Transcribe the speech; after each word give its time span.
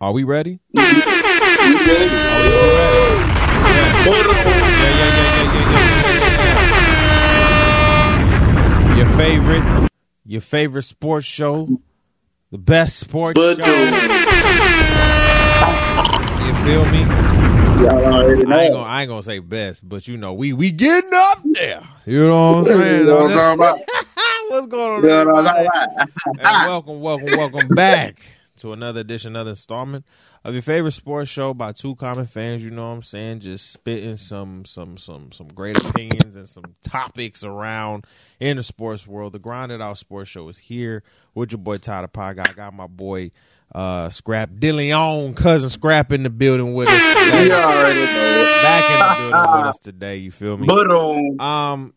Are 0.00 0.12
we 0.12 0.22
ready? 0.22 0.60
Are 0.76 0.84
we 0.84 1.00
ready? 1.02 1.18
Your 8.96 9.08
favorite, 9.16 9.90
your 10.24 10.40
favorite 10.40 10.84
sports 10.84 11.26
show, 11.26 11.68
the 12.52 12.58
best 12.58 12.98
sports 12.98 13.40
show. 13.40 13.54
You 13.56 13.60
feel 16.64 16.84
me? 16.86 17.02
I 17.02 18.24
ain't 18.30 18.46
gonna, 18.46 18.78
I 18.78 19.02
ain't 19.02 19.08
gonna 19.08 19.22
say 19.24 19.40
best, 19.40 19.88
but 19.88 20.06
you 20.06 20.16
know, 20.16 20.32
we 20.32 20.52
we 20.52 20.70
getting 20.70 21.10
up 21.12 21.38
there. 21.44 21.82
You 22.06 22.28
know 22.28 22.52
what 22.52 22.58
I'm 22.58 22.64
saying? 22.66 23.00
You 23.00 23.06
know 23.06 23.24
what 23.24 23.32
I'm? 23.32 23.78
What's 24.48 24.66
going 24.68 24.96
on? 24.96 25.02
You 25.02 25.08
know 25.08 25.24
what 25.26 25.46
I'm 25.46 25.56
everybody? 25.56 26.12
and 26.38 26.68
welcome, 26.68 27.00
welcome, 27.00 27.36
welcome 27.36 27.68
back 27.68 28.37
to 28.58 28.72
another 28.72 29.00
edition, 29.00 29.32
another 29.32 29.50
installment 29.50 30.04
of 30.44 30.52
your 30.52 30.62
favorite 30.62 30.92
sports 30.92 31.30
show 31.30 31.54
by 31.54 31.72
two 31.72 31.94
common 31.96 32.26
fans. 32.26 32.62
You 32.62 32.70
know 32.70 32.88
what 32.88 32.96
I'm 32.96 33.02
saying? 33.02 33.40
Just 33.40 33.70
spitting 33.72 34.16
some, 34.16 34.64
some, 34.64 34.96
some, 34.96 35.32
some 35.32 35.48
great 35.48 35.76
opinions 35.78 36.36
and 36.36 36.48
some 36.48 36.74
topics 36.82 37.42
around 37.42 38.04
in 38.40 38.56
the 38.56 38.62
sports 38.62 39.06
world. 39.06 39.32
The 39.32 39.38
Grind 39.38 39.72
It 39.72 39.80
Out 39.82 39.98
Sports 39.98 40.30
Show 40.30 40.48
is 40.48 40.58
here 40.58 41.02
with 41.34 41.52
your 41.52 41.58
boy 41.58 41.78
Tyler 41.78 42.08
Pog. 42.08 42.38
I 42.38 42.52
got 42.52 42.74
my 42.74 42.86
boy 42.86 43.30
uh 43.74 44.08
Scrap 44.08 44.50
DeLeon, 44.50 45.36
cousin 45.36 45.68
Scrap 45.68 46.10
in 46.12 46.22
the 46.22 46.30
building 46.30 46.72
with 46.72 46.88
us. 46.88 46.94
Today. 46.94 47.48
Back 48.62 48.90
in 48.90 48.98
the 48.98 49.30
building 49.30 49.60
with 49.60 49.66
us 49.68 49.78
today. 49.78 50.16
You 50.16 50.30
feel 50.30 50.56
me? 50.56 50.66
But 50.66 50.90
um, 50.90 51.38
Um, 51.40 51.94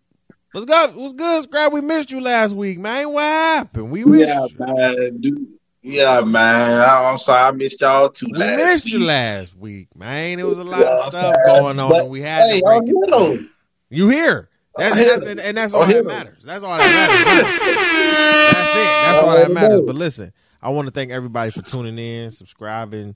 what's 0.51 0.65
good? 0.65 0.95
What's 0.95 1.13
good, 1.13 1.43
Scrap? 1.43 1.71
We 1.71 1.79
missed 1.81 2.11
you 2.11 2.19
last 2.19 2.53
week, 2.53 2.77
man. 2.77 3.09
What 3.13 3.23
happened? 3.23 3.89
We 3.89 4.03
missed 4.03 4.27
yeah, 4.27 4.45
you. 4.45 4.55
man, 4.75 5.17
dude. 5.21 5.47
Yeah, 5.83 6.21
man. 6.21 6.81
I'm 6.81 7.17
sorry, 7.17 7.41
I 7.43 7.51
missed 7.51 7.81
y'all 7.81 8.09
too. 8.09 8.27
We 8.31 8.37
last 8.37 8.57
missed 8.57 8.89
you 8.91 8.99
last 9.03 9.57
week, 9.57 9.95
man. 9.95 10.39
It 10.39 10.43
was 10.45 10.59
a 10.59 10.63
lot 10.63 10.83
of 10.83 11.09
stuff 11.11 11.35
going 11.45 11.79
on, 11.79 11.89
But, 11.89 12.01
and 12.03 12.09
we 12.11 12.21
had 12.21 12.43
Hey, 12.43 12.59
to 12.61 12.67
I'm 12.71 12.85
here 12.85 13.47
You 13.89 14.09
here? 14.09 14.49
That's, 14.75 14.95
that's, 14.95 15.41
and 15.41 15.57
that's 15.57 15.73
all 15.73 15.87
that 15.87 16.05
matters. 16.05 16.43
That's 16.43 16.63
all 16.63 16.77
that 16.77 16.85
matters. 16.85 17.25
that's 17.51 18.75
it. 18.77 18.85
That's 18.85 19.23
all 19.23 19.35
that 19.35 19.51
matters. 19.51 19.81
But 19.81 19.95
listen, 19.95 20.31
I 20.61 20.69
want 20.69 20.87
to 20.87 20.91
thank 20.91 21.11
everybody 21.11 21.51
for 21.51 21.61
tuning 21.63 21.97
in, 21.97 22.31
subscribing, 22.31 23.15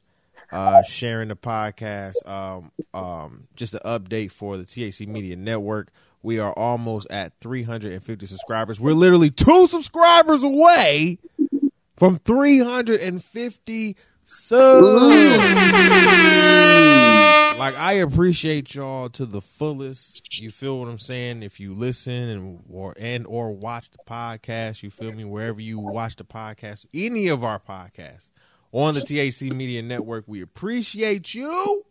uh, 0.51 0.81
sharing 0.83 1.29
the 1.29 1.35
podcast. 1.35 2.15
Um, 2.27 2.71
um, 2.93 3.47
just 3.55 3.75
an 3.75 3.81
update 3.85 4.31
for 4.31 4.57
the 4.57 4.65
TAC 4.65 5.07
Media 5.07 5.35
Network. 5.35 5.91
We 6.23 6.39
are 6.39 6.51
almost 6.53 7.05
at 7.11 7.33
350 7.39 8.25
subscribers. 8.25 8.79
We're 8.79 8.93
literally 8.93 9.29
two 9.29 9.67
subscribers 9.67 10.41
away 10.41 11.19
from 11.97 12.19
350 12.19 13.95
subs. 14.23 15.01
Like 17.57 17.75
I 17.75 17.93
appreciate 17.93 18.75
y'all 18.75 19.09
to 19.11 19.25
the 19.25 19.39
fullest. 19.39 20.41
You 20.41 20.51
feel 20.51 20.77
what 20.79 20.89
I'm 20.89 20.99
saying? 20.99 21.41
If 21.41 21.59
you 21.59 21.73
listen 21.73 22.13
and 22.13 22.63
or 22.69 22.93
and 22.99 23.25
or 23.25 23.53
watch 23.53 23.89
the 23.91 23.97
podcast, 24.05 24.83
you 24.83 24.89
feel 24.89 25.13
me? 25.13 25.23
Wherever 25.23 25.61
you 25.61 25.79
watch 25.79 26.17
the 26.17 26.25
podcast, 26.25 26.85
any 26.93 27.29
of 27.29 27.45
our 27.45 27.59
podcasts 27.59 28.29
on 28.73 28.95
the 28.95 29.01
THC 29.01 29.53
Media 29.53 29.81
Network, 29.81 30.25
we 30.27 30.41
appreciate 30.41 31.33
you. 31.33 31.85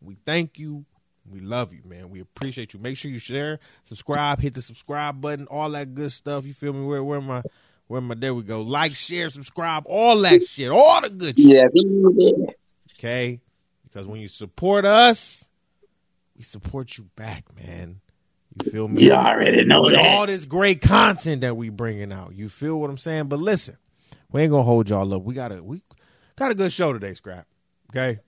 We 0.00 0.16
thank 0.24 0.58
you. 0.58 0.84
We 1.28 1.40
love 1.40 1.72
you, 1.72 1.82
man. 1.84 2.10
We 2.10 2.20
appreciate 2.20 2.72
you. 2.72 2.78
Make 2.78 2.96
sure 2.96 3.10
you 3.10 3.18
share, 3.18 3.58
subscribe, 3.82 4.40
hit 4.40 4.54
the 4.54 4.62
subscribe 4.62 5.20
button, 5.20 5.48
all 5.48 5.70
that 5.70 5.94
good 5.96 6.12
stuff. 6.12 6.44
You 6.44 6.54
feel 6.54 6.72
me? 6.72 6.86
Where 6.86 7.02
where 7.02 7.20
my 7.20 7.42
where 7.86 8.00
my 8.00 8.14
there 8.14 8.34
we 8.34 8.42
go. 8.42 8.60
Like, 8.60 8.94
share, 8.94 9.28
subscribe, 9.28 9.84
all 9.86 10.20
that 10.22 10.46
shit, 10.46 10.70
all 10.70 11.00
the 11.00 11.10
good 11.10 11.38
shit. 11.38 11.70
Yeah, 11.74 12.46
Okay? 12.98 13.40
Because 13.84 14.06
when 14.06 14.20
you 14.20 14.28
support 14.28 14.84
us, 14.84 15.48
we 16.36 16.42
support 16.42 16.98
you 16.98 17.08
back, 17.16 17.44
man. 17.56 18.00
You 18.64 18.70
feel 18.70 18.88
me? 18.88 19.02
you 19.02 19.12
already 19.12 19.64
know 19.64 19.82
With 19.82 19.94
that. 19.94 20.06
all 20.06 20.26
this 20.26 20.44
great 20.46 20.80
content 20.80 21.42
that 21.42 21.56
we 21.56 21.68
bringing 21.68 22.12
out. 22.12 22.34
You 22.34 22.48
feel 22.48 22.80
what 22.80 22.88
I'm 22.90 22.98
saying? 22.98 23.26
But 23.28 23.38
listen, 23.40 23.76
we 24.32 24.42
ain't 24.42 24.50
gonna 24.50 24.62
hold 24.62 24.88
y'all 24.88 25.12
up. 25.14 25.22
We 25.22 25.34
got 25.34 25.52
a 25.52 25.62
we 25.62 25.82
got 26.36 26.50
a 26.50 26.54
good 26.54 26.72
show 26.72 26.92
today, 26.92 27.14
Scrap. 27.14 27.46
Okay? 27.90 28.18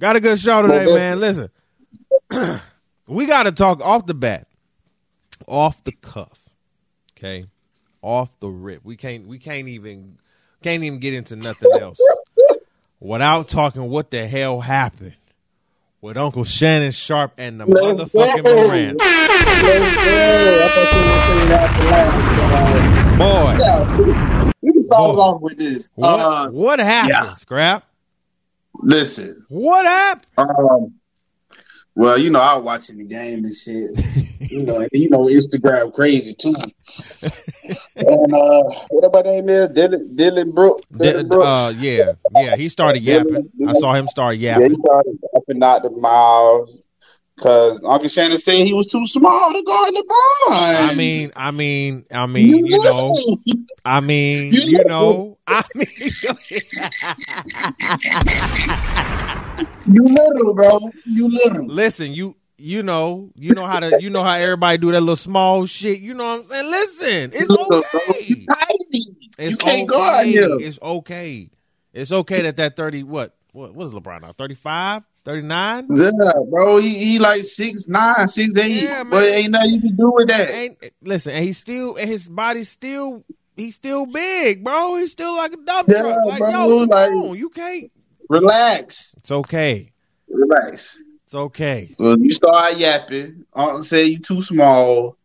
Got 0.00 0.16
a 0.16 0.20
good 0.20 0.38
show 0.40 0.62
today, 0.62 0.86
man. 0.86 1.20
Listen. 1.20 1.50
we 3.06 3.26
gotta 3.26 3.52
talk 3.52 3.80
off 3.80 4.06
the 4.06 4.14
bat. 4.14 4.46
Off 5.48 5.82
the 5.84 5.92
cuff. 5.92 6.40
Okay? 7.16 7.44
Off 8.02 8.30
the 8.40 8.48
rip. 8.48 8.84
We 8.84 8.96
can't 8.96 9.26
we 9.28 9.38
can't 9.38 9.68
even 9.68 10.18
can't 10.62 10.82
even 10.82 10.98
get 10.98 11.14
into 11.14 11.36
nothing 11.36 11.70
else 11.80 11.98
without 13.00 13.48
talking 13.48 13.88
what 13.88 14.10
the 14.10 14.26
hell 14.26 14.60
happened 14.60 15.14
with 16.00 16.16
Uncle 16.16 16.42
Shannon 16.44 16.90
Sharpe 16.90 17.32
and 17.38 17.60
the 17.60 17.66
Let's 17.66 18.12
motherfucking 18.12 18.44
go. 18.44 18.66
Morant. 18.66 19.00
I 19.00 19.06
thought 20.74 20.92
you 20.92 21.00
were 21.00 21.20
saying 21.26 21.48
that 21.48 21.70
for 21.78 21.84
last. 21.90 23.18
Boy, 23.18 23.56
Yeah, 23.64 23.98
we 23.98 24.12
can- 24.12 24.52
we 24.62 24.72
can 24.72 24.80
start 24.82 25.14
Boy. 25.16 25.20
off 25.20 25.40
with 25.42 25.58
this. 25.58 25.88
what, 25.94 26.08
Uh, 26.20 26.48
what 26.50 26.78
happened, 26.80 27.10
yeah. 27.28 27.34
Scrap? 27.34 27.84
listen, 28.80 29.44
What 29.48 29.86
happened? 29.86 30.26
um, 30.38 30.94
well, 31.94 32.16
you 32.18 32.30
know, 32.30 32.40
I 32.40 32.54
was 32.56 32.64
watching 32.64 32.98
the 32.98 33.04
game 33.04 33.44
and 33.44 33.54
shit. 33.54 33.90
you 34.50 34.62
know, 34.64 34.86
you 34.92 35.08
know, 35.10 35.26
Instagram 35.26 35.92
crazy 35.92 36.34
too. 36.34 36.54
and 37.96 38.34
uh, 38.34 38.62
what 38.90 39.04
about 39.04 39.24
name 39.26 39.48
is 39.48 39.70
Dillon 39.74 40.14
Dillon 40.16 40.52
Brooks? 40.52 40.82
Dillon 40.96 41.28
Brooks. 41.28 41.44
uh, 41.44 41.74
yeah, 41.78 42.12
yeah, 42.34 42.56
he 42.56 42.68
started 42.68 43.02
yapping. 43.02 43.50
I 43.66 43.72
saw 43.74 43.94
him 43.94 44.08
start 44.08 44.36
yeah, 44.38 44.56
he 44.56 44.62
yapping. 44.62 44.78
started 44.84 45.18
up 45.36 45.42
and 45.48 45.62
out 45.64 45.82
the 45.82 45.90
miles 45.90 46.80
because 47.36 47.82
Uncle 47.84 48.08
Shannon 48.08 48.38
said 48.38 48.64
he 48.66 48.72
was 48.72 48.86
too 48.86 49.06
small 49.06 49.52
to 49.52 49.62
guard 49.62 49.94
LeBron. 49.94 50.90
I 50.90 50.94
mean, 50.94 51.32
I 51.34 51.50
mean, 51.50 52.04
I 52.10 52.26
mean, 52.26 52.66
you 52.66 52.82
know, 52.82 53.36
I 53.84 54.00
mean, 54.00 54.52
You 54.52 54.60
you 54.62 54.84
know. 54.84 55.10
know, 55.12 55.38
I 55.46 55.64
mean, 55.74 55.88
you 59.86 60.04
little 60.04 60.54
bro, 60.54 60.80
you 61.04 61.28
little. 61.28 61.66
listen, 61.66 62.12
you. 62.12 62.36
You 62.62 62.82
know, 62.84 63.30
you 63.34 63.54
know 63.54 63.66
how 63.66 63.80
to, 63.80 64.00
you 64.00 64.08
know 64.08 64.22
how 64.22 64.34
everybody 64.34 64.78
do 64.78 64.92
that 64.92 65.00
little 65.00 65.16
small 65.16 65.66
shit. 65.66 66.00
You 66.00 66.14
know 66.14 66.24
what 66.24 66.38
I'm 66.40 66.44
saying? 66.44 66.70
Listen, 66.70 67.30
it's 67.32 67.40
You 67.40 67.46
little, 67.48 67.66
bro. 67.68 67.82
okay. 68.10 68.24
You. 68.24 68.46
It's 69.38 69.56
can't 69.56 69.90
okay. 69.90 70.32
It's 70.64 70.78
okay. 70.80 71.50
It's 71.92 72.12
okay 72.12 72.42
that 72.42 72.56
that 72.58 72.76
30 72.76 73.02
what 73.02 73.34
what 73.52 73.74
what 73.74 73.84
is 73.86 73.92
LeBron 73.92 74.22
now? 74.22 74.32
35? 74.32 75.02
39? 75.24 75.86
Yeah, 75.90 76.10
bro, 76.50 76.78
he, 76.78 76.98
he 76.98 77.18
like 77.18 77.44
six 77.44 77.86
nine, 77.88 78.28
six 78.28 78.56
eight, 78.56 78.82
Yeah, 78.84 79.02
but 79.04 79.20
man. 79.20 79.34
ain't 79.34 79.50
nothing 79.50 79.70
you 79.74 79.80
can 79.80 79.96
do 79.96 80.10
with 80.12 80.28
that. 80.28 80.50
Ain't 80.50 80.76
listen, 81.02 81.32
and 81.34 81.44
he's 81.44 81.58
still 81.58 81.96
and 81.96 82.08
his 82.08 82.28
body's 82.28 82.68
still 82.68 83.24
he's 83.56 83.74
still 83.74 84.06
big, 84.06 84.64
bro. 84.64 84.96
He's 84.96 85.12
still 85.12 85.36
like 85.36 85.52
a 85.52 85.56
dump 85.56 85.88
Yeah, 85.92 86.00
truck. 86.02 86.18
Like, 86.26 86.38
bro, 86.38 86.50
yo, 86.50 86.66
like- 86.84 87.12
on. 87.12 87.38
You 87.38 87.48
can't. 87.50 87.90
Relax, 88.28 89.14
It's 89.18 89.30
okay. 89.30 89.92
relax. 90.28 90.98
It's 91.32 91.36
okay. 91.38 91.94
Well, 91.98 92.18
you 92.18 92.28
start 92.28 92.76
yapping. 92.76 93.46
Uncle 93.54 93.84
say 93.84 94.04
you 94.04 94.18
too 94.18 94.42
small. 94.42 95.16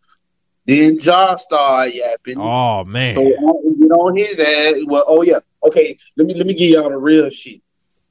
Then 0.65 0.99
Josh 0.99 1.41
start 1.41 1.93
yapping. 1.93 2.37
Oh 2.39 2.85
man. 2.85 3.13
So 3.13 3.23
Uncle 3.23 3.73
get 3.77 3.91
on 3.91 4.15
his 4.15 4.39
ass. 4.39 4.85
Well, 4.85 5.03
oh 5.05 5.21
yeah. 5.23 5.39
Okay, 5.65 5.97
let 6.15 6.25
me 6.25 6.33
let 6.33 6.47
me 6.47 6.53
give 6.53 6.69
y'all 6.69 6.89
the 6.89 6.95
real 6.95 7.29
shit. 7.29 7.61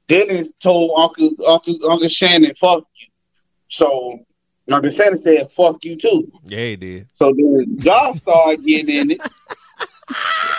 Dennis 0.07 0.51
told 0.61 0.91
Uncle 0.95 1.31
Uncle 1.47 1.89
Uncle 1.89 2.07
Shannon, 2.07 2.53
"Fuck 2.53 2.83
you." 2.99 3.07
So 3.67 4.19
Uncle 4.71 4.91
Shannon 4.91 5.17
said, 5.17 5.51
"Fuck 5.51 5.83
you 5.83 5.95
too." 5.95 6.31
yeah, 6.45 6.65
he 6.65 6.75
did. 6.75 7.07
So 7.13 7.33
then 7.35 7.79
Josh 7.79 8.19
started 8.19 8.63
getting 8.63 8.95
in 8.95 9.11
it. 9.13 9.21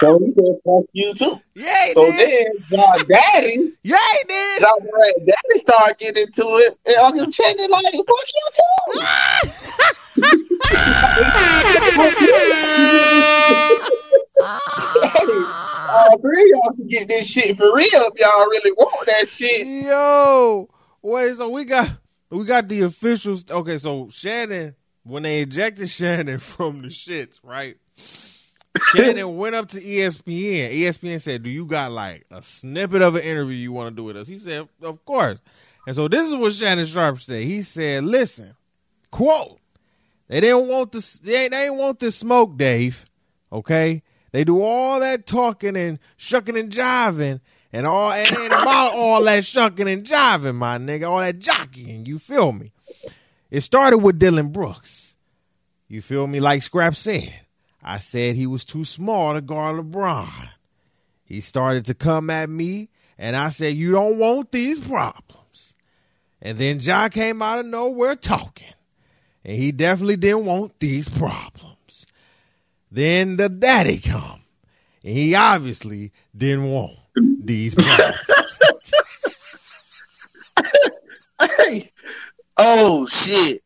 So 0.00 0.18
he 0.18 0.30
said, 0.30 0.44
"Fuck 0.64 0.84
you 0.92 1.14
too." 1.14 1.40
Yeah, 1.54 1.92
So 1.94 2.10
did. 2.10 2.28
then 2.28 2.46
Josh 2.70 3.04
Daddy, 3.06 3.72
yeah, 3.82 3.96
he 3.96 4.24
did. 4.28 4.60
Josh 4.60 4.78
Daddy 5.18 5.58
started 5.58 5.98
getting 5.98 6.26
into 6.26 6.42
it, 6.42 6.76
and 6.86 6.96
Uncle 6.96 7.30
Shannon 7.32 7.70
like, 7.70 7.92
"Fuck 7.92 8.06
you 8.34 8.48
too." 8.54 9.00
All 15.90 16.18
three 16.20 16.50
y'all 16.50 16.74
can 16.76 16.86
get 16.86 17.08
this 17.08 17.26
shit 17.26 17.56
for 17.56 17.74
real 17.74 17.88
if 17.92 18.14
y'all 18.18 18.46
really 18.46 18.72
want 18.72 19.06
that 19.06 19.26
shit. 19.28 19.66
Yo, 19.66 20.68
wait. 21.02 21.34
So 21.36 21.48
we 21.48 21.64
got 21.64 21.88
we 22.30 22.44
got 22.44 22.68
the 22.68 22.82
officials. 22.82 23.44
Okay, 23.50 23.78
so 23.78 24.08
Shannon 24.10 24.74
when 25.08 25.22
they 25.22 25.40
ejected 25.40 25.88
Shannon 25.88 26.38
from 26.38 26.82
the 26.82 26.88
shits, 26.88 27.40
right? 27.42 27.76
Shannon 28.94 29.36
went 29.36 29.54
up 29.54 29.68
to 29.68 29.80
ESPN. 29.80 30.72
ESPN 30.72 31.20
said, 31.20 31.42
"Do 31.42 31.50
you 31.50 31.64
got 31.66 31.92
like 31.92 32.24
a 32.30 32.42
snippet 32.42 33.02
of 33.02 33.16
an 33.16 33.22
interview 33.22 33.56
you 33.56 33.72
want 33.72 33.94
to 33.94 33.96
do 33.96 34.04
with 34.04 34.16
us?" 34.16 34.28
He 34.28 34.38
said, 34.38 34.68
"Of 34.82 35.04
course." 35.04 35.38
And 35.86 35.96
so 35.96 36.08
this 36.08 36.28
is 36.28 36.34
what 36.34 36.52
Shannon 36.52 36.86
Sharpe 36.86 37.20
said. 37.20 37.44
He 37.44 37.62
said, 37.62 38.04
"Listen, 38.04 38.54
quote: 39.10 39.58
They 40.28 40.40
didn't 40.40 40.68
want 40.68 40.92
the 40.92 41.18
they, 41.22 41.48
they 41.48 41.64
didn't 41.64 41.78
want 41.78 41.98
the 41.98 42.10
smoke, 42.10 42.56
Dave. 42.56 43.04
Okay, 43.50 44.02
they 44.32 44.44
do 44.44 44.60
all 44.62 45.00
that 45.00 45.26
talking 45.26 45.76
and 45.76 45.98
shucking 46.16 46.56
and 46.56 46.70
jiving, 46.70 47.40
And 47.72 47.86
all 47.86 48.12
it 48.12 48.30
ain't 48.30 48.52
about 48.52 48.94
all 48.94 49.22
that 49.24 49.44
shucking 49.44 49.88
and 49.88 50.04
jiving, 50.04 50.54
my 50.54 50.78
nigga, 50.78 51.08
all 51.08 51.20
that 51.20 51.38
jockeying. 51.38 52.06
You 52.06 52.18
feel 52.18 52.52
me? 52.52 52.72
It 53.50 53.62
started 53.62 53.98
with 53.98 54.18
Dillon 54.18 54.48
Brooks. 54.48 55.16
You 55.88 56.02
feel 56.02 56.26
me? 56.26 56.40
Like 56.40 56.60
Scrap 56.60 56.94
said, 56.94 57.32
I 57.88 58.00
said 58.00 58.34
he 58.34 58.46
was 58.46 58.66
too 58.66 58.84
small 58.84 59.32
to 59.32 59.40
guard 59.40 59.76
LeBron. 59.76 60.50
He 61.24 61.40
started 61.40 61.86
to 61.86 61.94
come 61.94 62.28
at 62.28 62.50
me, 62.50 62.90
and 63.16 63.34
I 63.34 63.48
said, 63.48 63.76
You 63.76 63.92
don't 63.92 64.18
want 64.18 64.52
these 64.52 64.78
problems. 64.78 65.74
And 66.42 66.58
then 66.58 66.80
Ja 66.80 67.08
came 67.08 67.40
out 67.40 67.60
of 67.60 67.64
nowhere 67.66 68.14
talking, 68.14 68.74
and 69.42 69.56
he 69.56 69.72
definitely 69.72 70.18
didn't 70.18 70.44
want 70.44 70.78
these 70.78 71.08
problems. 71.08 72.04
Then 72.90 73.38
the 73.38 73.48
daddy 73.48 74.00
come, 74.00 74.42
and 75.02 75.14
he 75.14 75.34
obviously 75.34 76.12
didn't 76.36 76.70
want 76.70 76.98
these 77.16 77.74
problems. 77.74 78.18
Hey, 81.40 81.92
oh 82.58 83.06
shit! 83.06 83.62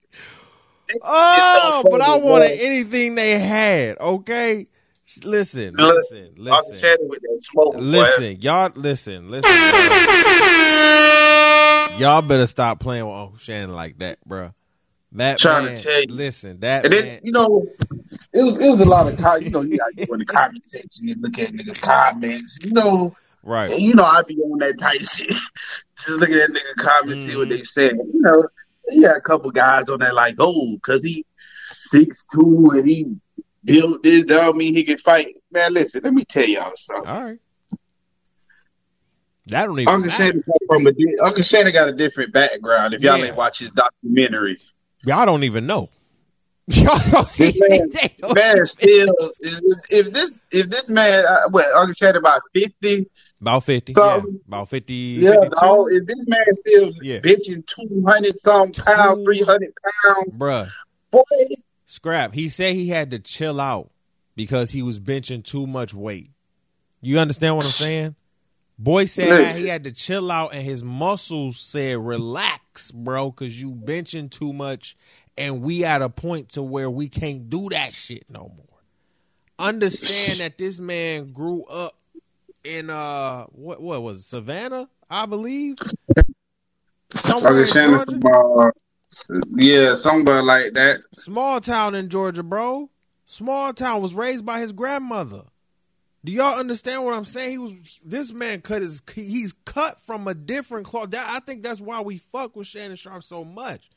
Oh, 1.02 1.84
but 1.90 2.00
I 2.00 2.16
wanted 2.16 2.52
anything 2.60 3.14
they 3.14 3.38
had. 3.38 3.98
Okay, 4.00 4.66
listen, 5.24 5.74
listen, 5.76 6.34
listen, 6.36 7.40
smoke. 7.40 7.74
boy. 7.74 7.80
listen. 7.80 8.40
Y'all, 8.40 8.70
listen, 8.74 9.30
listen. 9.30 9.50
Y'all 11.98 12.22
better 12.22 12.46
stop 12.46 12.80
playing 12.80 13.04
with 13.06 13.14
Uncle 13.14 13.36
Shannon 13.38 13.72
like 13.74 13.98
that, 13.98 14.18
bro. 14.26 14.52
That 15.14 15.38
Trying 15.38 15.66
to 15.66 15.72
man, 15.74 15.82
tell 15.82 16.00
you. 16.00 16.06
listen, 16.08 16.60
that 16.60 16.84
And 16.86 16.92
then 16.94 17.04
man. 17.04 17.20
you 17.22 17.32
know, 17.32 17.66
it 18.32 18.42
was 18.42 18.58
it 18.64 18.68
was 18.70 18.80
a 18.80 18.88
lot 18.88 19.06
of 19.06 19.12
you 19.44 19.50
know 19.50 19.60
you 19.60 19.76
got 19.76 19.94
to 19.98 20.06
go 20.06 20.14
in 20.14 20.20
the 20.20 20.24
comment 20.24 20.64
section 20.64 21.08
and 21.10 21.20
look 21.20 21.38
at 21.38 21.52
niggas 21.52 21.82
comments. 21.82 22.58
You 22.62 22.72
know, 22.72 23.14
Right. 23.42 23.78
you 23.78 23.92
know 23.92 24.04
I 24.04 24.22
be 24.26 24.36
on 24.38 24.58
that 24.60 24.78
type 24.78 25.02
shit. 25.02 25.28
Just 25.98 26.08
look 26.18 26.30
at 26.30 26.34
that 26.36 26.50
nigga 26.50 26.82
comments, 26.82 27.26
see 27.26 27.36
what 27.36 27.48
Mhm. 27.48 27.50
they 27.50 27.62
saying. 27.64 27.96
You 28.14 28.20
know, 28.22 28.48
you 28.88 29.02
got 29.02 29.17
a 29.17 29.20
couple 29.20 29.50
guys 29.50 29.88
on 29.88 29.99
there 30.00 30.12
like, 30.12 30.37
oh, 30.38 30.79
cause 30.82 31.05
he 31.05 31.25
six 31.70 32.25
two 32.32 32.70
and 32.75 32.88
he 32.88 33.17
built 33.64 34.02
this. 34.02 34.25
That 34.26 34.37
don't 34.38 34.56
mean 34.56 34.75
he 34.75 34.84
can 34.84 34.99
fight. 34.99 35.29
Man, 35.50 35.73
listen, 35.75 36.00
let 36.05 36.14
me 36.14 36.25
tell 36.25 36.44
y'all 36.44 36.73
something. 36.76 37.06
All 37.11 37.25
right. 37.25 37.38
That 39.46 39.67
don't 39.67 39.81
even 39.81 39.93
Uncle. 39.94 40.11
Shannon 40.11 40.43
from 40.69 40.87
a 40.87 40.93
di- 40.93 41.19
Uncle 41.20 41.43
Shannon 41.43 41.73
got 41.73 41.88
a 41.88 41.93
different 41.93 42.32
background. 42.32 42.94
If 42.94 43.02
y'all 43.02 43.19
Yeah. 43.19 43.26
ain't 43.26 43.37
watch 43.37 43.58
his 43.58 43.70
documentary, 43.70 44.58
Y'all 45.05 45.26
don't 45.26 45.43
even 45.43 45.67
know. 45.67 45.88
Y'all 46.69 46.99
don't, 47.11 47.29
This 47.37 47.56
man- 47.59 47.91
man, 48.35 48.67
still 48.67 49.14
if, 49.41 49.79
if 49.91 50.12
this 50.12 50.41
if 50.53 50.70
this 50.70 50.88
man, 50.88 51.25
uh, 51.26 51.49
what 51.50 51.67
Uncle 51.75 51.93
Shannon 51.94 52.17
about 52.19 52.41
fifty, 52.55 53.11
about 53.41 53.64
fifty. 53.64 53.93
So- 53.94 54.05
yeah, 54.05 54.23
about 54.47 54.69
50, 54.69 54.94
yeah, 54.94 55.31
52. 55.32 55.50
dog, 55.61 55.87
if 55.91 56.06
this 56.06 56.25
man 56.29 56.44
still 56.55 56.93
Yeah. 57.03 57.19
benching 57.20 57.67
two 57.67 58.05
hundred 58.06 58.38
some 58.38 58.70
pounds, 58.73 59.25
three 59.25 59.43
hundred 59.43 59.73
pounds, 60.05 60.31
bruh. 60.38 60.69
boy, 61.11 61.20
Scrap. 61.87 62.32
He 62.35 62.49
said 62.49 62.75
he 62.75 62.88
had 62.88 63.11
to 63.11 63.19
chill 63.19 63.61
out 63.61 63.91
because 64.37 64.70
he 64.70 64.82
was 64.82 64.99
benching 65.00 65.44
too 65.44 65.67
much 65.67 65.93
weight. 65.93 66.31
You 67.00 67.19
understand 67.19 67.56
what 67.56 67.64
I'm 67.64 67.70
saying? 67.70 68.14
Boy 68.79 69.05
said 69.05 69.29
Listen. 69.29 69.56
he 69.56 69.69
had 69.69 69.85
to 69.85 69.93
chill 69.93 70.31
out 70.31 70.55
and 70.55 70.62
his 70.64 70.82
muscles 70.82 71.59
said 71.59 71.99
relax, 71.99 72.91
bro, 72.91 73.31
cause 73.31 73.55
you 73.55 73.73
benching 73.73 74.31
too 74.31 74.53
much 74.53 74.97
and 75.37 75.62
we 75.62 75.84
at 75.84 76.02
a 76.02 76.08
point 76.08 76.50
to 76.50 76.62
where 76.62 76.90
we 76.90 77.08
can't 77.08 77.49
do 77.49 77.69
that 77.70 77.94
shit 77.94 78.25
no 78.29 78.52
more. 78.56 78.67
Understand 79.58 80.40
that 80.40 80.58
this 80.58 80.81
man 80.81 81.26
grew 81.26 81.64
up 81.64 81.96
in 82.64 82.90
uh 82.90 83.44
what 83.46 83.82
what 83.82 84.02
was 84.02 84.19
it, 84.19 84.23
Savannah, 84.23 84.88
I 85.11 85.26
believe? 85.26 85.76
Somewhere 87.17 87.64
in 87.64 87.73
Georgia? 87.73 88.73
yeah, 89.56 89.96
somewhere 90.02 90.43
like 90.43 90.73
that. 90.73 91.00
Small 91.14 91.61
town 91.61 91.94
in 91.94 92.08
Georgia, 92.08 92.43
bro. 92.43 92.90
Small 93.26 93.73
town 93.73 94.02
was 94.02 94.14
raised 94.14 94.44
by 94.44 94.61
his 94.61 94.73
grandmother. 94.73 95.43
Do 96.25 96.31
y'all 96.31 96.58
understand 96.58 97.05
what 97.05 97.14
I'm 97.14 97.25
saying? 97.25 97.50
He 97.50 97.58
was 97.58 98.00
this 98.05 98.32
man 98.32 98.61
cut 98.61 98.82
his 98.82 99.02
he's 99.14 99.52
cut 99.64 100.00
from 100.00 100.28
a 100.28 100.35
different 100.35 100.87
cloth. 100.87 101.11
That, 101.11 101.26
I 101.28 101.40
think 101.40 101.62
that's 101.62 101.81
why 101.81 102.00
we 102.00 102.19
fuck 102.19 102.55
with 102.55 102.67
Shannon 102.67 102.96
Sharpe 102.96 103.25
so 103.25 103.44
much. 103.44 103.90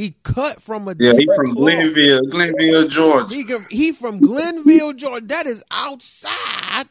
He 0.00 0.16
cut 0.22 0.62
from 0.62 0.88
a 0.88 0.96
Yeah, 0.98 1.12
he 1.14 1.26
from. 1.26 1.52
Glenville, 1.52 2.22
Glenville, 2.22 2.88
Georgia. 2.88 3.34
He, 3.34 3.44
he 3.68 3.92
from 3.92 4.20
Glenville, 4.20 4.94
Georgia. 4.94 5.26
That 5.26 5.46
is 5.46 5.62
outside. 5.70 6.88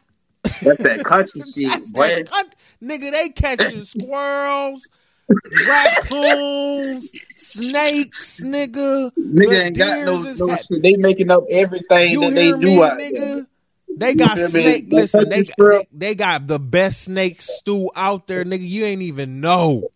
That's 0.61 0.83
that 0.83 1.03
country 1.03 1.41
shit, 1.55 1.71
That's 1.71 1.91
boy. 1.91 2.03
that 2.03 2.55
nigga. 2.83 3.09
They 3.11 3.29
catching 3.29 3.83
squirrels, 3.85 4.87
raccoons, 5.65 7.11
snakes, 7.33 8.41
nigga. 8.41 9.11
Nigga 9.17 9.63
ain't 9.65 9.75
got 9.75 10.05
no, 10.05 10.21
no 10.37 10.47
ha- 10.51 10.57
shit. 10.57 10.83
They 10.83 10.93
making 10.93 11.31
up 11.31 11.45
everything 11.49 12.11
You 12.11 12.21
that 12.21 12.35
they 12.35 12.51
do 12.51 12.57
me, 12.59 12.83
out 12.83 12.99
nigga? 12.99 13.15
there. 13.17 13.47
They 13.97 14.13
got 14.13 14.37
You 14.37 14.43
me? 14.43 14.49
snake. 14.51 14.85
Listen, 14.91 15.29
they, 15.29 15.47
they 15.57 15.87
they 15.91 16.13
got 16.13 16.45
the 16.45 16.59
best 16.59 17.01
snake 17.01 17.41
stew 17.41 17.89
out 17.95 18.27
there, 18.27 18.45
nigga. 18.45 18.69
You 18.69 18.85
ain't 18.85 19.01
even 19.01 19.41
know. 19.41 19.89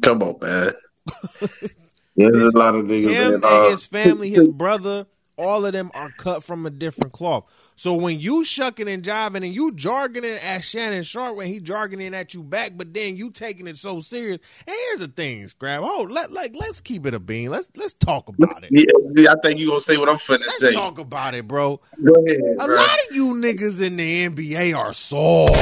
Come 0.00 0.22
on, 0.22 0.36
man. 0.40 0.72
There's 2.16 2.36
a 2.36 2.56
lot 2.56 2.74
of 2.74 2.86
niggas 2.86 3.08
Him 3.10 3.40
that 3.40 3.44
uh, 3.44 3.62
and 3.62 3.70
his 3.72 3.84
family, 3.86 4.30
his 4.30 4.48
brother, 4.48 5.06
all 5.36 5.66
of 5.66 5.72
them 5.72 5.90
are 5.94 6.10
cut 6.16 6.44
from 6.44 6.64
a 6.64 6.70
different 6.70 7.12
cloth. 7.12 7.44
So 7.74 7.94
when 7.94 8.20
you 8.20 8.44
shucking 8.44 8.88
and 8.88 9.02
jiving 9.02 9.44
and 9.44 9.52
you 9.52 9.72
jargoning 9.72 10.42
at 10.42 10.60
Shannon 10.60 11.02
Sharpe 11.02 11.36
when 11.36 11.48
he 11.48 11.60
jargoning 11.60 12.12
at 12.12 12.32
you 12.32 12.44
back, 12.44 12.72
but 12.76 12.94
then 12.94 13.16
you 13.16 13.30
taking 13.30 13.66
it 13.66 13.76
so 13.76 13.98
serious. 13.98 14.38
And 14.66 14.76
here's 14.88 15.00
the 15.00 15.08
thing, 15.08 15.48
Scrap. 15.48 15.82
Oh, 15.82 16.06
let 16.08 16.30
like 16.30 16.54
let's 16.54 16.80
keep 16.80 17.04
it 17.04 17.14
a 17.14 17.18
bean. 17.20 17.50
Let's 17.50 17.68
let's 17.76 17.94
talk 17.94 18.28
about 18.28 18.62
it. 18.62 18.70
Yeah, 18.70 19.32
I 19.32 19.36
think 19.42 19.58
you 19.58 19.68
gonna 19.68 19.80
say 19.80 19.96
what 19.96 20.08
I'm 20.08 20.18
finna 20.18 20.42
say. 20.42 20.46
Let's 20.46 20.60
say. 20.60 20.72
talk 20.72 20.98
about 20.98 21.34
it, 21.34 21.48
bro. 21.48 21.80
Go 22.02 22.12
ahead, 22.24 22.38
A 22.60 22.66
bro. 22.66 22.76
lot 22.76 22.98
of 23.10 23.16
you 23.16 23.34
niggas 23.34 23.82
in 23.82 23.96
the 23.96 24.28
NBA 24.28 24.76
are 24.76 24.92
soft. 24.92 25.54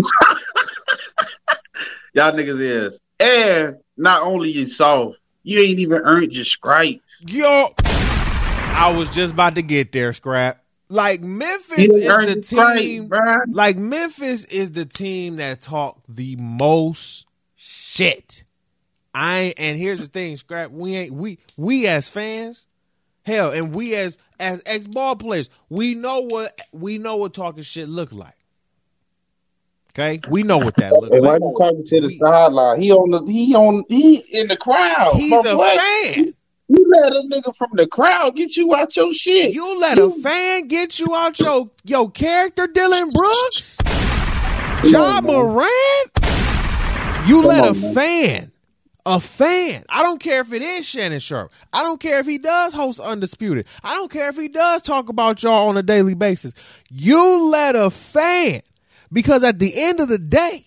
Y'all 2.12 2.32
niggas 2.32 2.60
is. 2.60 3.00
And 3.20 3.76
not 4.00 4.22
only 4.22 4.50
you 4.50 4.66
soft, 4.66 5.18
you 5.42 5.60
ain't 5.60 5.78
even 5.78 6.00
earned 6.02 6.32
your 6.32 6.46
stripe. 6.46 7.02
Yo, 7.20 7.68
I 7.78 8.94
was 8.96 9.10
just 9.10 9.34
about 9.34 9.56
to 9.56 9.62
get 9.62 9.92
there, 9.92 10.12
Scrap. 10.14 10.64
Like 10.88 11.20
Memphis 11.20 11.78
is 11.78 12.06
the 12.06 12.40
team. 12.40 13.08
bruh. 13.08 13.44
Like 13.48 13.76
Memphis 13.76 14.46
is 14.46 14.72
the 14.72 14.86
team 14.86 15.36
that 15.36 15.60
talk 15.60 16.02
the 16.08 16.34
most 16.36 17.26
shit. 17.54 18.44
I 19.14 19.54
and 19.58 19.78
here's 19.78 20.00
the 20.00 20.06
thing, 20.06 20.34
Scrap. 20.36 20.70
We 20.70 20.96
ain't 20.96 21.12
we 21.12 21.38
we 21.56 21.86
as 21.86 22.08
fans, 22.08 22.64
hell, 23.24 23.50
and 23.50 23.74
we 23.74 23.94
as 23.94 24.16
as 24.40 24.62
ex 24.64 24.86
ball 24.88 25.14
players, 25.14 25.50
we 25.68 25.94
know 25.94 26.20
what 26.20 26.58
we 26.72 26.96
know 26.96 27.16
what 27.16 27.34
talking 27.34 27.62
shit 27.62 27.88
look 27.88 28.12
like. 28.12 28.39
Okay, 29.90 30.20
we 30.30 30.42
know 30.44 30.58
what 30.58 30.76
that 30.76 30.92
look 30.92 31.12
And 31.12 31.22
why 31.22 31.32
like. 31.32 31.40
you 31.40 31.54
talking 31.58 31.84
to 31.84 32.00
the 32.00 32.06
We- 32.06 32.18
sideline? 32.18 32.80
He 32.80 32.92
on 32.92 33.10
the 33.10 33.30
he 33.32 33.54
on 33.54 33.84
he 33.88 34.22
in 34.32 34.48
the 34.48 34.56
crowd. 34.56 35.14
He's 35.16 35.32
a 35.32 35.56
fan. 35.56 36.34
You 36.68 36.86
let 37.02 37.12
a 37.12 37.22
nigga 37.28 37.56
from 37.56 37.70
the 37.72 37.88
crowd 37.88 38.36
get 38.36 38.56
you 38.56 38.72
out 38.76 38.94
your 38.96 39.12
shit. 39.12 39.52
You 39.52 39.80
let 39.80 39.98
a 39.98 40.10
fan 40.10 40.68
get 40.68 40.98
you 41.00 41.14
out 41.14 41.38
your 41.40 41.70
your 41.84 42.10
character, 42.12 42.68
Dillon 42.68 43.10
Brooks, 43.10 43.76
Ja 44.84 45.16
on. 45.18 45.24
Morant. 45.24 46.10
You 47.26 47.40
Come 47.42 47.44
let 47.46 47.64
a 47.68 47.74
man. 47.74 47.92
fan, 47.94 48.52
a 49.04 49.20
fan. 49.20 49.84
I 49.88 50.02
don't 50.02 50.20
care 50.20 50.40
if 50.40 50.52
it 50.52 50.62
is 50.62 50.86
Shannon 50.86 51.18
Sharpe. 51.18 51.50
I 51.72 51.82
don't 51.82 52.00
care 52.00 52.18
if 52.20 52.26
he 52.26 52.38
does 52.38 52.72
host 52.72 52.98
Undisputed. 53.00 53.66
I 53.82 53.94
don't 53.94 54.10
care 54.10 54.28
if 54.28 54.36
he 54.36 54.48
does 54.48 54.80
talk 54.82 55.08
about 55.08 55.42
y'all 55.42 55.68
on 55.68 55.76
a 55.76 55.82
daily 55.82 56.14
basis. 56.14 56.54
You 56.88 57.50
let 57.50 57.76
a 57.76 57.90
fan, 57.90 58.62
because 59.12 59.42
at 59.44 59.58
the 59.58 59.74
end 59.76 60.00
of 60.00 60.08
the 60.08 60.18
day, 60.18 60.64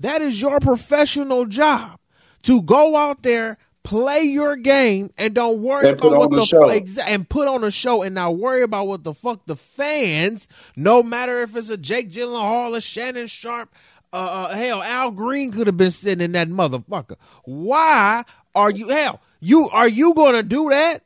that 0.00 0.22
is 0.22 0.40
your 0.40 0.60
professional 0.60 1.46
job 1.46 1.98
to 2.42 2.62
go 2.62 2.96
out 2.96 3.22
there, 3.22 3.58
play 3.82 4.22
your 4.22 4.56
game, 4.56 5.10
and 5.16 5.34
don't 5.34 5.60
worry 5.62 5.88
And 5.88 5.98
about 5.98 6.18
what 6.18 6.30
the 6.30 6.36
the 6.36 6.44
show. 6.46 6.66
exa- 6.68 7.04
and 7.06 7.28
put 7.28 7.48
on 7.48 7.64
a 7.64 7.70
show 7.70 8.02
and 8.02 8.14
not 8.14 8.36
worry 8.36 8.62
about 8.62 8.86
what 8.88 9.04
the 9.04 9.14
fuck 9.14 9.46
the 9.46 9.56
fans. 9.56 10.48
No 10.76 11.02
matter 11.02 11.42
if 11.42 11.56
it's 11.56 11.70
a 11.70 11.76
Jake 11.76 12.10
Gyllenhaal, 12.10 12.76
a 12.76 12.80
Shannon 12.80 13.26
Sharpe, 13.26 13.72
uh, 14.12 14.16
uh, 14.50 14.54
hell, 14.54 14.82
Al 14.82 15.10
Green 15.10 15.50
could 15.50 15.66
have 15.66 15.76
been 15.76 15.90
sitting 15.90 16.24
in 16.24 16.32
that 16.32 16.48
motherfucker. 16.48 17.16
Why 17.44 18.24
are 18.54 18.70
you 18.70 18.88
hell? 18.88 19.20
You 19.40 19.68
are 19.70 19.88
you 19.88 20.14
gonna 20.14 20.42
do 20.42 20.70
that? 20.70 21.02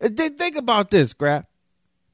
Think 0.00 0.56
about 0.56 0.90
this, 0.90 1.12
crap. 1.12 1.46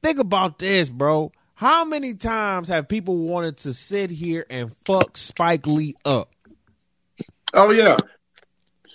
Think 0.03 0.19
about 0.19 0.59
this, 0.59 0.89
bro. 0.89 1.31
How 1.57 1.85
many 1.85 2.13
times 2.13 2.67
have 2.67 2.87
people 2.87 3.17
wanted 3.17 3.57
to 3.57 3.73
sit 3.73 4.11
here 4.11 4.45
and 4.47 4.75
fuck 4.85 5.17
Spike 5.17 5.65
Lee 5.65 5.95
up? 6.05 6.29
Oh 7.55 7.71
yeah. 7.71 7.97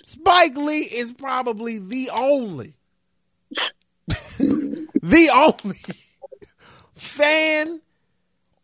Spike 0.04 0.56
Lee 0.56 0.82
is 0.82 1.10
probably 1.10 1.80
the 1.80 2.10
only, 2.10 2.76
the 4.38 5.30
only 5.34 5.80
fan 6.94 7.80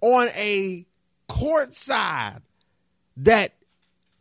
on 0.01 0.29
a 0.29 0.87
courtside 1.29 2.43
that 3.17 3.55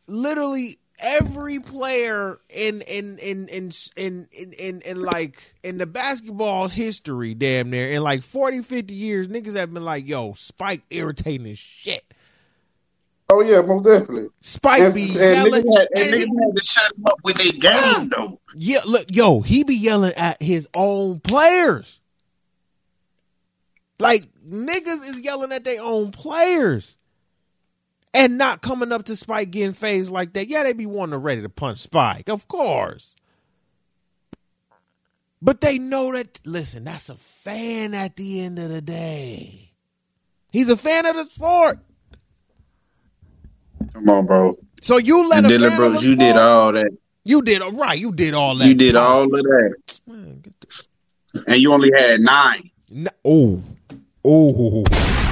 literally 0.08 0.80
every 1.00 1.60
player 1.60 2.40
in 2.50 2.82
in 2.82 3.18
in 3.20 3.48
in 3.50 3.72
in 3.96 4.28
in, 4.32 4.54
in, 4.54 4.82
in 4.82 5.02
like 5.02 5.54
in 5.64 5.78
the 5.78 5.86
basketball 5.86 6.68
history 6.68 7.34
damn 7.34 7.70
near 7.70 7.94
in 7.94 8.02
like 8.02 8.24
40 8.24 8.62
50 8.62 8.94
years 8.94 9.28
niggas 9.28 9.56
have 9.56 9.74
been 9.74 9.84
like 9.84 10.08
yo 10.08 10.34
spike 10.34 10.84
irritating 10.90 11.48
as 11.48 11.60
shit. 11.60 12.04
Oh 13.30 13.42
yeah, 13.42 13.60
most 13.60 13.84
definitely. 13.84 14.30
spike 14.42 14.80
And, 14.80 14.94
be 14.94 15.04
and 15.04 15.12
yelling 15.12 15.64
niggas 15.64 15.78
had, 15.78 15.88
and 15.94 16.04
and 16.04 16.14
niggas 16.14 16.46
had 16.46 16.56
to 16.56 16.64
shut 16.64 16.98
him 16.98 17.06
up 17.06 17.20
with 17.24 17.38
their 17.38 17.52
game 17.52 18.10
though. 18.10 18.40
yeah 18.56 18.82
look 18.86 19.08
yo 19.12 19.42
he 19.42 19.64
be 19.64 19.76
yelling 19.76 20.14
at 20.14 20.42
his 20.42 20.68
own 20.74 21.20
players. 21.20 22.00
Like 24.00 24.28
niggas 24.48 25.10
is 25.10 25.20
yelling 25.20 25.52
at 25.52 25.64
their 25.64 25.82
own 25.82 26.12
players 26.12 26.96
and 28.14 28.38
not 28.38 28.62
coming 28.62 28.92
up 28.92 29.06
to 29.06 29.16
Spike 29.16 29.52
getting 29.52 29.74
phased 29.74 30.12
like 30.12 30.34
that. 30.34 30.48
Yeah, 30.48 30.64
they 30.64 30.74
be 30.74 30.86
wanting 30.86 31.12
to 31.12 31.18
ready 31.18 31.42
to 31.42 31.50
punch 31.50 31.80
Spike, 31.80 32.30
of 32.30 32.48
course. 32.48 33.16
But 35.42 35.62
they 35.62 35.78
know 35.78 36.12
that 36.14 36.40
listen, 36.46 36.84
that's 36.84 37.10
a 37.10 37.16
fan 37.16 37.94
at 37.94 38.16
the 38.16 38.42
end 38.42 38.58
of 38.58 38.70
the 38.70 38.82
day. 38.82 39.72
He's 40.52 40.70
a 40.70 40.78
fan 40.78 41.06
of 41.06 41.16
the 41.16 41.26
sport. 41.26 41.80
Come 43.94 44.10
on, 44.10 44.26
bro. 44.26 44.56
So 44.82 44.98
you 44.98 45.28
let 45.28 45.46
a 45.46 45.48
Dillon 45.48 45.72
fan 45.72 45.96
a 45.96 46.00
you 46.00 46.16
did 46.16 46.38
all 46.38 46.72
that. 46.72 46.92
You 47.26 47.42
did 47.42 47.62
all 47.62 47.72
right. 47.72 48.00
You 48.00 48.12
did 48.12 48.34
all 48.34 48.56
that. 48.56 48.68
You 48.68 48.74
did 48.74 48.96
all 48.96 49.24
of 49.24 49.32
that, 49.32 50.00
Man, 50.08 50.44
and 51.46 51.62
you 51.62 51.74
only 51.74 51.92
had 51.96 52.22
nine. 52.22 52.72
No, 52.90 53.12
oh, 53.26 53.64
oh. 54.26 55.27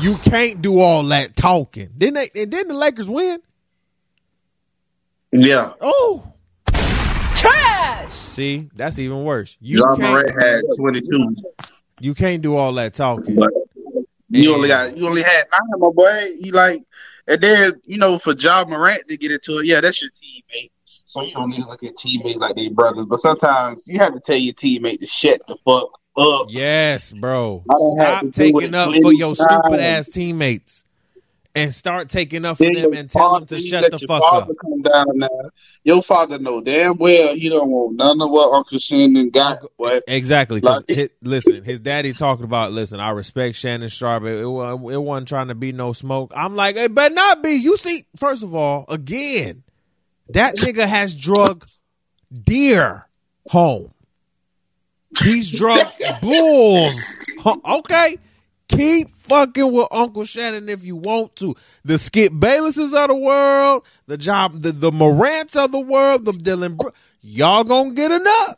You 0.00 0.14
can't 0.16 0.62
do 0.62 0.78
all 0.78 1.02
that 1.04 1.34
talking. 1.34 1.90
Didn't 1.96 2.14
they? 2.14 2.42
And 2.42 2.50
didn't 2.50 2.68
the 2.68 2.74
Lakers 2.74 3.08
win? 3.08 3.40
Yeah, 5.32 5.72
Oh, 5.80 6.32
trash. 7.34 8.12
See, 8.12 8.70
that's 8.74 8.98
even 8.98 9.24
worse. 9.24 9.58
You 9.60 9.80
Ja 9.80 9.96
can't. 9.96 10.00
Morant 10.12 10.42
had 10.42 10.62
twenty-two, 10.76 11.34
You 12.00 12.14
can't 12.14 12.40
do 12.42 12.56
all 12.56 12.72
that 12.74 12.94
talking. 12.94 13.34
but 13.34 13.50
you 14.30 14.54
only 14.54 14.68
got 14.68 14.96
you 14.96 15.06
only 15.06 15.22
had 15.22 15.44
nine, 15.52 15.80
my 15.80 15.90
boy. 15.90 16.28
You 16.38 16.52
like, 16.52 16.82
and 17.26 17.40
then 17.42 17.72
you 17.84 17.98
know 17.98 18.18
for 18.18 18.32
Ja 18.34 18.64
Morant 18.66 19.02
to 19.08 19.16
get 19.18 19.32
into 19.32 19.58
it, 19.58 19.66
yeah, 19.66 19.80
that's 19.82 20.00
your 20.00 20.10
teammate. 20.12 20.70
So 21.04 21.22
you 21.22 21.32
don't 21.34 21.50
need 21.50 21.62
to 21.62 21.68
look 21.68 21.82
at 21.82 21.96
teammates 21.96 22.38
like 22.38 22.56
they 22.56 22.68
brothers, 22.68 23.04
but 23.06 23.20
sometimes 23.20 23.82
you 23.86 23.98
have 23.98 24.14
to 24.14 24.20
tell 24.20 24.36
your 24.36 24.54
teammate 24.54 25.00
to 25.00 25.06
shut 25.06 25.40
the 25.46 25.56
fuck 25.64 25.90
up. 26.18 26.48
Yes, 26.50 27.12
bro. 27.12 27.64
Stop 27.96 28.30
taking 28.32 28.74
up 28.74 28.94
for 29.02 29.12
your 29.12 29.34
stupid 29.34 29.80
ass 29.80 30.08
teammates, 30.08 30.84
and 31.54 31.72
start 31.74 32.08
taking 32.08 32.44
up 32.44 32.58
for 32.58 32.64
Then 32.64 32.74
them 32.74 32.92
and 32.92 33.10
tell 33.10 33.32
them 33.32 33.46
to 33.46 33.60
shut 33.60 33.90
the 33.90 33.98
fuck 34.06 34.22
up. 34.32 34.48
Come 34.60 34.82
down 34.82 35.06
now. 35.14 35.28
Your 35.82 36.02
father 36.02 36.38
know 36.38 36.60
damn 36.60 36.96
well 36.98 37.34
he 37.34 37.48
don't 37.48 37.70
want 37.70 37.96
none 37.96 38.20
of 38.20 38.30
what 38.30 38.52
Uncle 38.52 38.78
Shannon 38.78 39.30
got. 39.30 39.60
Boy. 39.76 40.00
Exactly. 40.06 40.60
Like- 40.60 40.84
his, 40.86 41.10
listen, 41.22 41.64
his 41.64 41.80
daddy 41.80 42.12
talking 42.12 42.44
about. 42.44 42.72
Listen, 42.72 43.00
I 43.00 43.10
respect 43.10 43.56
Shannon 43.56 43.88
Sharpe. 43.88 44.24
It, 44.24 44.38
it, 44.38 44.44
it 44.44 44.98
wasn't 44.98 45.28
trying 45.28 45.48
to 45.48 45.54
be 45.54 45.72
no 45.72 45.92
smoke. 45.92 46.32
I'm 46.36 46.54
like, 46.54 46.76
it 46.76 46.94
better 46.94 47.14
not 47.14 47.42
be. 47.42 47.54
You 47.54 47.76
see, 47.76 48.04
first 48.16 48.42
of 48.42 48.54
all, 48.54 48.84
again, 48.88 49.62
that 50.28 50.56
nigga 50.56 50.86
has 50.86 51.14
drug 51.14 51.66
deer 52.30 53.06
home. 53.48 53.90
He's 55.22 55.50
drug 55.50 55.86
bulls. 56.20 56.94
Okay, 57.64 58.18
keep 58.68 59.10
fucking 59.16 59.72
with 59.72 59.88
Uncle 59.90 60.24
Shannon 60.24 60.68
if 60.68 60.84
you 60.84 60.96
want 60.96 61.34
to. 61.36 61.54
The 61.84 61.98
Skip 61.98 62.32
Baylesses 62.32 62.94
of 62.94 63.08
the 63.08 63.14
world, 63.14 63.84
the 64.06 64.18
job, 64.18 64.60
the 64.60 64.72
the 64.72 64.92
Morants 64.92 65.56
of 65.56 65.72
the 65.72 65.80
world, 65.80 66.24
the 66.24 66.32
Dillon. 66.32 66.76
Bro- 66.76 66.92
Y'all 67.20 67.64
gonna 67.64 67.94
get 67.94 68.10
enough. 68.10 68.56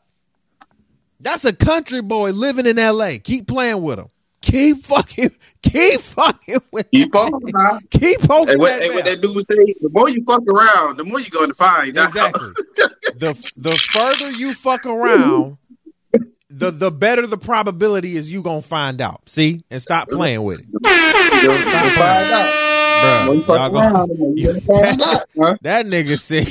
That's 1.20 1.44
a 1.44 1.52
country 1.52 2.00
boy 2.00 2.30
living 2.30 2.66
in 2.66 2.78
L.A. 2.78 3.18
Keep 3.18 3.46
playing 3.46 3.82
with 3.82 3.98
him. 3.98 4.08
Keep 4.42 4.84
fucking, 4.84 5.32
keep 5.62 6.00
fucking 6.00 6.62
with. 6.72 6.90
Keep 6.90 7.14
on. 7.14 7.30
Keep 7.90 8.20
poking 8.22 8.52
And 8.54 8.58
what, 8.60 8.68
that 8.70 8.82
and 8.82 8.94
what 8.94 9.04
that 9.04 9.20
dude 9.20 9.34
say, 9.46 9.74
the 9.80 9.90
more 9.92 10.08
you 10.08 10.24
fuck 10.24 10.42
around, 10.48 10.96
the 10.96 11.04
more 11.04 11.20
you're 11.20 11.28
going 11.30 11.48
to 11.48 11.54
find. 11.54 11.90
Exactly. 11.96 12.48
the 13.16 13.50
the 13.58 13.76
further 13.92 14.30
you 14.30 14.54
fuck 14.54 14.86
around, 14.86 15.58
the 16.50 16.70
the 16.70 16.90
better 16.90 17.26
the 17.26 17.38
probability 17.38 18.16
is 18.16 18.30
you 18.30 18.42
gonna 18.42 18.62
find 18.62 19.00
out. 19.00 19.28
See, 19.28 19.64
and 19.70 19.80
stop 19.80 20.08
playing 20.08 20.42
with 20.42 20.60
it, 20.60 20.72
gonna 20.82 21.90
find 21.90 22.32
out. 22.32 22.66
The 23.00 23.24
more 23.24 23.24
bro. 23.24 23.32
you 23.34 23.42
fuck 23.44 23.72
Y'all 23.72 23.76
around, 23.78 23.92
go, 23.92 24.06
the 24.06 24.14
more 24.18 24.32
you're 24.36 24.60
gonna 24.60 25.04
out. 25.04 25.24
Huh? 25.38 25.56
that 25.62 25.86
nigga 25.86 26.18
said 26.20 26.46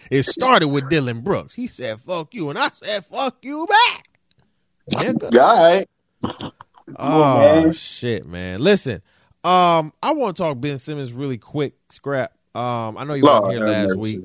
it 0.10 0.24
started 0.24 0.68
with 0.68 0.88
Dillon 0.88 1.22
Brooks. 1.22 1.54
He 1.54 1.66
said 1.66 2.00
"fuck 2.00 2.34
you," 2.34 2.50
and 2.50 2.58
I 2.58 2.68
said 2.68 3.04
"fuck 3.06 3.38
you" 3.42 3.66
back. 3.66 4.08
Nigga. 4.92 5.34
All 5.40 5.72
right. 5.72 6.52
Oh 6.96 7.38
man. 7.38 7.72
shit, 7.72 8.26
man! 8.26 8.60
Listen, 8.60 9.02
um, 9.44 9.92
I 10.02 10.12
want 10.12 10.36
to 10.36 10.42
talk 10.42 10.60
Ben 10.60 10.78
Simmons 10.78 11.12
really 11.12 11.38
quick. 11.38 11.74
Scrap. 11.90 12.32
Um, 12.54 12.96
I 12.96 13.04
know 13.04 13.14
you 13.14 13.24
weren't 13.24 13.50
here 13.50 13.66
last 13.66 13.96
week, 13.96 14.20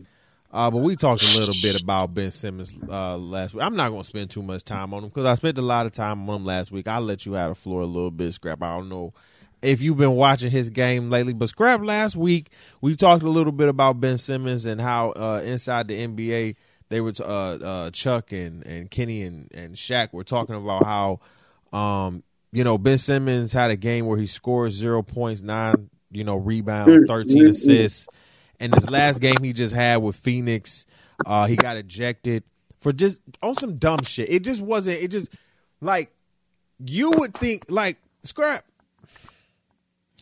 uh, 0.53 0.69
but 0.69 0.77
we 0.77 0.95
talked 0.95 1.23
a 1.23 1.37
little 1.39 1.55
bit 1.61 1.81
about 1.81 2.13
Ben 2.13 2.31
Simmons 2.31 2.77
uh, 2.87 3.17
last 3.17 3.53
week. 3.53 3.63
I'm 3.63 3.75
not 3.75 3.89
going 3.89 4.03
to 4.03 4.07
spend 4.07 4.29
too 4.29 4.43
much 4.43 4.63
time 4.63 4.93
on 4.93 5.03
him 5.03 5.09
because 5.09 5.25
I 5.25 5.33
spent 5.35 5.57
a 5.57 5.63
lot 5.63 5.85
of 5.87 5.91
time 5.91 6.29
on 6.29 6.37
him 6.37 6.45
last 6.45 6.71
week. 6.71 6.87
I'll 6.87 7.01
let 7.01 7.25
you 7.25 7.35
out 7.35 7.51
of 7.51 7.57
floor 7.57 7.81
a 7.81 7.85
little 7.85 8.11
bit, 8.11 8.33
Scrap. 8.33 8.61
I 8.61 8.77
don't 8.77 8.87
know 8.87 9.13
if 9.63 9.81
you've 9.81 9.97
been 9.97 10.15
watching 10.15 10.51
his 10.51 10.69
game 10.69 11.09
lately, 11.09 11.33
but 11.33 11.49
Scrap 11.49 11.83
last 11.83 12.15
week 12.15 12.51
we 12.81 12.95
talked 12.95 13.23
a 13.23 13.29
little 13.29 13.51
bit 13.51 13.67
about 13.67 13.99
Ben 13.99 14.17
Simmons 14.17 14.65
and 14.65 14.79
how 14.79 15.11
uh, 15.11 15.41
inside 15.43 15.87
the 15.87 16.07
NBA 16.07 16.55
they 16.89 17.01
were 17.01 17.13
uh, 17.19 17.23
uh, 17.23 17.89
Chuck 17.89 18.31
and 18.31 18.63
and 18.67 18.91
Kenny 18.91 19.23
and 19.23 19.49
and 19.53 19.75
Shaq 19.75 20.13
were 20.13 20.23
talking 20.23 20.53
about 20.53 20.85
how 20.85 21.19
um, 21.77 22.23
you 22.51 22.63
know 22.63 22.77
Ben 22.77 22.99
Simmons 22.99 23.51
had 23.53 23.71
a 23.71 23.75
game 23.75 24.05
where 24.05 24.19
he 24.19 24.27
scored 24.27 24.71
zero 24.71 25.01
points, 25.01 25.41
nine 25.41 25.89
you 26.11 26.23
know 26.23 26.35
rebounds, 26.35 27.07
thirteen 27.07 27.47
assists, 27.47 28.07
and 28.63 28.73
his 28.73 28.89
last 28.89 29.19
game 29.19 29.35
he 29.43 29.51
just 29.51 29.75
had 29.75 29.97
with 29.97 30.15
Phoenix, 30.15 30.85
uh, 31.25 31.47
he 31.47 31.57
got 31.57 31.75
ejected 31.75 32.43
for 32.79 32.93
just 32.93 33.21
on 33.41 33.55
some 33.55 33.75
dumb 33.75 34.03
shit. 34.03 34.29
It 34.29 34.43
just 34.43 34.61
wasn't. 34.61 35.01
It 35.01 35.09
just 35.09 35.29
like 35.81 36.11
you 36.85 37.11
would 37.11 37.33
think 37.33 37.65
like 37.67 37.97
scrap. 38.23 38.65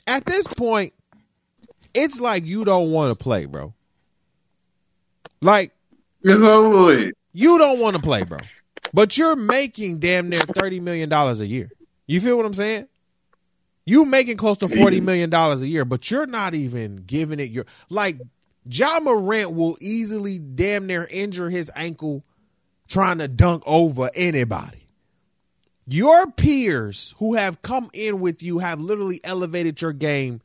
At 0.08 0.26
this 0.26 0.48
point, 0.48 0.94
it's 1.94 2.20
like 2.20 2.44
you 2.46 2.66
don't 2.66 2.92
want 2.92 3.16
to 3.16 3.24
play, 3.24 3.46
bro. 3.46 3.76
Like 5.40 5.72
you 7.34 7.60
don't 7.60 7.80
want 7.80 7.96
to 7.96 8.02
play, 8.02 8.24
bro. 8.24 8.40
But 8.92 9.18
you're 9.18 9.36
making 9.36 10.00
damn 10.00 10.30
near 10.30 10.40
thirty 10.40 10.80
million 10.80 11.10
dollars 11.10 11.40
a 11.42 11.46
year. 11.46 11.70
You 12.08 12.20
feel 12.20 12.38
what 12.38 12.48
I'm 12.48 12.56
saying? 12.56 12.88
You 13.86 14.06
making 14.06 14.38
close 14.38 14.58
to 14.60 14.68
forty 14.68 15.02
million 15.02 15.30
dollars 15.30 15.62
a 15.62 15.68
year, 15.68 15.86
but 15.86 16.10
you're 16.12 16.28
not 16.28 16.54
even 16.54 16.98
giving 16.98 17.40
it 17.40 17.50
your 17.50 17.66
like. 17.90 18.20
Ja 18.70 19.00
Morant 19.00 19.54
will 19.56 19.76
easily 19.82 20.38
damn 20.38 20.86
near 20.86 21.08
injure 21.10 21.50
his 21.50 21.72
ankle 21.76 22.24
trying 22.88 23.18
to 23.18 23.28
dunk 23.28 23.64
over 23.66 24.12
anybody. 24.14 24.86
Your 25.88 26.28
peers 26.30 27.16
who 27.18 27.34
have 27.34 27.64
come 27.64 27.90
in 27.92 28.20
with 28.20 28.44
you 28.44 28.60
have 28.60 28.80
literally 28.80 29.20
elevated 29.24 29.82
your 29.82 29.94
game 29.94 30.42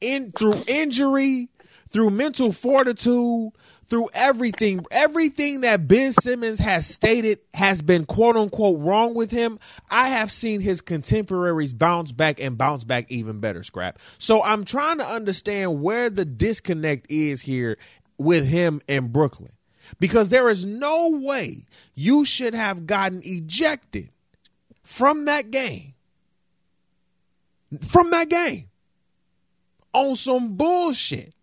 in 0.00 0.30
through 0.30 0.54
injury, 0.68 1.49
through 1.90 2.10
mental 2.10 2.52
fortitude, 2.52 3.50
through 3.86 4.08
everything. 4.14 4.84
Everything 4.90 5.62
that 5.62 5.88
Ben 5.88 6.12
Simmons 6.12 6.58
has 6.58 6.86
stated 6.86 7.40
has 7.54 7.82
been 7.82 8.06
quote 8.06 8.36
unquote 8.36 8.80
wrong 8.80 9.14
with 9.14 9.30
him. 9.30 9.58
I 9.90 10.08
have 10.08 10.30
seen 10.30 10.60
his 10.60 10.80
contemporaries 10.80 11.74
bounce 11.74 12.12
back 12.12 12.40
and 12.40 12.56
bounce 12.56 12.84
back 12.84 13.10
even 13.10 13.40
better, 13.40 13.62
scrap. 13.62 13.98
So 14.18 14.42
I'm 14.42 14.64
trying 14.64 14.98
to 14.98 15.06
understand 15.06 15.82
where 15.82 16.08
the 16.08 16.24
disconnect 16.24 17.10
is 17.10 17.42
here 17.42 17.76
with 18.18 18.46
him 18.46 18.80
in 18.86 19.08
Brooklyn. 19.08 19.52
Because 19.98 20.28
there 20.28 20.48
is 20.48 20.64
no 20.64 21.08
way 21.08 21.64
you 21.96 22.24
should 22.24 22.54
have 22.54 22.86
gotten 22.86 23.20
ejected 23.24 24.10
from 24.84 25.24
that 25.24 25.50
game. 25.50 25.94
From 27.88 28.10
that 28.10 28.28
game 28.28 28.68
on 29.92 30.14
some 30.14 30.56
bullshit 30.56 31.34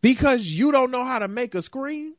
because 0.00 0.46
you 0.46 0.72
don't 0.72 0.90
know 0.90 1.04
how 1.04 1.18
to 1.18 1.28
make 1.28 1.54
a 1.54 1.62
screen. 1.62 2.14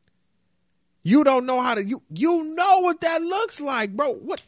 You 1.03 1.23
don't 1.23 1.45
know 1.45 1.61
how 1.61 1.75
to 1.75 1.83
you 1.83 2.01
you 2.13 2.43
know 2.55 2.79
what 2.79 3.01
that 3.01 3.21
looks 3.21 3.61
like, 3.61 3.95
bro. 3.95 4.11
What 4.11 4.41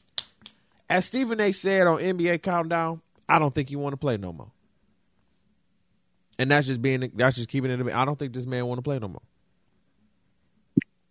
as 0.89 1.05
Stephen 1.05 1.39
A 1.39 1.51
said 1.51 1.88
on 1.88 2.00
NBA 2.00 2.41
Countdown, 2.41 3.01
I 3.29 3.39
don't 3.39 3.53
think 3.53 3.71
you 3.71 3.79
want 3.79 3.93
to 3.93 3.97
play 3.97 4.17
no 4.17 4.33
more. 4.33 4.51
And 6.38 6.51
that's 6.51 6.67
just 6.67 6.81
being 6.81 7.11
that's 7.15 7.38
just 7.38 7.50
keeping 7.50 7.71
it. 7.71 7.93
I 7.93 8.03
don't 8.03 8.19
think 8.19 8.33
this 8.33 8.45
man 8.45 8.65
want 8.65 8.79
to 8.79 8.83
play 8.83 9.00
no 9.00 9.07
more. 9.07 9.21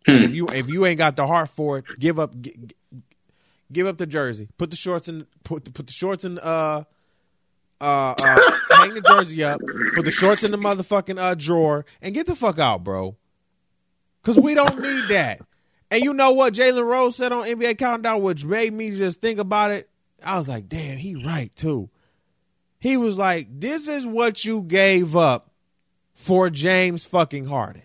And 0.06 0.24
if 0.24 0.34
you 0.34 0.48
if 0.48 0.68
you 0.68 0.84
ain't 0.86 0.98
got 0.98 1.16
the 1.16 1.26
heart 1.26 1.48
for 1.48 1.78
it, 1.78 1.84
give 1.98 2.18
up 2.18 2.38
gi- 2.40 2.58
gi- 2.66 3.02
give 3.72 3.86
up 3.86 3.96
the 3.96 4.06
jersey. 4.06 4.48
Put 4.58 4.70
the 4.70 4.76
shorts 4.76 5.08
in 5.08 5.26
put 5.44 5.72
put 5.72 5.86
the 5.86 5.92
shorts 5.92 6.24
in 6.24 6.38
uh 6.38 6.84
uh, 7.80 8.14
uh, 8.22 8.50
hang 8.70 8.94
the 8.94 9.00
jersey 9.00 9.42
up, 9.42 9.60
put 9.94 10.04
the 10.04 10.10
shorts 10.10 10.44
in 10.44 10.50
the 10.50 10.56
motherfucking 10.56 11.18
uh, 11.18 11.34
drawer, 11.34 11.84
and 12.02 12.14
get 12.14 12.26
the 12.26 12.37
fuck 12.37 12.58
out, 12.58 12.84
bro. 12.84 13.16
Because 14.22 14.38
we 14.38 14.54
don't 14.54 14.78
need 14.80 15.08
that. 15.08 15.40
And 15.90 16.04
you 16.04 16.12
know 16.12 16.32
what 16.32 16.54
Jalen 16.54 16.84
Rose 16.84 17.16
said 17.16 17.32
on 17.32 17.46
NBA 17.46 17.78
Countdown, 17.78 18.22
which 18.22 18.44
made 18.44 18.72
me 18.72 18.96
just 18.96 19.20
think 19.20 19.40
about 19.40 19.72
it? 19.72 19.88
I 20.22 20.38
was 20.38 20.49
like, 20.49 20.68
damn, 20.68 20.99
he 20.99 21.16
right, 21.16 21.54
too. 21.56 21.88
He 22.78 22.96
was 22.96 23.18
like, 23.18 23.49
this 23.50 23.88
is 23.88 24.06
what 24.06 24.44
you 24.44 24.62
gave 24.62 25.16
up 25.16 25.50
for 26.14 26.50
James 26.50 27.04
fucking 27.04 27.46
Harden. 27.46 27.82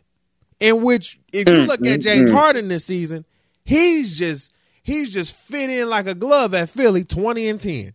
In 0.59 0.83
which, 0.83 1.19
if 1.33 1.49
you 1.49 1.61
look 1.61 1.85
at 1.85 2.01
James 2.01 2.29
Harden 2.29 2.67
this 2.67 2.85
season, 2.85 3.25
he's 3.65 4.17
just 4.17 4.53
he's 4.83 5.13
just 5.13 5.35
fit 5.35 5.69
in 5.69 5.89
like 5.89 6.07
a 6.07 6.15
glove 6.15 6.53
at 6.53 6.69
Philly, 6.69 7.03
20 7.03 7.47
and 7.49 7.59
10. 7.59 7.93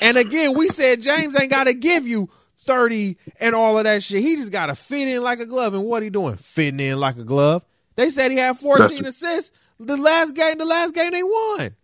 And 0.00 0.16
again, 0.16 0.56
we 0.56 0.68
said 0.68 1.00
James 1.00 1.38
ain't 1.40 1.50
got 1.50 1.64
to 1.64 1.74
give 1.74 2.06
you 2.06 2.30
30 2.58 3.16
and 3.40 3.54
all 3.54 3.78
of 3.78 3.84
that 3.84 4.02
shit. 4.02 4.22
He 4.22 4.36
just 4.36 4.52
got 4.52 4.66
to 4.66 4.74
fit 4.74 5.08
in 5.08 5.22
like 5.22 5.40
a 5.40 5.46
glove. 5.46 5.74
And 5.74 5.84
what 5.84 6.02
he 6.02 6.10
doing? 6.10 6.36
Fitting 6.36 6.80
in 6.80 6.98
like 6.98 7.16
a 7.16 7.24
glove. 7.24 7.64
They 7.96 8.10
said 8.10 8.30
he 8.30 8.36
had 8.36 8.58
14 8.58 8.88
That's 8.88 9.00
assists. 9.00 9.52
The 9.78 9.96
last 9.96 10.34
game, 10.34 10.58
the 10.58 10.64
last 10.64 10.94
game 10.94 11.10
they 11.12 11.22
won. 11.22 11.74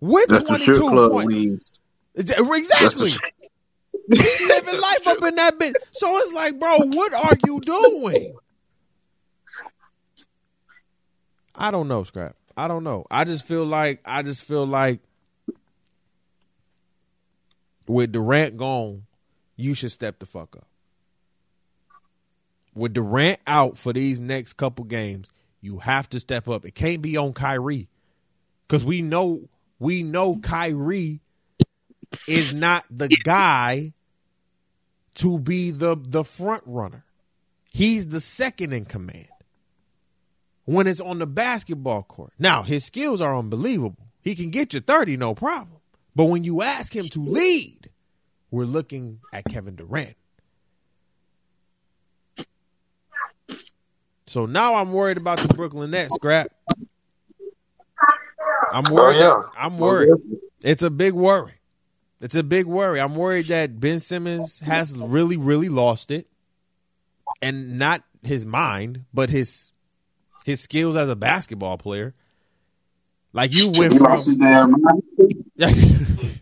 With 0.00 0.28
That's 0.28 0.44
the 0.44 0.58
22 0.58 0.74
strip 0.74 0.88
club 0.88 1.10
points. 1.12 1.80
Exactly. 2.14 3.10
He 4.08 4.46
living 4.46 4.80
life 4.80 5.06
up 5.06 5.22
in 5.22 5.34
that 5.34 5.58
bit. 5.58 5.76
So 5.90 6.16
it's 6.18 6.32
like, 6.32 6.58
bro, 6.60 6.76
what 6.78 7.12
are 7.12 7.36
you 7.44 7.60
doing? 7.60 8.36
I 11.54 11.70
don't 11.70 11.88
know, 11.88 12.04
Scrap. 12.04 12.36
I 12.56 12.68
don't 12.68 12.84
know. 12.84 13.06
I 13.10 13.24
just 13.24 13.44
feel 13.44 13.64
like 13.64 14.00
I 14.04 14.22
just 14.22 14.42
feel 14.42 14.66
like 14.66 15.00
with 17.88 18.12
Durant 18.12 18.56
gone, 18.56 19.06
you 19.56 19.74
should 19.74 19.92
step 19.92 20.18
the 20.18 20.26
fuck 20.26 20.56
up. 20.56 20.66
With 22.74 22.94
Durant 22.94 23.40
out 23.46 23.78
for 23.78 23.92
these 23.92 24.20
next 24.20 24.54
couple 24.54 24.84
games, 24.84 25.32
you 25.60 25.78
have 25.78 26.08
to 26.10 26.20
step 26.20 26.48
up. 26.48 26.64
It 26.64 26.74
can't 26.74 27.00
be 27.00 27.16
on 27.16 27.32
Kyrie. 27.32 27.88
Cause 28.68 28.84
we 28.84 29.00
know 29.00 29.48
we 29.78 30.02
know 30.02 30.36
Kyrie 30.36 31.20
is 32.26 32.52
not 32.52 32.84
the 32.90 33.08
guy 33.08 33.92
to 35.14 35.38
be 35.38 35.70
the 35.70 35.96
the 35.98 36.24
front 36.24 36.62
runner. 36.66 37.04
He's 37.72 38.06
the 38.06 38.20
second 38.20 38.72
in 38.72 38.84
command. 38.84 39.28
When 40.64 40.86
it's 40.86 41.00
on 41.00 41.20
the 41.20 41.26
basketball 41.26 42.02
court. 42.02 42.32
Now, 42.38 42.64
his 42.64 42.84
skills 42.84 43.20
are 43.20 43.36
unbelievable. 43.36 44.08
He 44.20 44.34
can 44.34 44.50
get 44.50 44.74
you 44.74 44.80
30 44.80 45.16
no 45.16 45.34
problem. 45.34 45.75
But 46.16 46.24
when 46.24 46.44
you 46.44 46.62
ask 46.62 46.96
him 46.96 47.08
to 47.10 47.22
lead, 47.22 47.90
we're 48.50 48.64
looking 48.64 49.20
at 49.34 49.44
Kevin 49.44 49.76
Durant. 49.76 50.16
So 54.26 54.46
now 54.46 54.76
I'm 54.76 54.92
worried 54.92 55.18
about 55.18 55.38
the 55.38 55.52
Brooklyn 55.52 55.90
Nets, 55.90 56.14
scrap. 56.14 56.48
I'm 58.72 58.92
worried. 58.92 59.18
yeah. 59.18 59.42
I'm 59.56 59.78
worried. 59.78 60.10
It's 60.64 60.82
a 60.82 60.90
big 60.90 61.12
worry. 61.12 61.60
It's 62.20 62.34
a 62.34 62.42
big 62.42 62.64
worry. 62.64 62.98
I'm 62.98 63.14
worried 63.14 63.46
that 63.46 63.78
Ben 63.78 64.00
Simmons 64.00 64.60
has 64.60 64.96
really, 64.96 65.36
really 65.36 65.68
lost 65.68 66.10
it, 66.10 66.26
and 67.42 67.78
not 67.78 68.02
his 68.22 68.46
mind, 68.46 69.04
but 69.12 69.28
his 69.28 69.70
his 70.46 70.60
skills 70.60 70.96
as 70.96 71.10
a 71.10 71.16
basketball 71.16 71.76
player. 71.76 72.14
Like 73.32 73.54
you 73.54 73.70
went 73.70 73.98
from 73.98 74.22
lost 75.58 75.76
his 75.76 75.92
damn 75.98 76.16
mind. 76.16 76.40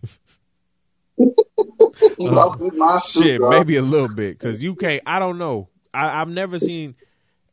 He 2.17 2.29
lost 2.29 2.61
his 2.61 2.73
mind 2.75 3.03
uh, 3.07 3.11
too, 3.13 3.23
shit, 3.23 3.41
dog. 3.41 3.51
maybe 3.51 3.77
a 3.77 3.83
little 3.83 4.09
bit 4.09 4.39
because 4.39 4.63
you 4.63 4.75
can't. 4.75 5.03
I 5.07 5.19
don't 5.19 5.39
know. 5.39 5.69
I, 5.93 6.21
I've 6.21 6.29
never 6.29 6.59
seen, 6.59 6.97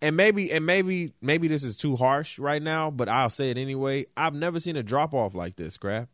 and 0.02 0.16
maybe 0.18 0.52
and 0.52 0.66
maybe 0.66 1.14
maybe 1.22 1.48
this 1.48 1.64
is 1.64 1.76
too 1.76 1.96
harsh 1.96 2.40
right 2.40 2.62
now, 2.62 2.92
but 2.92 3.10
I'll 3.10 3.30
say 3.30 3.52
it 3.52 3.58
anyway. 3.58 4.08
I've 4.18 4.36
never 4.36 4.60
seen 4.60 4.76
a 4.76 4.84
drop 4.84 5.14
off 5.14 5.34
like 5.36 5.56
this, 5.56 5.78
crap. 5.78 6.10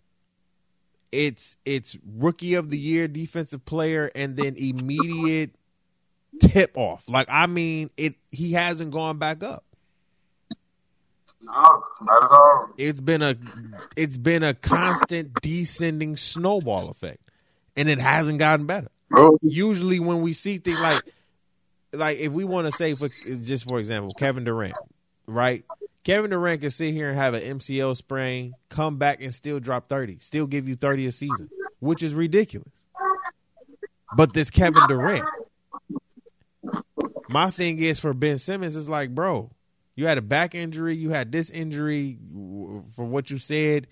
It's 1.11 1.55
it's 1.65 1.97
rookie 2.05 2.55
of 2.55 2.69
the 2.69 2.77
year, 2.77 3.07
defensive 3.07 3.65
player, 3.65 4.11
and 4.13 4.35
then 4.35 4.55
immediate 4.57 5.55
tip 6.41 6.77
off. 6.77 7.07
Like 7.07 7.27
I 7.29 7.47
mean, 7.47 7.89
it 7.97 8.15
he 8.31 8.53
hasn't 8.53 8.91
gone 8.91 9.17
back 9.17 9.43
up. 9.43 9.63
No, 11.41 11.83
not 12.01 12.23
at 12.23 12.31
all. 12.31 12.69
It's 12.77 13.01
been 13.01 13.21
a 13.21 13.35
it's 13.95 14.17
been 14.17 14.43
a 14.43 14.53
constant 14.53 15.33
descending 15.41 16.15
snowball 16.15 16.89
effect, 16.89 17.21
and 17.75 17.87
it 17.87 17.99
hasn't 17.99 18.39
gotten 18.39 18.65
better. 18.65 18.89
Usually 19.41 19.99
when 19.99 20.21
we 20.21 20.33
see 20.33 20.57
things 20.57 20.79
like 20.79 21.01
like 21.93 22.17
if 22.17 22.31
we 22.31 22.43
want 22.43 22.67
to 22.67 22.71
say 22.71 22.93
for 22.95 23.09
just 23.41 23.69
for 23.69 23.79
example 23.79 24.11
Kevin 24.17 24.43
Durant, 24.43 24.75
right? 25.27 25.63
Kevin 26.03 26.31
Durant 26.31 26.61
can 26.61 26.71
sit 26.71 26.93
here 26.93 27.09
and 27.09 27.17
have 27.17 27.33
an 27.33 27.59
MCL 27.59 27.97
sprain, 27.97 28.53
come 28.69 28.97
back 28.97 29.21
and 29.21 29.33
still 29.33 29.59
drop 29.59 29.89
30, 29.89 30.19
still 30.19 30.47
give 30.47 30.67
you 30.69 30.75
30 30.75 31.07
a 31.07 31.11
season, 31.11 31.49
which 31.79 32.01
is 32.01 32.13
ridiculous. 32.13 32.71
But 34.15 34.33
this 34.33 34.49
Kevin 34.49 34.87
Durant. 34.87 35.25
My 37.29 37.49
thing 37.51 37.79
is 37.79 37.99
for 37.99 38.13
Ben 38.13 38.37
Simmons 38.37 38.77
it's 38.77 38.87
like, 38.87 39.13
bro, 39.13 39.51
you 39.97 40.05
had 40.05 40.19
a 40.19 40.21
back 40.21 40.53
injury, 40.53 40.95
you 40.95 41.09
had 41.09 41.31
this 41.31 41.49
injury 41.49 42.19
from 42.95 43.11
what 43.11 43.31
you 43.31 43.39
said, 43.39 43.87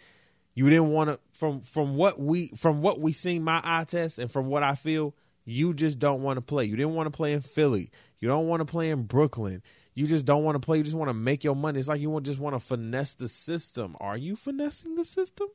you 0.54 0.70
didn't 0.70 0.92
want 0.92 1.10
to 1.10 1.20
from 1.34 1.62
from 1.62 1.96
what 1.96 2.20
we 2.20 2.50
from 2.56 2.82
what 2.82 3.02
we 3.02 3.12
seen 3.12 3.44
my 3.44 3.60
eye 3.64 3.86
test 3.86 4.20
and 4.20 4.32
from 4.32 4.46
what 4.46 4.62
I 4.62 4.76
feel, 4.76 5.16
you 5.46 5.74
just 5.74 5.98
don't 5.98 6.22
want 6.22 6.38
to 6.38 6.42
play. 6.42 6.66
You 6.66 6.76
didn't 6.76 6.94
want 6.94 7.08
to 7.08 7.18
play 7.18 7.34
in 7.34 7.42
Philly. 7.42 7.90
You 8.20 8.28
don't 8.28 8.48
want 8.48 8.62
to 8.62 8.66
play 8.66 8.92
in 8.92 9.04
Brooklyn. 9.04 9.64
You 9.96 10.06
just 10.06 10.26
don't 10.26 10.44
want 10.44 10.56
to 10.56 10.60
play. 10.60 10.78
You 10.78 10.84
just 10.84 10.96
want 10.96 11.10
to 11.10 11.14
make 11.16 11.44
your 11.44 11.56
money. 11.56 11.80
It's 11.80 11.88
like 11.88 12.00
you 12.00 12.12
want 12.12 12.26
just 12.28 12.40
want 12.40 12.56
to 12.56 12.60
finesse 12.60 13.16
the 13.16 13.28
system. 13.28 13.96
Are 14.00 14.16
you 14.16 14.36
finessing 14.36 14.94
the 14.94 15.06
system? 15.06 15.48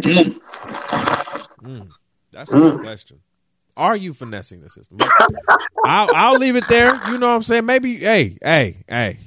mm. 0.00 0.40
Mm, 1.64 1.88
that's 2.30 2.52
a 2.52 2.58
good 2.58 2.80
question. 2.82 3.20
Are 3.76 3.96
you 3.96 4.12
finessing 4.12 4.60
the 4.60 4.68
system? 4.68 4.98
I'll 5.84 6.14
I'll 6.14 6.38
leave 6.38 6.56
it 6.56 6.64
there. 6.68 6.90
You 7.08 7.18
know 7.18 7.28
what 7.28 7.36
I'm 7.36 7.42
saying? 7.42 7.66
Maybe 7.66 7.96
hey, 7.96 8.36
hey, 8.42 8.84
hey. 8.88 9.18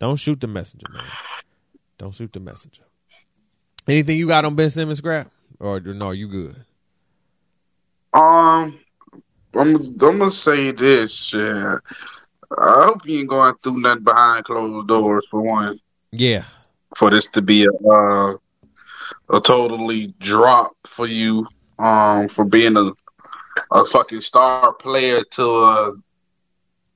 Don't 0.00 0.16
shoot 0.16 0.40
the 0.40 0.46
messenger, 0.46 0.86
man. 0.92 1.04
Don't 1.98 2.14
shoot 2.14 2.32
the 2.32 2.40
messenger. 2.40 2.82
Anything 3.86 4.18
you 4.18 4.28
got 4.28 4.44
on 4.44 4.54
Ben 4.54 4.70
Simmons 4.70 4.98
scrap? 4.98 5.30
Or 5.58 5.80
no, 5.80 6.12
you 6.12 6.28
good? 6.28 6.56
Um, 8.14 8.78
I'm 9.54 9.76
I'm 9.76 9.96
gonna 9.96 10.30
say 10.30 10.72
this. 10.72 11.30
Yeah. 11.34 11.76
I 12.56 12.84
hope 12.86 13.00
you 13.04 13.20
ain't 13.20 13.28
going 13.28 13.54
through 13.62 13.80
nothing 13.80 14.04
behind 14.04 14.44
closed 14.44 14.88
doors 14.88 15.26
for 15.30 15.42
one. 15.42 15.78
Yeah. 16.12 16.44
For 16.96 17.10
this 17.10 17.28
to 17.34 17.42
be 17.42 17.66
a 17.66 17.88
uh, 17.88 18.36
a 19.30 19.40
totally 19.40 20.14
drop 20.20 20.72
for 20.96 21.06
you. 21.06 21.46
Um, 21.78 22.28
for 22.28 22.44
being 22.44 22.76
a 22.76 22.90
a 23.70 23.84
fucking 23.86 24.20
star 24.20 24.72
player 24.74 25.22
to 25.32 25.44
a 25.44 25.92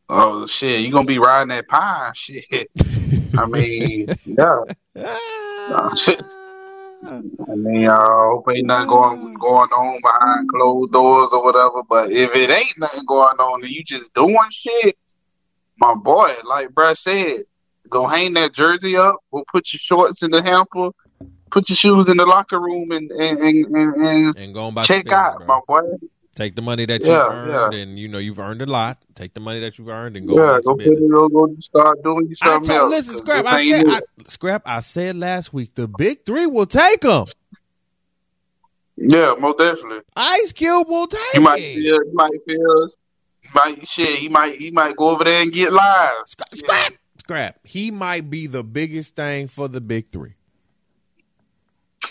oh 0.08 0.46
shit, 0.46 0.80
you 0.80 0.92
gonna 0.92 1.06
be 1.06 1.18
riding 1.18 1.48
that 1.48 1.68
pine 1.68 2.12
shit. 2.14 2.70
I 3.38 3.46
mean, 3.46 4.06
yeah. 4.24 4.60
I 7.04 7.54
mean, 7.56 7.88
I 7.88 7.98
hope 8.00 8.46
ain't 8.54 8.66
nothing 8.66 8.88
going 8.88 9.34
going 9.34 9.70
on 9.70 10.00
behind 10.00 10.48
closed 10.48 10.92
doors 10.92 11.30
or 11.32 11.42
whatever. 11.42 11.82
But 11.88 12.12
if 12.12 12.30
it 12.34 12.50
ain't 12.50 12.78
nothing 12.78 13.04
going 13.06 13.38
on 13.38 13.62
and 13.62 13.72
you 13.72 13.82
just 13.84 14.12
doing 14.14 14.36
shit, 14.50 14.96
my 15.78 15.94
boy, 15.94 16.34
like 16.44 16.72
Brad 16.72 16.96
said, 16.96 17.44
go 17.88 18.06
hang 18.06 18.34
that 18.34 18.54
jersey 18.54 18.96
up. 18.96 19.16
We'll 19.30 19.44
put 19.50 19.72
your 19.72 19.80
shorts 19.80 20.22
in 20.22 20.30
the 20.30 20.42
hamper, 20.42 20.90
put 21.50 21.68
your 21.68 21.76
shoes 21.76 22.08
in 22.08 22.18
the 22.18 22.26
locker 22.26 22.60
room, 22.60 22.92
and 22.92 23.10
and 23.10 23.38
and, 23.38 23.66
and, 23.74 24.06
and 24.06 24.36
and 24.36 24.74
back 24.74 24.86
check 24.86 25.10
out, 25.10 25.44
my 25.46 25.60
boy. 25.66 25.80
Take 26.34 26.56
the 26.56 26.62
money 26.62 26.86
that 26.86 27.02
you 27.02 27.08
Yeah, 27.08 27.26
earned, 27.28 27.72
yeah. 27.74 27.78
and 27.80 27.98
you 27.98 28.08
know 28.08 28.16
you've 28.16 28.38
earned 28.38 28.62
a 28.62 28.66
lot. 28.66 29.04
Take 29.14 29.34
the 29.34 29.40
money 29.40 29.60
that 29.60 29.78
you've 29.78 29.88
earned 29.88 30.16
and 30.16 30.26
go. 30.26 30.36
Yeah, 30.36 30.60
go 30.64 30.74
put 30.76 30.86
it, 30.86 31.10
go, 31.10 31.54
start 31.58 32.02
doing 32.02 32.26
you 32.28 32.36
I 32.40 32.46
told, 32.58 32.70
else. 32.70 32.90
listen, 32.90 33.16
scrap. 33.18 33.44
I 33.44 33.70
said. 33.70 33.86
I, 33.86 34.00
scrap. 34.24 34.62
I 34.64 34.80
said 34.80 35.16
last 35.16 35.52
week 35.52 35.74
the 35.74 35.86
big 35.86 36.24
three 36.24 36.46
will 36.46 36.64
take 36.64 37.02
them. 37.02 37.26
yeah, 38.96 39.34
most 39.38 39.58
definitely. 39.58 39.98
Ice 40.16 40.52
Cube 40.52 40.88
will 40.88 41.06
take 41.06 41.34
You 41.34 41.42
might 41.42 41.60
feel, 41.60 41.82
you 41.82 42.10
might 42.14 42.30
feel, 42.48 42.88
you 43.42 43.50
might 43.54 43.86
shit. 43.88 44.18
He 44.18 44.28
might, 44.30 44.54
he 44.56 44.70
might 44.70 44.96
go 44.96 45.10
over 45.10 45.24
there 45.24 45.42
and 45.42 45.52
get 45.52 45.70
live. 45.70 46.12
Scrap, 46.26 46.54
scrap, 46.54 46.92
scrap. 47.18 47.58
He 47.64 47.90
might 47.90 48.30
be 48.30 48.46
the 48.46 48.64
biggest 48.64 49.16
thing 49.16 49.48
for 49.48 49.68
the 49.68 49.82
big 49.82 50.10
three. 50.10 50.32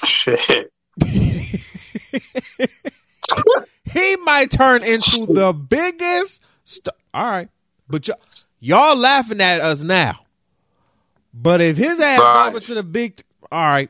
Shit. 0.03 0.71
he 3.91 4.15
might 4.17 4.51
turn 4.51 4.84
into 4.84 5.25
the 5.27 5.54
biggest. 5.54 6.41
St- 6.63 6.95
All 7.13 7.25
right, 7.30 7.49
but 7.88 8.08
y'all, 8.08 8.19
y'all 8.60 8.95
laughing 8.95 9.41
at 9.41 9.60
us 9.62 9.84
now. 9.84 10.19
But 11.34 11.62
if 11.62 11.77
his 11.77 11.99
ass 11.99 12.19
Right. 12.19 12.47
over 12.49 12.60
to 12.60 12.73
the 12.73 12.84
big, 12.84 13.17
th- 13.17 13.25
all 13.51 13.62
right, 13.63 13.89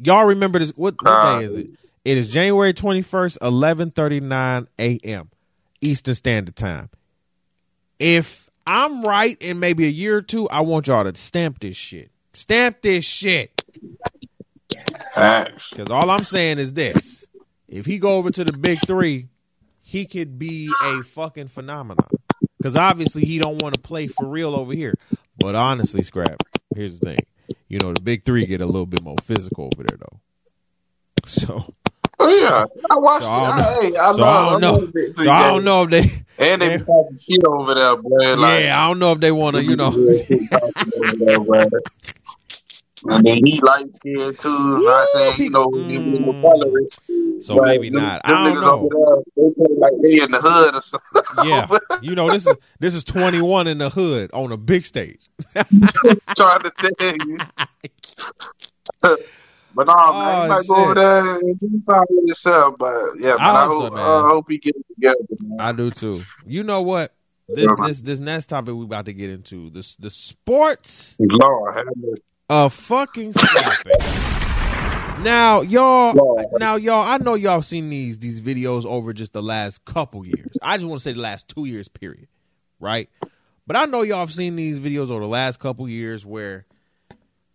Y'all 0.00 0.26
remember 0.26 0.60
this? 0.60 0.70
What, 0.76 0.94
what 1.02 1.40
day 1.40 1.44
is 1.44 1.56
it? 1.56 1.70
It 2.04 2.16
is 2.18 2.28
January 2.28 2.72
twenty 2.72 3.02
first, 3.02 3.36
eleven 3.42 3.90
thirty 3.90 4.20
nine 4.20 4.68
a.m. 4.78 5.28
Eastern 5.80 6.14
Standard 6.14 6.54
Time. 6.54 6.88
If 7.98 8.48
I'm 8.64 9.02
right 9.02 9.36
in 9.42 9.58
maybe 9.58 9.86
a 9.86 9.90
year 9.90 10.18
or 10.18 10.22
two, 10.22 10.48
I 10.50 10.60
want 10.60 10.86
y'all 10.86 11.02
to 11.02 11.12
stamp 11.18 11.58
this 11.58 11.76
shit. 11.76 12.12
Stamp 12.32 12.80
this 12.80 13.04
shit. 13.04 13.64
Because 15.70 15.90
all 15.90 16.08
I'm 16.10 16.22
saying 16.22 16.58
is 16.60 16.72
this: 16.74 17.26
if 17.68 17.86
he 17.86 17.98
go 17.98 18.16
over 18.16 18.30
to 18.30 18.44
the 18.44 18.52
big 18.52 18.78
three, 18.86 19.28
he 19.80 20.06
could 20.06 20.38
be 20.38 20.72
a 20.84 21.02
fucking 21.02 21.48
phenomenon. 21.48 22.08
Because 22.56 22.76
obviously 22.76 23.24
he 23.24 23.38
don't 23.38 23.62
want 23.62 23.74
to 23.74 23.80
play 23.80 24.08
for 24.08 24.26
real 24.26 24.54
over 24.54 24.72
here. 24.72 24.94
But 25.38 25.54
honestly, 25.54 26.02
scrap. 26.02 26.42
Here's 26.74 26.98
the 26.98 27.10
thing: 27.10 27.18
you 27.68 27.78
know, 27.78 27.92
the 27.92 28.00
big 28.00 28.24
three 28.24 28.42
get 28.42 28.60
a 28.60 28.66
little 28.66 28.86
bit 28.86 29.02
more 29.02 29.16
physical 29.22 29.70
over 29.72 29.86
there, 29.86 29.98
though. 29.98 30.20
So, 31.26 31.74
Oh 32.20 32.28
yeah, 32.28 32.64
I 32.90 32.98
watched 32.98 33.22
So 33.22 33.30
I 33.30 33.56
don't 33.56 33.60
I, 33.60 33.80
hey, 33.80 33.96
I 33.96 34.12
so 34.12 34.24
I 34.24 34.50
don't 34.50 34.60
know. 34.60 34.86
Big 34.88 35.16
so 35.16 35.30
I 35.30 35.48
don't 35.48 35.64
know 35.64 35.82
if 35.84 35.90
they. 35.90 36.24
And 36.40 36.62
they 36.62 36.78
talking 36.78 37.18
shit 37.20 37.44
over 37.44 37.74
there, 37.74 37.96
boy. 37.96 38.34
Like, 38.34 38.64
yeah, 38.64 38.82
I 38.82 38.88
don't 38.88 38.98
know 38.98 39.12
if 39.12 39.20
they 39.20 39.30
want 39.30 39.56
to. 39.56 39.64
You 39.64 39.76
know. 39.76 39.90
And 43.10 43.24
then 43.26 43.38
he 43.44 43.60
light 43.60 43.94
skinned 43.96 44.38
too. 44.40 44.48
I'm 44.88 45.06
saying 45.14 45.34
you 45.38 45.50
know 45.50 45.70
he 45.86 45.98
no 45.98 46.32
Mm. 46.32 46.40
colorist. 46.42 47.02
So 47.44 47.56
but 47.56 47.66
maybe 47.66 47.90
them- 47.90 48.02
not. 48.02 48.22
them 48.24 48.36
I 48.36 48.44
don't 48.44 48.56
niggas 48.56 48.60
know. 48.62 48.80
over 48.80 49.22
there, 49.36 49.46
they 49.56 49.74
like 49.76 49.92
they 50.02 50.20
in 50.22 50.30
the 50.30 50.40
hood 50.40 50.74
or 50.74 50.82
something. 50.82 51.22
Yeah, 51.44 51.68
you 52.02 52.14
know 52.14 52.30
this 52.30 52.46
is 52.46 52.56
this 52.80 52.94
is 52.94 53.04
21 53.04 53.66
in 53.66 53.78
the 53.78 53.90
hood 53.90 54.30
on 54.32 54.52
a 54.52 54.56
big 54.56 54.84
stage. 54.84 55.28
trying 56.36 56.62
to 56.62 56.72
tell 56.78 57.16
you. 57.26 57.38
But 59.74 59.86
no, 59.86 59.94
man, 59.94 60.38
Oh, 60.38 60.42
he 60.42 60.48
might 60.48 60.66
go 60.66 60.74
over 60.76 60.94
there 60.94 61.20
and 61.38 61.60
do 61.60 61.80
something 61.84 62.06
with 62.16 62.26
himself. 62.26 62.74
But 62.78 62.94
yeah, 63.20 63.34
man, 63.36 63.40
I 63.40 63.50
I, 63.50 63.64
hope 63.66 63.72
so, 63.72 63.80
hope, 63.80 63.92
man. 63.94 64.04
I 64.04 64.20
hope 64.28 64.46
he 64.50 64.58
gets 64.58 64.78
it 64.78 64.86
together. 64.94 65.16
Man. 65.40 65.60
I 65.60 65.72
do 65.72 65.90
too. 65.90 66.24
You 66.46 66.64
know 66.64 66.82
what? 66.82 67.14
This 67.48 67.70
Yeah, 67.78 67.86
this 67.86 68.00
this 68.00 68.18
next 68.18 68.46
topic 68.46 68.74
we 68.74 68.84
about 68.84 69.04
to 69.06 69.12
get 69.12 69.30
into 69.30 69.70
this 69.70 69.94
the 69.96 70.10
sports 70.10 71.16
Lord, 71.20 71.76
of 72.48 72.72
fucking 72.72 73.34
slapping. 73.34 75.22
Now 75.22 75.62
y'all, 75.62 76.46
now 76.58 76.76
y'all, 76.76 77.02
I 77.02 77.18
know 77.18 77.34
y'all 77.34 77.60
seen 77.62 77.90
these 77.90 78.18
these 78.20 78.40
videos 78.40 78.84
over 78.84 79.12
just 79.12 79.32
the 79.32 79.42
last 79.42 79.84
couple 79.84 80.24
years. 80.24 80.48
I 80.62 80.76
just 80.76 80.86
want 80.86 81.00
to 81.00 81.02
say 81.02 81.12
the 81.12 81.20
last 81.20 81.48
two 81.48 81.64
years, 81.64 81.88
period, 81.88 82.28
right? 82.78 83.10
But 83.66 83.76
I 83.76 83.86
know 83.86 84.02
y'all 84.02 84.20
have 84.20 84.32
seen 84.32 84.56
these 84.56 84.80
videos 84.80 85.10
over 85.10 85.20
the 85.20 85.26
last 85.26 85.58
couple 85.58 85.88
years 85.88 86.24
where 86.24 86.66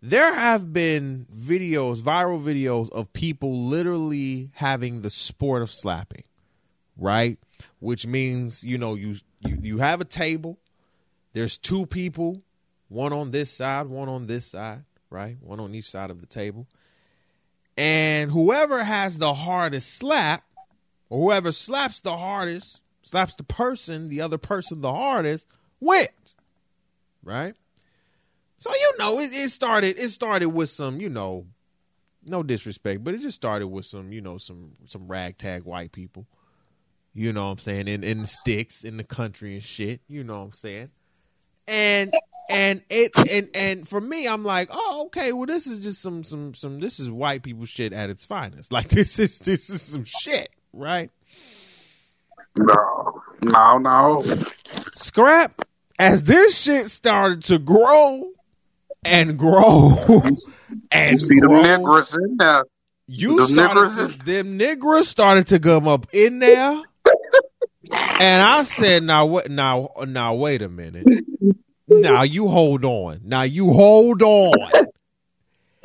there 0.02 0.34
have 0.36 0.74
been 0.74 1.26
videos, 1.34 2.02
viral 2.02 2.44
videos 2.44 2.92
of 2.92 3.14
people 3.14 3.64
literally 3.64 4.52
having 4.56 5.02
the 5.02 5.10
sport 5.10 5.62
of 5.62 5.72
slapping, 5.72 6.26
right? 6.98 7.40
Which 7.80 8.06
means 8.06 8.64
you 8.64 8.78
know 8.78 8.96
you 8.96 9.16
you 9.40 9.58
you 9.62 9.78
have 9.78 10.02
a 10.02 10.06
table. 10.06 10.60
There's 11.32 11.58
two 11.58 11.86
people, 11.86 12.44
one 12.94 13.12
on 13.12 13.32
this 13.32 13.52
side, 13.52 13.88
one 13.88 14.08
on 14.08 14.28
this 14.28 14.46
side, 14.46 14.84
right? 15.10 15.38
One 15.42 15.60
on 15.60 15.74
each 15.74 15.90
side 15.90 16.12
of 16.12 16.22
the 16.22 16.28
table. 16.28 16.68
And 17.76 18.32
whoever 18.32 18.84
has 18.84 19.18
the 19.18 19.34
hardest 19.34 19.96
slap, 19.98 20.44
or 21.10 21.20
whoever 21.20 21.52
slaps 21.52 22.02
the 22.02 22.16
hardest, 22.16 22.82
slaps 23.02 23.36
the 23.36 23.44
person, 23.44 24.10
the 24.10 24.22
other 24.22 24.38
person 24.38 24.82
the 24.82 24.94
hardest, 24.94 25.48
wins. 25.80 26.36
Right? 27.24 27.56
So 28.60 28.72
you 28.72 28.94
know, 29.00 29.20
it, 29.20 29.34
it 29.34 29.50
started 29.50 29.98
it 29.98 30.10
started 30.10 30.50
with 30.50 30.70
some, 30.70 31.02
you 31.02 31.10
know, 31.10 31.48
no 32.24 32.44
disrespect, 32.44 33.04
but 33.04 33.16
it 33.16 33.22
just 33.22 33.36
started 33.36 33.68
with 33.68 33.86
some, 33.86 34.14
you 34.14 34.22
know, 34.22 34.38
some 34.38 34.74
some 34.86 35.08
ragtag 35.08 35.64
white 35.64 35.92
people. 35.92 36.28
You 37.14 37.34
know 37.34 37.46
what 37.46 37.52
I'm 37.54 37.58
saying? 37.58 37.88
In 37.88 38.04
in 38.04 38.22
the 38.22 38.28
sticks 38.28 38.84
in 38.84 38.98
the 38.98 39.04
country 39.04 39.56
and 39.56 39.64
shit. 39.64 40.02
You 40.08 40.24
know 40.24 40.40
what 40.40 40.46
I'm 40.46 40.52
saying? 40.54 40.90
And 41.68 42.14
and 42.50 42.82
it 42.90 43.12
and 43.32 43.50
and 43.54 43.88
for 43.88 44.02
me, 44.02 44.28
I'm 44.28 44.44
like, 44.44 44.70
oh, 44.72 45.04
okay, 45.08 45.32
well, 45.32 45.46
this 45.46 45.68
is 45.68 45.84
just 45.84 46.02
some 46.02 46.24
some 46.24 46.54
some 46.54 46.80
this 46.80 47.00
is 47.00 47.10
white 47.10 47.44
people 47.44 47.66
shit 47.66 47.94
at 47.94 48.10
its 48.10 48.26
finest. 48.26 48.72
Like 48.72 48.88
this 48.90 49.20
is 49.20 49.40
this 49.40 49.70
is 49.70 49.82
some 49.82 50.04
shit, 50.06 50.50
right? 50.74 51.10
No, 52.56 53.22
no, 53.42 53.78
no. 53.78 54.44
Scrap 54.96 55.62
as 55.98 56.24
this 56.24 56.60
shit 56.60 56.88
started 56.88 57.44
to 57.46 57.58
grow 57.60 58.30
and 59.04 59.38
grow 59.38 59.96
and 60.92 61.14
You 61.14 61.20
see 61.20 61.40
grow, 61.40 61.64
niggers 61.64 62.16
in 62.16 62.38
there. 62.38 62.64
you 63.08 63.38
Them 63.38 63.48
started 63.48 64.20
to, 64.20 64.26
them 64.26 64.60
niggers 64.60 65.06
started 65.06 65.48
to 65.48 65.60
come 65.60 65.88
up 65.88 66.08
in 66.14 66.40
there, 66.40 66.72
and 67.92 68.42
I 68.42 68.64
said, 68.64 69.04
"Now 69.04 69.26
what? 69.26 69.50
Now, 69.50 69.90
now, 70.08 70.36
wait 70.36 70.62
a 70.62 70.70
minute. 70.70 71.08
Now 71.88 72.24
you 72.24 72.48
hold 72.48 72.86
on. 72.86 73.22
Now 73.24 73.42
you 73.44 73.72
hold 73.72 74.22
on." 74.22 74.54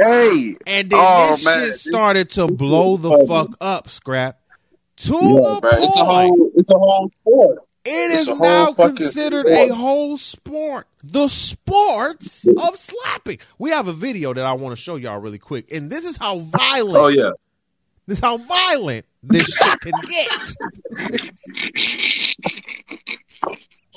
Hey, 0.00 0.54
And 0.66 0.88
then 0.90 1.00
Oh, 1.02 1.30
this 1.34 1.44
man. 1.44 1.70
shit 1.70 1.80
started 1.80 2.30
to 2.30 2.46
blow 2.46 2.96
the 2.96 3.24
fuck 3.26 3.50
up, 3.60 3.88
scrap. 3.90 4.38
To 4.98 5.12
yeah, 5.12 5.18
the 5.18 5.60
man, 5.62 5.82
it's 5.82 5.96
a 5.96 6.04
point, 6.04 6.06
whole, 6.06 6.50
it's 6.54 6.70
a 6.70 6.78
whole 6.78 7.08
sport. 7.20 7.58
it 7.84 8.10
it's 8.12 8.28
is 8.28 8.38
now 8.38 8.72
considered 8.74 9.46
sport. 9.48 9.70
a 9.70 9.74
whole 9.74 10.16
sport. 10.16 10.86
The 11.02 11.26
sports 11.28 12.46
of 12.46 12.76
slapping. 12.76 13.38
We 13.58 13.70
have 13.70 13.88
a 13.88 13.92
video 13.92 14.32
that 14.34 14.44
I 14.44 14.52
want 14.52 14.76
to 14.76 14.80
show 14.82 14.94
y'all 14.96 15.18
really 15.20 15.38
quick, 15.38 15.72
and 15.72 15.90
this 15.90 16.04
is 16.04 16.16
how 16.16 16.38
violent. 16.38 16.96
Oh 16.96 17.08
yeah, 17.08 17.30
This 18.06 18.18
is 18.18 18.24
how 18.24 18.36
violent 18.38 19.04
this 19.24 19.42
shit 19.44 19.80
can 19.80 19.92
get. 20.08 20.54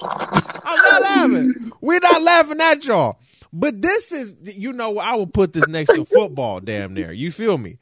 I'm 0.03 0.77
not 0.77 1.01
laughing. 1.01 1.71
We're 1.81 1.99
not 1.99 2.21
laughing 2.21 2.59
at 2.61 2.85
y'all. 2.85 3.19
But 3.53 3.81
this 3.81 4.11
is, 4.11 4.55
you 4.57 4.71
know, 4.71 4.97
I 4.97 5.15
will 5.15 5.27
put 5.27 5.53
this 5.53 5.67
next 5.67 5.93
to 5.93 6.05
football, 6.05 6.59
damn 6.59 6.93
near. 6.93 7.11
You 7.11 7.31
feel 7.31 7.57
me? 7.57 7.77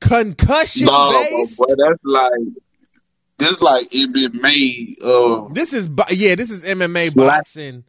Concussion 0.00 0.86
no, 0.86 1.26
based. 1.30 1.58
boy, 1.58 1.66
that's 1.68 1.98
like 2.04 2.30
this, 3.38 3.60
like 3.60 3.90
been 3.90 4.40
made 4.40 4.96
of. 5.02 5.46
Um, 5.46 5.52
this 5.52 5.72
is, 5.72 5.88
yeah, 6.10 6.34
this 6.34 6.50
is 6.50 6.64
MMA 6.64 7.14
boxing. 7.14 7.84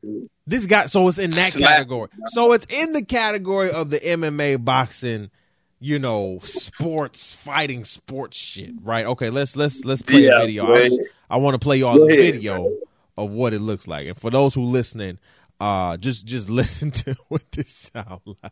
This 0.45 0.65
got, 0.65 0.91
so 0.91 1.07
it's 1.07 1.17
in 1.17 1.31
that 1.31 1.53
category. 1.53 2.09
So 2.33 2.51
it's 2.51 2.65
in 2.69 2.91
the 2.93 3.03
category 3.03 3.71
of 3.71 3.89
the 3.89 3.99
MMA 3.99 4.63
boxing, 4.63 5.31
you 5.79 5.99
know, 5.99 6.39
sports, 6.43 7.33
fighting 7.33 7.85
sports 7.85 8.35
shit, 8.37 8.71
right? 8.81 9.05
Okay, 9.05 9.29
let's, 9.29 9.55
let's, 9.55 9.85
let's 9.85 10.01
play 10.01 10.25
Yeah, 10.25 10.39
a 10.41 10.45
video. 10.45 10.73
I, 10.73 10.83
just- 10.83 10.99
ahead. 10.99 11.07
I 11.29 11.37
want 11.37 11.55
to 11.55 11.59
play 11.59 11.77
y'all 11.77 11.97
the 12.05 12.15
video 12.15 12.69
of 13.17 13.31
what 13.31 13.53
it 13.53 13.59
looks 13.59 13.87
like. 13.87 14.07
And 14.07 14.17
for 14.17 14.29
those 14.29 14.53
who 14.53 14.63
listening, 14.63 15.19
uh, 15.59 15.97
just, 15.97 16.25
just 16.25 16.49
listen 16.61 16.91
to 16.91 17.15
what 17.27 17.43
this 17.51 17.89
sound 17.93 18.21
like. 18.25 18.51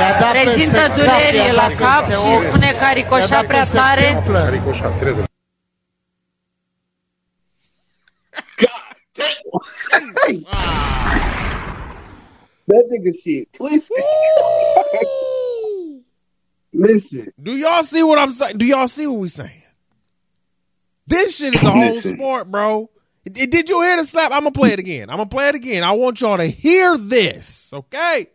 I-a 0.00 0.18
dat 0.20 0.32
Rezintă 0.32 0.78
peste 0.78 0.86
cap, 0.86 0.96
durerile 0.96 1.44
i-a 1.44 1.52
la 1.52 1.68
dat 1.68 1.76
cap 1.76 2.04
peste 2.06 2.12
și 2.12 2.18
ochi, 2.18 2.46
spune 2.46 2.72
că 2.78 2.84
a 2.84 2.86
i-a 2.86 2.92
ricoșat 2.92 3.28
dat 3.28 3.46
prea 3.46 3.60
peste 3.60 3.76
tare. 3.76 4.12
tâmplă. 4.12 4.50
That 12.66 12.86
nigga 12.88 13.10
shit 13.10 13.50
twisted. 13.50 14.04
Listen, 16.72 17.32
Do 17.42 17.56
y'all 17.56 17.82
see 17.82 18.02
what 18.02 18.18
I'm 18.18 18.32
saying? 18.32 18.58
Do 18.58 18.64
y'all 18.64 18.88
see 18.88 19.06
what 19.06 19.18
we're 19.18 19.28
saying? 19.28 19.62
This 21.06 21.36
shit 21.36 21.54
is 21.54 21.60
the 21.60 21.70
whole 21.70 22.00
sport, 22.00 22.50
bro. 22.50 22.88
Did 23.24 23.68
you 23.68 23.82
hear 23.82 23.96
the 23.96 24.06
slap? 24.06 24.30
I'm 24.32 24.40
gonna 24.40 24.52
play 24.52 24.72
it 24.72 24.78
again. 24.78 25.10
I'm 25.10 25.16
gonna 25.16 25.28
play 25.28 25.48
it 25.48 25.54
again. 25.54 25.82
I 25.82 25.92
want 25.92 26.20
y'all 26.20 26.36
to 26.36 26.46
hear 26.46 26.96
this, 26.96 27.72
okay? 27.72 28.28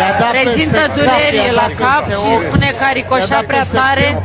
I-a 0.00 0.18
dat 0.18 0.32
peste 0.32 0.50
Rezintă 0.50 0.92
durerile 0.94 1.50
la 1.50 1.70
cap 1.76 2.04
și 2.04 2.46
spune 2.46 2.74
că 2.78 2.84
a 2.84 2.86
i-a 2.86 2.92
ricoșat 2.92 3.46
prea 3.46 3.64
tare. 3.64 4.22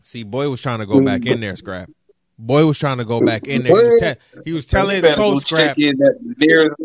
See, 0.00 0.24
boy 0.24 0.46
was 0.46 0.60
trying 0.60 0.78
to 0.78 0.86
go 0.86 1.00
back 1.00 1.24
in 1.24 1.40
there, 1.40 1.54
scrap. 1.54 1.88
Boy 2.38 2.66
was 2.66 2.78
trying 2.78 2.98
to 2.98 3.04
go 3.04 3.20
back 3.20 3.46
in 3.46 3.62
there. 3.62 3.76
He 3.76 3.84
was, 3.86 4.00
te- 4.00 4.40
he 4.44 4.52
was 4.52 4.66
telling 4.66 4.96
his 4.96 5.04
better 5.04 5.16
go 5.16 5.32
coach, 5.34 5.46
check 5.46 5.58
scrap. 5.74 5.78
in 5.78 5.90
at 6.02 6.18
the 6.20 6.34
nearest 6.38 6.76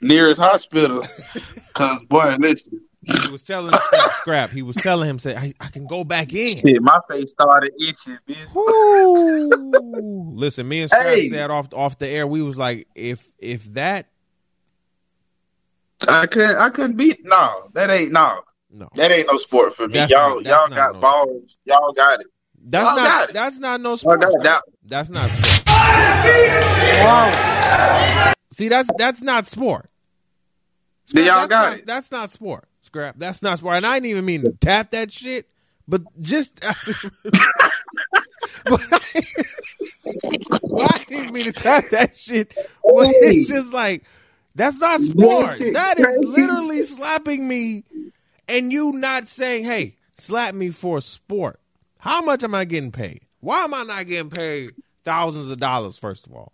nearest 0.00 0.40
hospital. 0.40 1.04
Cause 1.74 2.00
boy, 2.08 2.36
listen, 2.40 2.80
He 3.02 3.28
was 3.30 3.42
telling 3.42 3.72
him, 3.74 3.80
scrap, 3.84 4.10
scrap. 4.12 4.50
He 4.50 4.62
was 4.62 4.76
telling 4.76 5.08
him, 5.10 5.18
say, 5.18 5.36
I, 5.36 5.52
I 5.60 5.68
can 5.68 5.86
go 5.86 6.02
back 6.02 6.32
in. 6.32 6.46
shit, 6.46 6.80
my 6.82 6.98
face 7.10 7.28
started 7.30 7.72
itching, 7.78 8.18
bitch. 8.26 10.36
Listen, 10.38 10.66
me 10.68 10.80
and 10.82 10.90
Scrap 10.90 11.06
Hey. 11.06 11.28
said 11.28 11.50
off 11.50 11.72
off 11.74 11.98
the 11.98 12.08
air, 12.08 12.26
we 12.26 12.40
was 12.42 12.56
like, 12.58 12.86
if 12.94 13.26
if 13.38 13.64
that 13.74 14.06
I 16.08 16.26
couldn't, 16.26 16.56
I 16.56 16.70
couldn't 16.70 16.96
beat. 16.96 17.18
No, 17.24 17.68
that 17.74 17.90
ain't 17.90 18.12
no. 18.12 18.40
No, 18.70 18.88
That 18.96 19.10
ain't 19.12 19.28
no 19.30 19.36
sport 19.38 19.74
for 19.76 19.86
me. 19.88 19.94
That's 19.94 20.10
y'all 20.12 20.40
not- 20.40 20.44
y'all 20.44 20.68
got 20.76 20.94
no- 20.94 21.00
balls. 21.00 21.56
Y'all 21.64 21.92
got 21.92 22.20
it. 22.20 22.26
That's 22.68 22.84
Y'all 22.84 22.96
not 22.96 23.32
that's 23.32 23.58
not 23.60 23.80
no 23.80 23.92
oh, 23.92 23.96
sport. 23.96 24.20
got 24.20 24.32
it. 24.32 24.40
Scrap. 24.40 24.62
That's 24.84 25.08
not 25.08 25.30
sport. 25.30 25.46
See, 28.52 28.68
that's 28.68 28.88
that's 28.98 29.22
not 29.22 29.46
sport. 29.46 29.88
Scrap, 31.04 31.26
y'all 31.26 31.36
that's 31.42 31.48
got 31.48 31.70
not, 31.70 31.78
it. 31.78 31.86
That's 31.86 32.10
not 32.10 32.30
sport. 32.30 32.68
Scrap. 32.82 33.14
That's 33.18 33.40
not 33.40 33.58
sport. 33.58 33.76
And 33.76 33.86
I 33.86 33.94
didn't 33.94 34.10
even 34.10 34.24
mean 34.24 34.42
to 34.42 34.50
tap 34.50 34.90
that 34.90 35.12
shit, 35.12 35.48
but 35.86 36.02
just. 36.20 36.60
but 36.60 36.74
I, 38.92 39.00
well, 40.64 40.88
I 40.90 41.04
didn't 41.06 41.32
mean 41.32 41.44
to 41.44 41.52
tap 41.52 41.90
that 41.90 42.16
shit. 42.16 42.52
But 42.56 42.66
it's 42.82 43.48
just 43.48 43.72
like 43.72 44.02
that's 44.56 44.80
not 44.80 45.00
sport. 45.02 45.58
That 45.72 46.00
is 46.00 46.18
literally 46.24 46.82
slapping 46.82 47.46
me, 47.46 47.84
and 48.48 48.72
you 48.72 48.90
not 48.90 49.28
saying, 49.28 49.62
"Hey, 49.62 49.98
slap 50.16 50.52
me 50.52 50.70
for 50.70 51.00
sport." 51.00 51.60
How 51.98 52.20
much 52.22 52.44
am 52.44 52.54
I 52.54 52.64
getting 52.64 52.92
paid? 52.92 53.22
Why 53.40 53.64
am 53.64 53.74
I 53.74 53.84
not 53.84 54.06
getting 54.06 54.30
paid 54.30 54.72
thousands 55.04 55.50
of 55.50 55.58
dollars? 55.58 55.98
First 55.98 56.26
of 56.26 56.32
all, 56.34 56.52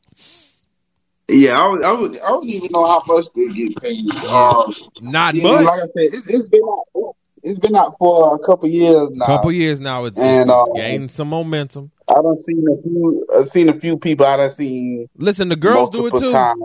Yeah, 1.28 1.59
I 1.59 1.64
I 1.64 1.92
I 1.94 2.09
don't 2.28 2.44
even 2.46 2.70
know 2.72 2.87
how 2.87 3.02
much 3.07 3.26
they 3.35 3.48
get 3.48 3.76
paid. 3.81 4.11
Um, 4.26 4.72
not 5.00 5.35
yeah, 5.35 5.42
much. 5.44 5.64
like 5.64 5.81
I 5.81 5.83
said, 5.83 5.90
it's, 5.94 6.26
it's 6.28 6.48
been 6.48 6.62
out. 6.62 7.16
It's 7.44 7.59
been 7.59 7.74
out 7.74 7.96
for 7.98 8.37
a 8.37 8.38
couple 8.38 8.68
years 8.68 9.09
now. 9.12 9.26
couple 9.26 9.50
years 9.50 9.81
now, 9.81 10.05
it's, 10.05 10.16
it's, 10.16 10.24
And, 10.24 10.50
it's 10.50 10.50
uh, 10.50 10.72
gained 10.74 11.11
some 11.11 11.28
momentum. 11.28 11.90
I 12.09 12.14
done 12.14 12.37
seen 12.37 12.64
a 12.68 12.81
few. 12.83 13.26
I've 13.35 13.48
seen 13.48 13.68
a 13.68 13.76
few 13.78 13.98
people. 13.98 14.26
I 14.26 14.37
done 14.37 14.50
seen 14.52 15.09
Listen, 15.16 15.48
the 15.48 15.57
girls 15.57 15.90
do 15.90 16.07
it 16.07 16.14
too. 16.14 16.31
times. 16.31 16.61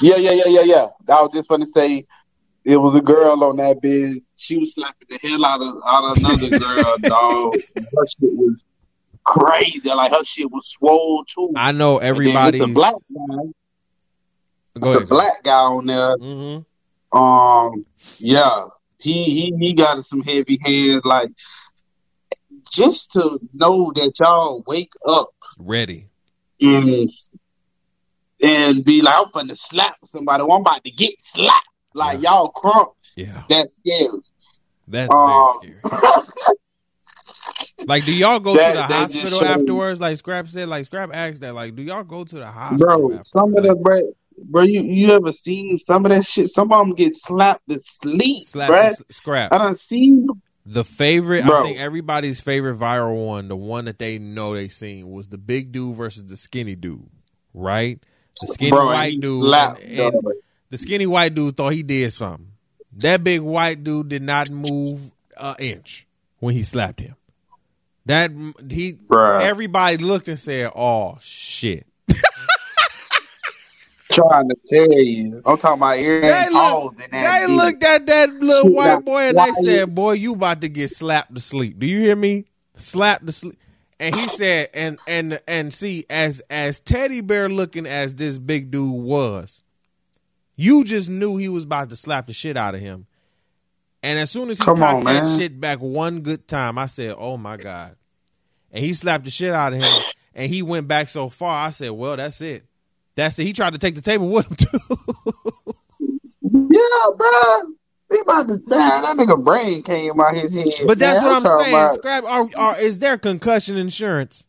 Yeah, 0.00 0.16
yeah, 0.16 0.32
yeah, 0.32 0.46
yeah, 0.48 0.62
yeah. 0.62 0.86
I 1.08 1.22
was 1.22 1.30
just 1.32 1.48
gonna 1.48 1.66
say 1.66 2.06
it 2.64 2.76
was 2.76 2.94
a 2.94 3.00
girl 3.00 3.42
on 3.44 3.56
that 3.56 3.80
bed. 3.80 4.22
She 4.36 4.58
was 4.58 4.74
slapping 4.74 5.08
the 5.08 5.18
hell 5.22 5.44
out 5.44 5.60
of 5.60 5.74
out 5.86 6.12
of 6.12 6.18
another 6.18 6.50
girl, 6.58 6.96
dog. 7.08 7.54
Her 7.76 8.06
shit 8.06 8.32
was 8.32 8.56
crazy. 9.24 9.88
Like 9.88 10.12
her 10.12 10.24
shit 10.24 10.50
was 10.50 10.68
swole 10.68 11.24
too. 11.24 11.52
I 11.56 11.72
know 11.72 11.98
everybody. 11.98 12.58
then 12.58 12.60
everybody's. 12.60 12.60
It's 12.60 12.70
a 12.70 12.74
black 12.74 12.94
guy. 13.12 14.80
Go 14.80 14.92
ahead. 14.92 15.08
black 15.08 15.42
guy 15.44 15.50
on 15.52 15.86
there. 15.86 16.16
hmm 16.16 17.16
Um, 17.16 17.84
yeah, 18.18 18.64
he 18.98 19.24
he 19.24 19.54
he 19.58 19.74
got 19.74 20.04
some 20.06 20.22
heavy 20.22 20.58
hands. 20.62 21.04
Like 21.04 21.30
just 22.72 23.12
to 23.12 23.38
know 23.52 23.92
that 23.94 24.12
y'all 24.18 24.62
wake 24.66 24.92
up 25.06 25.30
Ready. 25.58 26.08
and 26.60 27.08
and 28.42 28.84
be 28.84 29.02
like, 29.02 29.14
I'm 29.16 29.30
gonna 29.32 29.56
slap 29.56 29.96
somebody. 30.04 30.42
Or 30.42 30.54
I'm 30.56 30.62
about 30.62 30.84
to 30.84 30.90
get 30.90 31.14
slapped. 31.20 31.66
Like 31.94 32.20
y'all 32.22 32.52
crunk. 32.52 32.92
Yeah, 33.16 33.42
That's 33.48 33.76
scary. 33.76 34.08
that's 34.88 35.12
Um, 35.12 35.58
very 35.62 35.74
scary. 35.82 36.56
Like, 37.86 38.04
do 38.04 38.12
y'all 38.12 38.38
go 38.40 38.54
That- 38.54 38.72
to 38.72 38.76
the 38.78 38.82
hospital 38.84 39.44
afterwards? 39.44 40.00
Like 40.00 40.16
Scrap 40.16 40.48
said, 40.48 40.68
like 40.68 40.84
Scrap 40.84 41.10
asked 41.12 41.40
that. 41.40 41.54
Like, 41.54 41.74
do 41.74 41.82
y'all 41.82 42.04
go 42.04 42.24
to 42.24 42.34
the 42.36 42.46
hospital? 42.46 42.86
bro, 42.86 42.94
afterwards? 42.94 43.28
some 43.30 43.56
of 43.56 43.62
the 43.64 43.74
bro, 43.74 43.98
bro, 44.44 44.62
you 44.62 44.82
you 44.82 45.10
ever 45.12 45.32
seen 45.32 45.78
some 45.78 46.04
of 46.06 46.10
that 46.12 46.24
shit? 46.24 46.48
Some 46.48 46.72
of 46.72 46.78
them 46.86 46.94
get 46.94 47.14
slapped 47.14 47.68
to 47.68 47.80
sleep, 47.80 48.46
slap 48.46 48.68
bro. 48.68 48.78
s- 48.78 49.02
Scrap. 49.10 49.52
I 49.52 49.58
don't 49.58 49.78
see. 49.80 50.24
The 50.64 50.84
favorite, 50.84 51.44
I 51.44 51.62
think 51.64 51.78
everybody's 51.80 52.40
favorite 52.40 52.78
viral 52.78 53.26
one, 53.26 53.48
the 53.48 53.56
one 53.56 53.86
that 53.86 53.98
they 53.98 54.18
know 54.18 54.54
they 54.54 54.68
seen 54.68 55.10
was 55.10 55.26
the 55.28 55.38
big 55.38 55.72
dude 55.72 55.96
versus 55.96 56.24
the 56.26 56.36
skinny 56.36 56.76
dude, 56.76 57.08
right? 57.52 57.98
The 58.40 58.46
skinny 58.46 58.70
bro, 58.70 58.86
white 58.86 59.18
dude, 59.20 59.42
slapped, 59.42 59.82
and- 59.82 59.98
and. 60.14 60.22
The 60.72 60.78
skinny 60.78 61.06
white 61.06 61.34
dude 61.34 61.54
thought 61.54 61.74
he 61.74 61.82
did 61.82 62.10
something. 62.14 62.48
That 62.94 63.22
big 63.22 63.42
white 63.42 63.84
dude 63.84 64.08
did 64.08 64.22
not 64.22 64.50
move 64.50 65.12
an 65.36 65.56
inch 65.58 66.06
when 66.38 66.54
he 66.54 66.62
slapped 66.62 66.98
him. 66.98 67.14
That 68.06 68.30
he, 68.70 68.94
Bruh. 68.94 69.42
everybody 69.42 69.98
looked 69.98 70.28
and 70.28 70.38
said, 70.38 70.72
"Oh 70.74 71.18
shit." 71.20 71.86
trying 74.10 74.48
to 74.48 74.56
tell 74.64 74.92
you. 74.92 75.42
I'm 75.44 75.58
talking 75.58 75.78
about 75.78 75.98
ear 75.98 76.20
They, 76.22 76.48
look, 76.50 76.96
that 76.96 77.10
they 77.10 77.46
looked 77.46 77.84
at 77.84 78.06
that 78.06 78.30
little 78.30 78.62
Shit 78.62 78.72
white 78.72 79.04
boy 79.04 79.22
and 79.28 79.36
they 79.36 79.52
said, 79.62 79.94
"Boy, 79.94 80.12
you 80.12 80.32
about 80.32 80.62
to 80.62 80.70
get 80.70 80.90
slapped 80.90 81.34
to 81.34 81.40
sleep." 81.40 81.78
Do 81.78 81.86
you 81.86 82.00
hear 82.00 82.16
me? 82.16 82.46
Slapped 82.76 83.26
to 83.26 83.32
sleep. 83.32 83.58
And 84.00 84.16
he 84.16 84.28
said, 84.28 84.70
and 84.72 84.98
and 85.06 85.38
and 85.46 85.72
see, 85.72 86.06
as 86.08 86.40
as 86.48 86.80
teddy 86.80 87.20
bear 87.20 87.50
looking 87.50 87.84
as 87.84 88.14
this 88.14 88.38
big 88.38 88.70
dude 88.70 89.02
was, 89.02 89.62
you 90.56 90.84
just 90.84 91.08
knew 91.08 91.36
he 91.36 91.48
was 91.48 91.64
about 91.64 91.90
to 91.90 91.96
slap 91.96 92.26
the 92.26 92.32
shit 92.32 92.56
out 92.56 92.74
of 92.74 92.80
him. 92.80 93.06
And 94.02 94.18
as 94.18 94.30
soon 94.30 94.50
as 94.50 94.58
he 94.58 94.64
Come 94.64 94.78
cocked 94.78 95.06
on, 95.06 95.14
that 95.14 95.38
shit 95.38 95.60
back 95.60 95.78
one 95.78 96.20
good 96.22 96.48
time, 96.48 96.76
I 96.76 96.86
said, 96.86 97.14
"Oh 97.16 97.36
my 97.36 97.56
god!" 97.56 97.96
And 98.72 98.84
he 98.84 98.92
slapped 98.94 99.24
the 99.24 99.30
shit 99.30 99.52
out 99.52 99.72
of 99.72 99.80
him, 99.80 100.02
and 100.34 100.50
he 100.52 100.62
went 100.62 100.88
back 100.88 101.08
so 101.08 101.28
far. 101.28 101.66
I 101.66 101.70
said, 101.70 101.90
"Well, 101.90 102.16
that's 102.16 102.40
it. 102.40 102.64
That's 103.14 103.38
it." 103.38 103.44
He 103.44 103.52
tried 103.52 103.74
to 103.74 103.78
take 103.78 103.94
the 103.94 104.00
table 104.00 104.28
with 104.28 104.46
him 104.48 104.56
too. 104.56 104.78
Yeah, 106.42 107.16
bro. 107.16 107.62
He 108.10 108.18
about 108.20 108.42
to 108.48 108.60
man, 108.66 109.02
that 109.02 109.16
nigga 109.16 109.42
brain 109.42 109.82
came 109.84 110.20
out 110.20 110.34
his 110.34 110.52
head. 110.52 110.86
But 110.86 110.98
that's 110.98 111.18
man. 111.20 111.24
what 111.26 111.36
I'm 111.36 111.42
talking 111.42 111.64
saying. 111.64 111.74
about- 111.76 111.94
Scrap. 111.98 112.24
Are, 112.24 112.48
are 112.56 112.80
is 112.80 112.98
there 112.98 113.16
concussion 113.18 113.76
insurance? 113.76 114.46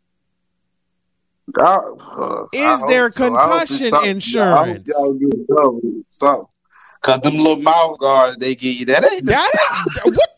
I- 1.58 1.62
uh, 1.62 2.46
Is 2.54 2.82
there 2.88 3.12
so. 3.12 3.18
Concussion 3.30 4.06
insurance? 4.06 4.60
I 4.62 4.68
hope 4.74 4.82
y'all 4.88 5.14
get 5.14 5.48
covered 5.48 5.74
with 5.84 6.06
something. 6.10 6.46
Cause 7.02 7.20
them 7.20 7.38
little 7.38 7.58
mouth 7.62 8.00
guards 8.00 8.38
they 8.38 8.56
give 8.56 8.76
you 8.76 8.86
that 8.86 9.04
ain't 9.12 9.26
That 9.26 9.52
is, 9.54 10.02
what? 10.16 10.30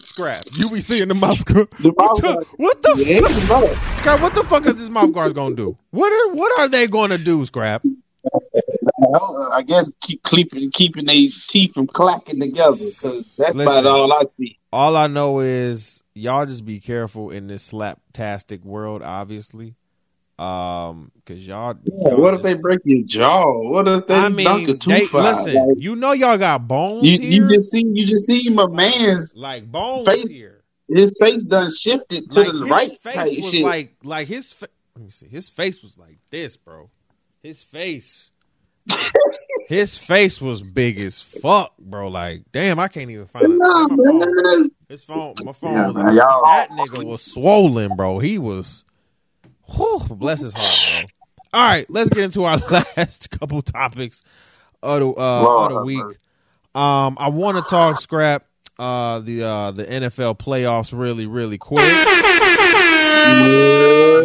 Scrap. 0.00 0.42
You 0.52 0.68
be 0.70 0.80
seeing 0.80 1.06
the 1.08 1.14
mouth 1.14 1.44
guard. 1.44 1.68
the 1.78 1.90
What 1.90 1.98
mouth 1.98 2.16
the, 2.16 2.22
guard. 2.34 2.46
what 2.56 2.82
the 2.82 3.04
Yeah, 3.06 3.20
fuck? 3.46 3.96
Scrap? 3.98 4.20
What 4.20 4.34
the 4.34 4.42
fuck 4.42 4.66
is 4.66 4.76
this 4.78 4.90
mouth 4.90 5.12
guards 5.12 5.32
gonna 5.34 5.54
do? 5.54 5.76
What 5.90 6.12
are 6.12 6.34
what 6.34 6.58
are 6.58 6.68
they 6.68 6.86
gonna 6.88 7.18
do? 7.18 7.44
Scrap. 7.44 7.84
I 9.52 9.62
guess 9.62 9.88
keep 10.00 10.22
keeping 10.24 10.70
keeping 10.72 11.04
their 11.04 11.14
teeth 11.48 11.74
from 11.74 11.86
clacking 11.86 12.40
together. 12.40 12.76
Cause 13.00 13.30
that's 13.38 13.54
Listen. 13.54 13.60
about 13.60 13.86
all 13.86 14.12
I 14.12 14.22
see. 14.38 14.58
All 14.72 14.96
I 14.96 15.06
know 15.06 15.38
is 15.40 16.02
y'all 16.14 16.46
just 16.46 16.64
be 16.64 16.80
careful 16.80 17.30
in 17.30 17.46
this 17.48 17.70
slaptastic 17.72 18.64
world. 18.64 19.02
Obviously, 19.02 19.74
um, 20.38 21.12
because 21.14 21.46
y'all. 21.46 21.76
Yeah, 21.84 22.10
y'all 22.10 22.20
what 22.20 22.34
if 22.34 22.42
they 22.42 22.54
break 22.54 22.80
your 22.84 23.04
jaw? 23.06 23.46
What 23.70 23.86
if 23.88 24.06
they 24.06 24.14
I 24.14 24.22
dunk 24.22 24.36
mean, 24.36 24.48
a 24.48 24.66
they, 24.72 24.78
tooth 24.78 25.14
out? 25.14 25.22
listen. 25.44 25.54
Like, 25.54 25.76
you 25.78 25.96
know 25.96 26.12
y'all 26.12 26.38
got 26.38 26.66
bones 26.66 27.04
you, 27.04 27.18
here. 27.18 27.30
you 27.30 27.46
just 27.46 27.70
see 27.70 27.84
you 27.86 28.06
just 28.06 28.26
see 28.26 28.48
my 28.50 28.66
man's 28.66 29.36
like 29.36 29.70
bones 29.70 30.08
face 30.08 30.28
here. 30.30 30.62
his 30.88 31.16
face 31.20 31.42
done 31.44 31.70
shifted 31.72 32.30
to 32.32 32.40
like 32.40 32.52
the 32.52 32.58
his 32.60 32.70
right 32.70 33.00
face 33.00 33.14
type 33.14 33.42
was 33.42 33.50
shit. 33.52 33.62
like 33.62 33.94
like 34.02 34.28
his 34.28 34.52
fa- 34.52 34.68
let 34.96 35.04
me 35.04 35.10
see 35.10 35.28
his 35.28 35.48
face 35.48 35.82
was 35.82 35.98
like 35.98 36.18
this 36.30 36.56
bro 36.56 36.90
his 37.42 37.62
face 37.62 38.30
his 39.68 39.96
face 39.98 40.40
was 40.40 40.62
big 40.62 40.98
as 40.98 41.20
fuck 41.20 41.76
bro 41.78 42.08
like 42.08 42.42
damn 42.52 42.78
i 42.78 42.88
can't 42.88 43.10
even 43.10 43.26
find 43.26 43.52
it 43.52 43.58
Nah, 43.58 43.88
my 43.88 43.96
phone. 43.96 44.70
his 44.88 45.04
phone 45.04 45.34
my 45.44 45.52
phone 45.52 45.72
Yeah, 45.74 45.86
was 45.88 45.96
man, 45.96 46.14
y'all- 46.14 46.42
that 46.44 46.70
nigga 46.70 47.04
was 47.04 47.22
swollen 47.22 47.96
bro 47.96 48.18
he 48.18 48.38
was 48.38 48.84
whew, 49.74 50.00
bless 50.10 50.40
his 50.40 50.52
heart 50.54 50.78
bro 51.52 51.60
all 51.60 51.66
right 51.66 51.86
let's 51.88 52.10
get 52.10 52.24
into 52.24 52.44
our 52.44 52.58
last 52.96 53.30
couple 53.30 53.62
topics 53.62 54.22
of 54.82 55.00
the 55.00 55.06
uh 55.20 55.42
Lord 55.42 55.72
of 55.72 55.78
the 55.78 55.84
week 55.84 56.04
um 56.74 57.16
i 57.18 57.28
want 57.28 57.56
to 57.56 57.62
talk 57.70 57.96
scrap 58.00 58.44
uh 58.78 59.20
the 59.20 59.44
uh 59.44 59.70
the 59.70 59.84
nfl 59.84 60.36
playoffs 60.36 60.92
really 60.98 61.26
really 61.26 61.58
quick 61.58 61.80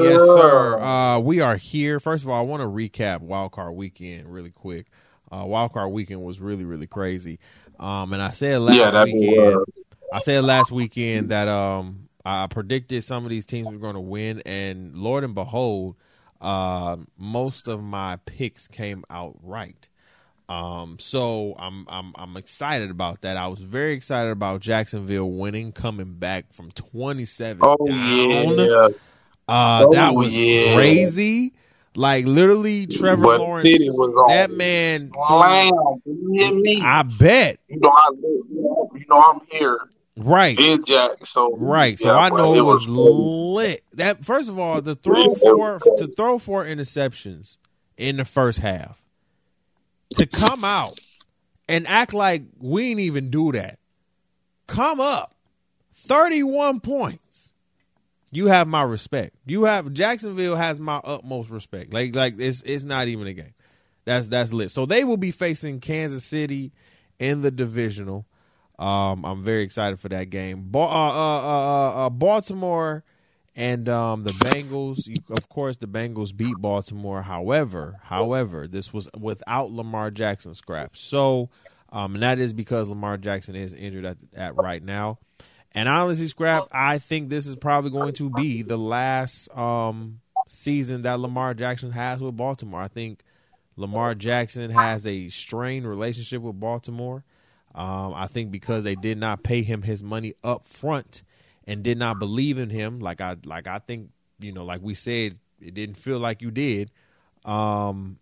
Yes, 0.02 0.22
sir. 0.22 0.80
Uh, 0.80 1.20
we 1.20 1.40
are 1.40 1.56
here. 1.56 2.00
First 2.00 2.24
of 2.24 2.30
all, 2.30 2.40
I 2.40 2.46
want 2.46 2.62
to 2.62 2.68
recap 2.68 3.20
Wild 3.22 3.52
Card 3.52 3.74
Weekend 3.76 4.32
really 4.32 4.50
quick. 4.50 4.88
Uh, 5.32 5.46
Wild 5.46 5.74
Card 5.74 5.92
Weekend 5.92 6.24
was 6.24 6.40
really, 6.40 6.66
really 6.66 6.88
crazy. 6.88 7.40
Um, 7.80 8.14
and 8.14 8.22
I 8.22 8.32
said 8.32 8.60
last 8.62 8.94
Yeah, 8.94 9.04
weekend. 9.04 9.64
I 10.12 10.20
said 10.20 10.44
last 10.44 10.72
weekend 10.72 11.30
that 11.30 11.48
um, 11.48 12.10
I 12.26 12.48
predicted 12.48 13.04
some 13.04 13.24
of 13.26 13.30
these 13.30 13.46
teams 13.46 13.72
were 13.72 13.78
going 13.80 13.94
to 13.96 14.00
win, 14.02 14.42
and 14.46 14.96
Lord 14.98 15.24
and 15.24 15.36
behold, 15.36 15.96
uh, 16.42 16.98
most 17.18 17.68
of 17.68 17.82
my 17.84 18.18
picks 18.26 18.68
came 18.68 19.04
out 19.10 19.38
right. 19.44 19.88
Um, 20.50 20.98
so 21.00 21.56
I'm 21.60 21.86
I'm 21.90 22.14
I'm 22.16 22.36
excited 22.38 22.90
about 22.90 23.22
that. 23.22 23.38
I 23.38 23.48
was 23.48 23.60
very 23.60 23.94
excited 23.94 24.32
about 24.32 24.62
Jacksonville 24.62 25.30
winning, 25.32 25.72
coming 25.72 26.16
back 26.16 26.52
from 26.54 26.72
27 26.72 27.78
Oh 27.78 27.78
down. 27.84 28.58
yeah, 28.58 28.88
Uh, 29.48 29.86
Oh, 29.86 29.92
that 29.92 30.16
was 30.16 30.38
yeah. 30.38 30.72
crazy. 30.74 31.54
Like 31.96 32.26
literally, 32.26 32.88
Trevor 32.88 33.24
but 33.24 33.40
Lawrence. 33.40 33.70
City 33.70 33.90
was 33.90 34.16
on 34.16 34.28
that 34.30 34.52
man. 34.52 35.12
Slam. 35.28 35.74
You 36.06 36.32
hear 36.34 36.52
me? 36.54 36.82
I 36.84 37.04
bet. 37.04 37.60
you 37.68 37.80
know 37.80 37.90
I 37.90 38.10
you 38.14 39.06
know 39.10 39.22
I'm 39.22 39.40
here 39.50 39.80
Right. 40.16 40.60
in 40.60 40.84
Jack. 40.86 41.26
So 41.26 41.56
Right. 41.58 41.98
So 41.98 42.10
yeah, 42.10 42.18
I 42.18 42.30
know 42.30 42.54
it 42.54 42.62
was 42.62 42.88
lit. 42.88 43.84
That 43.94 44.24
first 44.24 44.50
of 44.50 44.60
all, 44.60 44.82
the 44.82 44.96
throw 44.96 45.34
four 45.34 45.80
to 45.98 46.08
throw 46.08 46.38
four 46.40 46.64
interceptions 46.66 47.58
in 47.98 48.18
the 48.18 48.26
first 48.26 48.60
half. 48.60 49.02
To 50.12 50.26
come 50.26 50.64
out 50.64 51.00
and 51.68 51.88
act 51.88 52.14
like 52.14 52.44
we 52.60 52.92
ain't 52.92 53.00
even 53.00 53.30
do 53.30 53.52
that. 53.54 53.80
Come 54.68 55.00
up. 55.00 55.36
31 55.94 56.80
points. 56.80 57.20
You 58.32 58.48
have 58.48 58.68
my 58.68 58.84
respect. 58.84 59.36
You 59.46 59.64
have 59.64 59.92
Jacksonville 59.94 60.56
has 60.56 60.80
my 60.80 61.02
utmost 61.04 61.50
respect. 61.50 61.94
Like 61.94 62.16
like 62.16 62.36
it's 62.40 62.62
it's 62.64 62.86
not 62.86 63.08
even 63.08 63.28
a 63.28 63.34
game. 63.34 63.54
That's 64.06 64.30
that's 64.30 64.54
lit. 64.54 64.72
So 64.72 64.86
they 64.86 65.04
will 65.04 65.18
be 65.18 65.32
facing 65.32 65.80
Kansas 65.80 66.24
City 66.24 66.72
in 67.20 67.42
the 67.42 67.52
divisional. 67.52 68.26
Um, 68.78 69.26
I'm 69.26 69.44
very 69.44 69.64
excited 69.64 70.00
for 70.00 70.10
that 70.10 70.30
game. 70.30 70.68
Ba- 70.72 70.80
uh, 70.80 70.84
uh, 70.84 71.42
uh, 71.42 72.06
uh, 72.06 72.10
Baltimore 72.10 73.04
and 73.56 73.90
um, 73.90 74.24
the 74.24 74.32
Bengals. 74.32 75.06
You, 75.06 75.16
of 75.32 75.50
course, 75.50 75.78
the 75.78 75.88
Bengals 75.88 76.36
beat 76.36 76.56
Baltimore. 76.58 77.22
However, 77.22 78.00
however, 78.04 78.68
this 78.68 78.94
was 78.94 79.10
without 79.18 79.72
Lamar 79.72 80.12
Jackson 80.12 80.54
scrap. 80.56 80.96
So, 80.96 81.50
um, 81.92 82.14
and 82.14 82.24
that 82.24 82.40
is 82.40 82.54
because 82.54 82.88
Lamar 82.88 83.18
Jackson 83.18 83.56
is 83.56 83.74
injured 83.74 84.06
at, 84.06 84.18
at 84.34 84.56
right 84.56 84.82
now. 84.82 85.20
And 85.74 85.88
honestly, 85.88 86.28
scrap, 86.28 86.68
I 86.72 86.98
think 86.98 87.30
this 87.30 87.46
is 87.46 87.56
probably 87.56 87.92
going 87.92 88.14
to 88.14 88.30
be 88.30 88.64
the 88.64 88.78
last 88.78 89.56
um, 89.56 90.22
season 90.48 91.04
that 91.04 91.20
Lamar 91.20 91.54
Jackson 91.54 91.92
has 91.92 92.20
with 92.20 92.36
Baltimore. 92.36 92.82
I 92.82 92.88
think 92.88 93.24
Lamar 93.76 94.16
Jackson 94.16 94.72
has 94.72 95.06
a 95.06 95.30
strained 95.30 95.88
relationship 95.88 96.42
with 96.42 96.60
Baltimore. 96.60 97.24
Um, 97.76 98.14
I 98.16 98.28
think 98.28 98.52
because 98.52 98.84
they 98.84 98.96
did 98.96 99.20
not 99.20 99.44
pay 99.44 99.62
him 99.62 99.84
his 99.84 100.02
money 100.02 100.34
up 100.44 100.66
front 100.66 101.24
and 101.66 101.84
did 101.84 102.00
not 102.00 102.18
believe 102.18 102.58
in 102.58 102.72
him, 102.72 103.00
like 103.00 103.22
I 103.22 103.36
like 103.46 103.68
I 103.68 103.78
think 103.80 104.10
you 104.40 104.52
know, 104.52 104.66
like 104.66 104.82
we 104.82 104.96
said, 104.96 105.38
it 105.62 105.76
didn't 105.76 105.96
feel 105.96 106.20
like 106.20 106.42
you 106.42 106.50
did. 106.50 106.92
Um, 107.46 108.18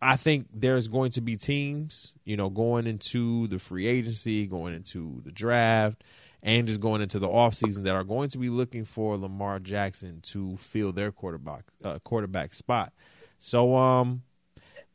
I 0.00 0.16
think 0.16 0.48
there's 0.52 0.86
going 0.86 1.10
to 1.12 1.20
be 1.20 1.36
teams, 1.36 2.12
you 2.24 2.36
know, 2.36 2.50
going 2.50 2.86
into 2.86 3.48
the 3.48 3.58
free 3.58 3.86
agency, 3.86 4.46
going 4.46 4.74
into 4.74 5.22
the 5.24 5.32
draft, 5.32 6.04
and 6.42 6.66
just 6.66 6.80
going 6.80 7.00
into 7.02 7.18
the 7.18 7.28
offseason 7.28 7.84
that 7.84 7.94
are 7.94 8.04
going 8.04 8.28
to 8.30 8.38
be 8.38 8.48
looking 8.48 8.84
for 8.84 9.16
Lamar 9.16 9.58
Jackson 9.58 10.20
to 10.22 10.56
fill 10.56 10.92
their 10.92 11.12
quarterback 11.12 11.64
uh, 11.84 11.98
quarterback 12.00 12.52
spot. 12.52 12.92
So 13.38 13.74
um 13.74 14.22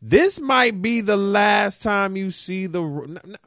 this 0.02 0.40
might 0.40 0.82
be 0.82 1.00
the 1.00 1.16
last 1.16 1.82
time 1.82 2.18
you 2.18 2.30
see 2.30 2.68
the 2.68 2.82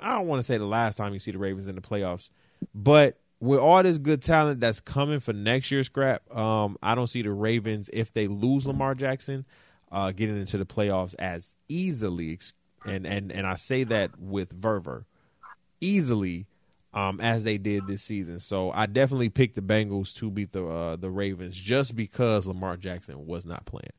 I 0.01 0.15
don't 0.15 0.27
want 0.27 0.39
to 0.41 0.43
say 0.43 0.57
the 0.57 0.65
last 0.65 0.97
time 0.97 1.13
you 1.13 1.19
see 1.19 1.31
the 1.31 1.39
Ravens 1.39 1.67
in 1.67 1.75
the 1.75 1.83
playoffs, 1.83 2.31
but 2.75 3.19
with 3.41 3.61
all 3.61 3.83
this 3.83 3.99
good 3.99 4.23
talent 4.23 4.61
that's 4.61 4.81
coming 4.81 5.21
for 5.21 5.35
next 5.35 5.71
year's 5.71 5.87
scrap, 5.87 6.35
um, 6.35 6.79
I 6.83 6.95
don't 6.95 7.09
see 7.09 7.21
the 7.21 7.33
Ravens 7.33 7.91
if 7.93 8.13
they 8.13 8.27
lose 8.27 8.67
Lamar 8.67 8.95
Jackson 8.95 9.45
uh, 9.93 10.13
getting 10.13 10.39
into 10.39 10.57
the 10.57 10.65
playoffs 10.65 11.15
as 11.19 11.57
easily, 11.69 12.39
and 12.85 13.07
and 13.07 13.31
and 13.31 13.47
I 13.47 13.55
say 13.55 13.85
that 13.85 14.19
with 14.19 14.53
verve, 14.53 15.05
easily 15.81 16.47
um, 16.97 17.21
as 17.21 17.45
they 17.45 17.59
did 17.59 17.87
this 17.87 18.03
season. 18.03 18.41
So 18.41 18.73
I 18.73 18.87
definitely 18.87 19.29
picked 19.29 19.55
the 19.55 19.61
Bengals 19.61 20.17
to 20.17 20.31
beat 20.31 20.53
the 20.53 20.67
uh, 20.67 20.97
the 20.97 21.11
Ravens 21.11 21.55
just 21.55 21.95
because 21.95 22.47
Lamar 22.47 22.79
Jackson 22.79 23.27
was 23.27 23.45
not 23.45 23.67
playing. 23.67 23.93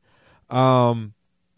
Um, 0.50 1.14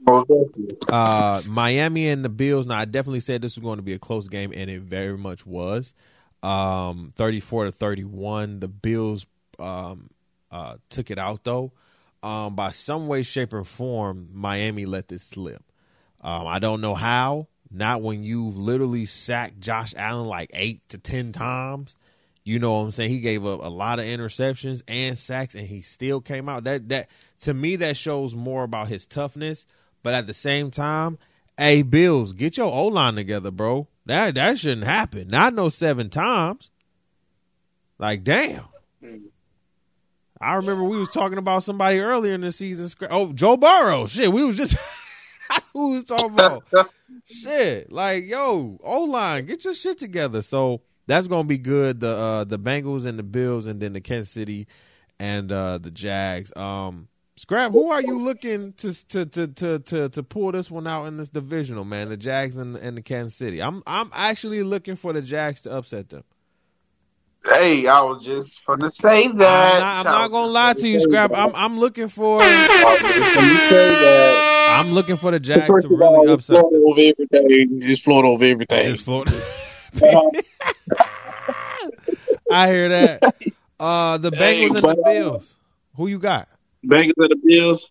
uh, 0.06 1.42
Miami 1.46 2.08
and 2.08 2.22
the 2.22 2.28
Bills. 2.28 2.66
Now 2.66 2.78
I 2.78 2.84
definitely 2.84 3.20
said 3.20 3.40
this 3.40 3.56
was 3.56 3.64
going 3.64 3.78
to 3.78 3.82
be 3.82 3.94
a 3.94 3.98
close 3.98 4.28
game, 4.28 4.52
and 4.54 4.70
it 4.70 4.82
very 4.82 5.16
much 5.16 5.46
was. 5.46 5.94
Um, 6.42 7.12
thirty-four 7.16 7.64
to 7.64 7.72
thirty-one. 7.72 8.60
The 8.60 8.68
Bills 8.68 9.24
um, 9.58 10.10
uh, 10.50 10.76
took 10.90 11.10
it 11.10 11.18
out 11.18 11.44
though. 11.44 11.72
Um, 12.22 12.54
by 12.54 12.68
some 12.68 13.08
way, 13.08 13.22
shape, 13.22 13.54
or 13.54 13.64
form, 13.64 14.28
Miami 14.34 14.84
let 14.84 15.08
this 15.08 15.22
slip. 15.22 15.62
Um, 16.20 16.46
I 16.46 16.58
don't 16.58 16.82
know 16.82 16.94
how. 16.94 17.48
Not 17.70 18.02
when 18.02 18.24
you've 18.24 18.56
literally 18.56 19.04
sacked 19.04 19.60
Josh 19.60 19.94
Allen 19.96 20.26
like 20.26 20.50
eight 20.52 20.88
to 20.88 20.98
ten 20.98 21.32
times. 21.32 21.96
You 22.42 22.58
know 22.58 22.72
what 22.72 22.80
I'm 22.80 22.90
saying? 22.90 23.10
He 23.10 23.20
gave 23.20 23.46
up 23.46 23.60
a 23.62 23.68
lot 23.68 23.98
of 23.98 24.06
interceptions 24.06 24.82
and 24.88 25.16
sacks, 25.16 25.54
and 25.54 25.66
he 25.66 25.82
still 25.82 26.20
came 26.20 26.48
out. 26.48 26.64
That 26.64 26.88
that 26.88 27.08
to 27.40 27.54
me 27.54 27.76
that 27.76 27.96
shows 27.96 28.34
more 28.34 28.64
about 28.64 28.88
his 28.88 29.06
toughness. 29.06 29.66
But 30.02 30.14
at 30.14 30.26
the 30.26 30.34
same 30.34 30.70
time, 30.70 31.18
hey 31.56 31.82
Bills, 31.82 32.32
get 32.32 32.56
your 32.56 32.72
O 32.72 32.86
line 32.86 33.14
together, 33.14 33.50
bro. 33.50 33.86
That 34.06 34.34
that 34.34 34.58
shouldn't 34.58 34.86
happen. 34.86 35.28
Not 35.28 35.54
no 35.54 35.68
seven 35.68 36.10
times. 36.10 36.70
Like 37.98 38.24
damn. 38.24 38.64
I 40.40 40.54
remember 40.54 40.84
we 40.84 40.98
was 40.98 41.10
talking 41.10 41.36
about 41.36 41.62
somebody 41.62 42.00
earlier 42.00 42.32
in 42.32 42.40
the 42.40 42.50
season. 42.50 42.88
Oh, 43.10 43.32
Joe 43.32 43.58
Burrow. 43.58 44.06
Shit, 44.06 44.32
we 44.32 44.42
was 44.42 44.56
just 44.56 44.74
who 45.72 45.92
we 45.92 46.02
talking 46.02 46.30
about. 46.30 46.64
shit, 47.26 47.92
like 47.92 48.26
yo, 48.26 48.78
O 48.82 49.04
line, 49.04 49.46
get 49.46 49.64
your 49.64 49.74
shit 49.74 49.98
together. 49.98 50.42
So 50.42 50.82
that's 51.06 51.28
gonna 51.28 51.48
be 51.48 51.58
good. 51.58 52.00
The 52.00 52.10
uh, 52.10 52.44
the 52.44 52.58
Bengals 52.58 53.06
and 53.06 53.18
the 53.18 53.22
Bills, 53.22 53.66
and 53.66 53.80
then 53.80 53.92
the 53.92 54.00
Kansas 54.00 54.30
City 54.30 54.66
and 55.18 55.50
uh, 55.52 55.78
the 55.78 55.90
Jags. 55.90 56.54
Um, 56.56 57.08
Scrap, 57.36 57.72
who 57.72 57.90
are 57.90 58.02
you 58.02 58.18
looking 58.18 58.74
to 58.74 59.08
to 59.08 59.24
to 59.24 59.48
to 59.48 59.78
to, 59.78 60.08
to 60.10 60.22
pull 60.22 60.52
this 60.52 60.70
one 60.70 60.86
out 60.86 61.06
in 61.06 61.16
this 61.16 61.30
divisional, 61.30 61.84
man? 61.84 62.10
The 62.10 62.18
Jags 62.18 62.56
and, 62.56 62.76
and 62.76 62.98
the 62.98 63.02
Kansas 63.02 63.34
City. 63.34 63.62
I'm 63.62 63.82
I'm 63.86 64.10
actually 64.12 64.62
looking 64.62 64.96
for 64.96 65.12
the 65.12 65.22
Jags 65.22 65.62
to 65.62 65.72
upset 65.72 66.10
them. 66.10 66.24
Hey, 67.46 67.86
I 67.86 68.02
was 68.02 68.22
just 68.22 68.62
gonna 68.66 68.90
say 68.90 69.28
that. 69.28 69.32
I'm 69.32 69.78
not, 69.78 69.82
I'm 69.96 70.04
not 70.04 70.30
gonna 70.30 70.52
lie 70.52 70.74
to 70.74 70.86
you, 70.86 71.00
Scrap. 71.00 71.32
I'm 71.34 71.54
I'm 71.54 71.78
looking 71.78 72.08
for. 72.08 72.42
I'm 74.70 74.92
looking 74.92 75.16
for 75.16 75.30
the 75.30 75.40
Jags 75.40 75.82
to 75.82 75.88
really 75.88 76.32
upset. 76.32 76.60
Float 76.60 76.72
over 76.72 77.00
everything. 77.00 77.80
Just 77.80 78.04
float 78.04 78.24
over 78.24 78.44
everything. 78.44 78.84
Just 78.84 79.04
float. 79.04 79.28
I 82.50 82.68
hear 82.68 82.88
that. 82.88 83.34
Uh, 83.78 84.18
the 84.18 84.30
Bengals 84.30 84.38
Hey, 84.38 84.64
and 84.66 84.74
the 84.74 85.02
Bills. 85.04 85.56
Who 85.96 86.06
you 86.06 86.18
got? 86.18 86.48
Bengals 86.84 87.12
and 87.18 87.30
the 87.30 87.40
Bills. 87.44 87.88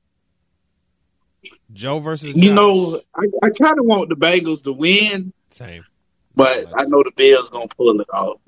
Joe 1.72 2.00
versus 2.00 2.36
You 2.36 2.54
know, 2.54 3.00
I, 3.16 3.26
I 3.44 3.50
kind 3.50 3.78
of 3.80 3.86
want 3.86 4.10
the 4.10 4.16
Bengals 4.16 4.64
to 4.64 4.74
win, 4.74 5.32
same. 5.52 5.86
but 6.36 6.66
I 6.76 6.86
know 6.86 7.04
the 7.04 7.12
Bills 7.16 7.50
gonna 7.50 7.68
pull 7.68 8.00
it 8.02 8.08
off. 8.12 8.40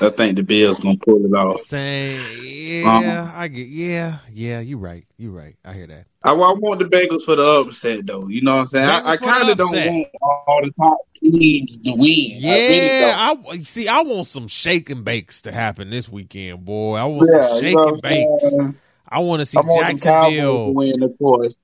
I 0.00 0.10
think 0.10 0.36
the 0.36 0.42
Bills 0.42 0.80
gonna 0.80 0.96
pull 0.98 1.24
it 1.24 1.34
off. 1.36 1.60
Same. 1.60 2.20
Yeah, 2.42 3.30
I 3.34 3.48
get. 3.48 3.68
Yeah, 3.68 4.18
yeah. 4.32 4.60
You 4.60 4.78
right. 4.78 5.04
You 5.18 5.30
right. 5.30 5.56
I 5.64 5.74
hear 5.74 5.86
that. 5.88 6.06
I, 6.22 6.32
I 6.32 6.34
want 6.34 6.78
the 6.78 6.84
Bengals 6.86 7.22
for 7.22 7.36
the 7.36 7.42
upset, 7.42 8.06
though. 8.06 8.28
You 8.28 8.42
know 8.42 8.54
what 8.56 8.60
I'm 8.62 8.66
saying? 8.68 8.86
Bengals 8.86 9.04
I, 9.04 9.10
I 9.12 9.16
kind 9.16 9.50
of 9.50 9.56
don't 9.58 9.72
want 9.72 10.08
all 10.22 10.60
the 10.62 10.72
top 10.72 10.98
teams 11.16 11.76
to 11.78 11.92
win. 11.92 12.44
I 12.44 12.56
really 12.56 12.98
Yeah. 12.98 13.34
I 13.48 13.58
see. 13.58 13.88
I 13.88 14.00
want 14.02 14.26
some 14.26 14.48
shake 14.48 14.90
and 14.90 15.04
bakes 15.04 15.42
to 15.42 15.52
happen 15.52 15.90
this 15.90 16.08
weekend, 16.08 16.64
boy. 16.64 16.96
I 16.96 17.04
want 17.04 17.30
Yeah, 17.32 17.48
some 17.48 17.64
you 17.64 17.76
know 17.76 17.88
and 17.88 18.02
bakes. 18.02 18.50
saying? 18.50 18.76
I 19.08 19.18
want 19.20 19.40
to 19.40 19.46
see 19.46 19.58
I 19.58 19.62
want 19.62 20.00
the 20.00 20.04
Jacksonville. 20.04 20.74
win, 20.74 21.02
of 21.02 21.18
course. 21.18 21.56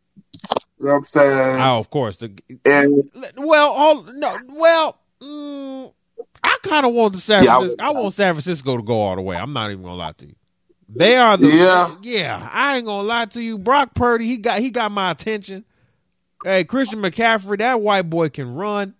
You 0.78 0.86
know 0.86 0.92
what 0.92 0.98
I'm 0.98 1.04
saying? 1.04 1.60
Oh, 1.62 1.78
of 1.78 1.90
course. 1.90 2.18
The, 2.18 2.32
And 2.66 3.02
well, 3.36 3.70
all 3.72 4.02
no. 4.02 4.36
Well, 4.50 4.98
mm, 5.22 5.92
I 6.64 6.68
kind 6.68 6.86
of 6.86 6.92
want 6.94 7.14
the 7.14 7.20
San 7.20 7.44
Yeah, 7.44 7.56
Francisco. 7.58 7.84
I, 7.84 7.90
want 7.90 8.14
San 8.14 8.34
Francisco 8.34 8.76
to 8.76 8.82
go 8.82 9.00
all 9.00 9.16
the 9.16 9.22
way. 9.22 9.36
I'm 9.36 9.52
not 9.52 9.70
even 9.70 9.82
gonna 9.84 9.96
lie 9.96 10.12
to 10.18 10.26
you. 10.26 10.34
They 10.88 11.16
are 11.16 11.36
the 11.36 11.48
Yeah. 11.48 11.94
yeah. 12.02 12.48
I 12.52 12.76
ain't 12.76 12.86
gonna 12.86 13.06
lie 13.06 13.26
to 13.26 13.42
you. 13.42 13.58
Brock 13.58 13.94
Purdy, 13.94 14.26
he 14.26 14.38
got 14.38 14.60
he 14.60 14.70
got 14.70 14.92
my 14.92 15.10
attention. 15.10 15.64
Hey, 16.44 16.64
Christian 16.64 17.00
McCaffrey, 17.00 17.58
that 17.58 17.80
white 17.80 18.08
boy 18.08 18.28
can 18.28 18.54
run, 18.54 18.94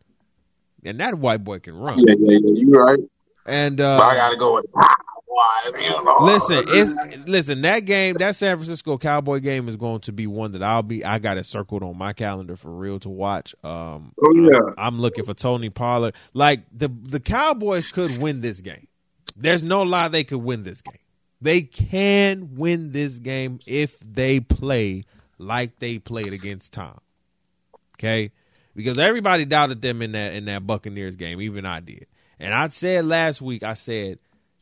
and 0.85 0.99
that 1.01 1.15
white 1.17 1.45
boy 1.45 1.59
can 1.61 1.75
run. 1.77 2.05
yeah, 2.07 2.15
yeah, 2.19 2.39
yeah, 2.43 2.53
you're 2.55 2.85
right. 2.85 2.99
And 3.47 3.81
But 3.97 4.05
I 4.07 4.15
uh, 4.15 4.15
gotta 4.17 4.37
go 4.37 4.55
with 4.55 4.67
Cowboys. 5.37 5.83
You 5.83 6.05
know? 6.05 6.17
listen, 6.21 6.65
it's 6.69 7.29
listen 7.29 7.63
that 7.63 7.81
game, 7.81 8.17
that 8.19 8.37
San 8.37 8.57
Francisco 8.57 8.99
Cowboy 8.99 9.41
game 9.41 9.69
is 9.69 9.77
going 9.77 10.01
to 10.01 10.13
be 10.13 10.27
one 10.27 10.53
that 10.53 10.63
I'll 10.63 10.83
be. 10.83 11.05
I 11.05 11.19
got 11.19 11.39
it 11.39 11.47
circled 11.47 11.83
on 11.83 11.97
my 11.97 12.13
calendar 12.13 12.57
for 12.57 12.71
real 12.71 12.99
to 13.01 13.09
watch. 13.09 13.55
Um, 13.63 14.13
Oh, 14.23 14.35
yeah. 14.35 14.59
I'm 14.79 15.01
looking 15.01 15.25
for 15.25 15.35
Tony 15.35 15.71
Pollard. 15.71 16.15
Like 16.33 16.61
the 16.73 16.89
the 16.89 17.21
Cowboys 17.21 17.89
could 17.89 18.19
win 18.19 18.41
this 18.41 18.61
game. 18.61 18.87
There's 19.37 19.65
no 19.65 19.83
lie 19.83 20.09
they 20.09 20.25
could 20.25 20.39
win 20.39 20.63
this 20.63 20.81
game. 20.81 20.99
They 21.41 21.63
can 21.63 22.55
win 22.55 22.93
this 22.93 23.19
game 23.19 23.61
if 23.67 24.01
they 24.01 24.41
play 24.41 25.05
like 25.39 25.79
they 25.79 25.99
played 25.99 26.33
against 26.33 26.73
Tom. 26.73 26.99
Okay? 27.97 28.33
Because 28.75 28.99
everybody 28.99 29.45
doubted 29.45 29.83
them 29.83 30.03
in 30.03 30.13
that 30.13 30.33
in 30.33 30.47
that 30.47 30.67
Buccaneers 30.67 31.17
game, 31.17 31.41
even 31.41 31.67
I 31.67 31.81
did. 31.81 32.07
And 32.39 32.53
I 32.53 32.69
said 32.69 33.07
last 33.07 33.41
week, 33.41 33.63
I 33.63 33.75
said 33.75 34.19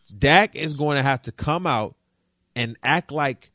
Dak 0.08 0.54
is 0.54 0.74
going 0.74 0.96
to 0.96 1.02
have 1.02 1.22
to 1.22 1.32
come 1.32 1.66
out 1.66 1.94
and 2.56 2.76
act 2.82 3.10
like 3.10 3.50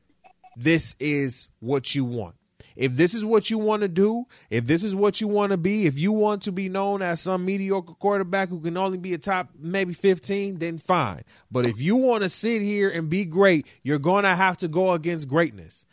this 0.56 0.96
is 1.00 1.48
what 1.60 1.96
you 1.96 2.04
want. 2.04 2.36
If 2.76 2.96
this 2.96 3.14
is 3.14 3.26
what 3.26 3.50
you 3.50 3.58
want 3.58 3.82
to 3.82 3.90
do, 3.90 4.26
if 4.50 4.66
this 4.66 4.84
is 4.84 4.96
what 4.96 5.20
you 5.20 5.28
want 5.28 5.52
to 5.52 5.58
be, 5.58 5.86
if 5.86 6.00
you 6.00 6.14
want 6.14 6.44
to 6.44 6.52
be 6.54 6.70
known 6.70 7.02
as 7.02 7.20
some 7.20 7.44
mediocre 7.44 7.94
quarterback 7.94 8.48
who 8.48 8.62
can 8.62 8.78
only 8.78 8.98
be 8.98 9.14
a 9.14 9.18
top 9.18 9.50
maybe 9.60 9.94
15, 9.94 10.60
then 10.60 10.78
fine. 10.78 11.24
But 11.52 11.68
if 11.68 11.82
you 11.82 11.98
want 11.98 12.24
to 12.24 12.30
sit 12.30 12.62
here 12.62 12.90
and 12.90 13.10
be 13.10 13.26
great, 13.26 13.68
you're 13.84 14.00
going 14.00 14.24
to 14.24 14.34
have 14.34 14.58
to 14.60 14.70
go 14.70 14.94
against 14.94 15.28
greatness. 15.28 15.86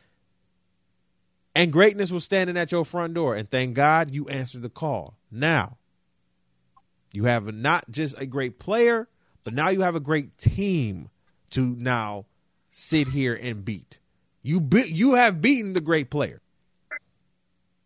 And 1.56 1.72
greatness 1.72 2.12
was 2.12 2.22
standing 2.22 2.56
at 2.56 2.70
your 2.70 2.84
front 2.84 3.14
door. 3.14 3.34
And 3.34 3.50
thank 3.50 3.74
God 3.74 4.12
you 4.12 4.28
answered 4.28 4.62
the 4.62 4.68
call. 4.68 5.16
Now, 5.28 5.78
you 7.12 7.24
have 7.24 7.52
not 7.52 7.90
just 7.90 8.16
a 8.20 8.26
great 8.26 8.60
player, 8.60 9.08
but 9.46 9.54
now 9.54 9.68
you 9.68 9.82
have 9.82 9.94
a 9.94 10.00
great 10.00 10.36
team 10.38 11.08
to 11.50 11.76
now 11.78 12.26
sit 12.68 13.06
here 13.06 13.38
and 13.40 13.64
beat. 13.64 14.00
You 14.42 14.60
be- 14.60 14.88
you 14.88 15.14
have 15.14 15.40
beaten 15.40 15.72
the 15.72 15.80
great 15.80 16.10
player. 16.10 16.42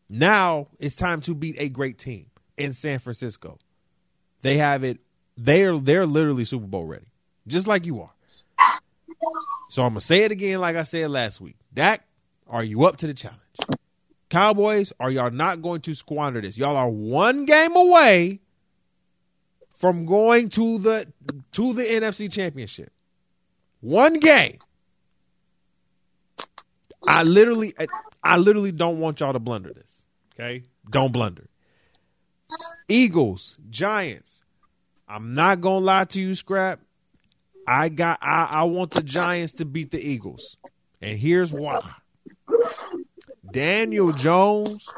Now 0.09 0.69
it's 0.79 0.97
time 0.97 1.21
to 1.21 1.35
beat 1.35 1.57
a 1.59 1.69
great 1.69 1.99
team 1.99 2.31
in 2.57 2.73
San 2.73 2.99
Francisco. 2.99 3.59
They 4.41 4.57
have 4.57 4.85
it. 4.85 5.01
They're 5.37 5.79
they're 5.79 6.07
literally 6.07 6.47
Super 6.47 6.67
Bowl 6.67 6.87
ready, 6.87 7.13
just 7.47 7.67
like 7.67 7.85
you 7.85 8.01
are. 8.01 8.15
So 9.69 9.83
I'm 9.83 9.91
gonna 9.91 10.01
say 10.01 10.21
it 10.21 10.33
again, 10.33 10.63
like 10.63 10.77
I 10.77 10.85
said 10.85 11.11
last 11.11 11.43
week. 11.43 11.57
Dak, 11.75 12.07
are 12.49 12.65
you 12.65 12.87
up 12.87 12.97
to 12.97 13.07
the 13.07 13.13
challenge? 13.13 13.39
Cowboys, 14.31 14.95
are 14.99 15.11
y'all 15.11 15.31
not 15.31 15.61
going 15.61 15.83
to 15.83 15.93
squander 15.93 16.41
this? 16.41 16.57
Y'all 16.57 16.77
are 16.79 16.89
one 16.89 17.45
game 17.45 17.77
away 17.77 18.41
from 19.81 20.05
going 20.05 20.51
to 20.51 20.79
the 20.79 21.11
to 21.53 21.73
the 21.73 21.83
NFC 21.83 22.31
Championship. 22.31 22.93
One 23.81 24.21
game. 24.21 24.59
I 27.09 27.23
literally, 27.23 27.75
I 28.23 28.37
literally 28.37 28.73
don't 28.73 29.01
want 29.01 29.21
y'all 29.21 29.33
to 29.33 29.39
blunder 29.39 29.73
this. 29.73 30.03
Okay, 30.35 30.65
don't 30.89 31.13
blunder. 31.13 31.49
Eagles, 32.89 33.57
Giants. 33.71 34.43
I'm 35.09 35.33
not 35.35 35.63
gonna 35.63 35.85
lie 35.85 36.05
to 36.05 36.21
you, 36.21 36.35
Scrap. 36.35 36.81
I 37.67 37.89
got, 37.89 38.19
I, 38.21 38.49
I 38.51 38.63
want 38.65 38.91
the 38.91 39.03
Giants 39.03 39.55
to 39.55 39.65
beat 39.65 39.91
the 39.93 40.01
Eagles, 40.01 40.59
and 41.01 41.19
here's 41.19 41.53
why. 41.53 41.81
Daniel 43.51 44.13
Jones 44.13 44.89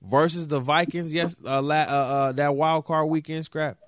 versus 0.00 0.46
the 0.46 0.60
Vikings. 0.60 1.12
Yes, 1.12 1.40
uh, 1.44 1.60
la, 1.60 1.80
uh, 1.80 1.86
uh, 1.86 2.32
that 2.32 2.54
wild 2.54 2.84
card 2.84 3.08
weekend, 3.08 3.44
Scrap. 3.44 3.78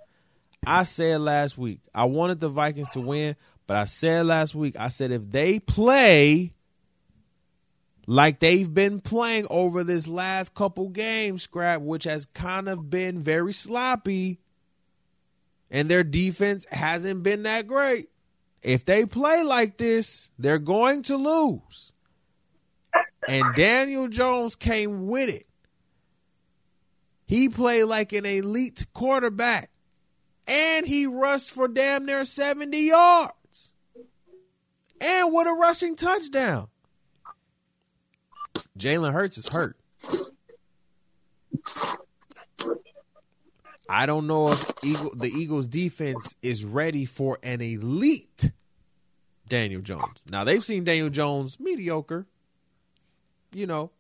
I 0.67 0.85
said 0.85 1.21
last 1.21 1.57
week 1.57 1.81
I 1.95 2.05
wanted 2.05 2.41
the 2.41 2.49
Vikings 2.49 2.91
to 2.91 3.01
win, 3.01 3.37
but 3.67 3.77
I 3.77 3.85
said 3.85 4.27
last 4.27 4.55
week 4.55 4.77
I 4.79 4.89
said 4.89 5.13
if 5.13 5.31
they 5.31 5.59
play 5.59 6.55
like 8.07 8.41
they've 8.41 8.73
been 8.73 9.03
playing 9.03 9.47
over 9.51 9.85
this 9.85 10.09
last 10.09 10.55
couple 10.55 10.89
games, 10.89 11.43
scrap, 11.43 11.83
which 11.83 12.05
has 12.05 12.25
kind 12.25 12.67
of 12.67 12.89
been 12.89 13.21
very 13.21 13.53
sloppy, 13.53 14.41
and 15.71 15.91
their 15.91 16.03
defense 16.03 16.67
hasn't 16.71 17.23
been 17.23 17.43
that 17.43 17.67
great. 17.67 18.09
If 18.63 18.87
they 18.87 19.05
play 19.05 19.43
like 19.43 19.77
this, 19.77 20.31
they're 20.39 20.59
going 20.59 21.03
to 21.03 21.17
lose. 21.19 21.93
And 23.29 23.45
Daniel 23.55 24.09
Jones 24.09 24.57
came 24.57 25.07
with 25.07 25.29
it. 25.29 25.47
He 27.27 27.51
played 27.51 27.85
like 27.85 28.15
an 28.15 28.25
elite 28.25 28.87
quarterback 28.95 29.71
and 30.49 30.87
he 30.87 31.07
rushed 31.07 31.51
for 31.51 31.69
damn 31.69 32.07
near 32.07 32.25
70 32.25 32.79
yards 32.79 33.73
and 35.01 35.33
with 35.33 35.47
a 35.47 35.53
rushing 35.53 35.95
touchdown. 35.97 36.69
Jalen 38.79 39.13
Hurts 39.13 39.39
is 39.39 39.49
hurt. 39.49 39.77
I 43.89 44.07
don't 44.07 44.27
know 44.27 44.53
if 44.53 44.71
Eagle, 44.85 45.13
the 45.15 45.29
Eagles 45.29 45.67
defense 45.67 46.35
is 46.43 46.65
ready 46.65 47.05
for 47.05 47.39
an 47.43 47.61
elite 47.61 48.53
Daniel 49.49 49.81
Jones. 49.81 50.23
Now 50.31 50.45
they've 50.45 50.65
seen 50.65 50.85
Daniel 50.85 51.09
Jones 51.09 51.59
mediocre, 51.59 52.27
you 53.53 53.67
know. 53.67 53.91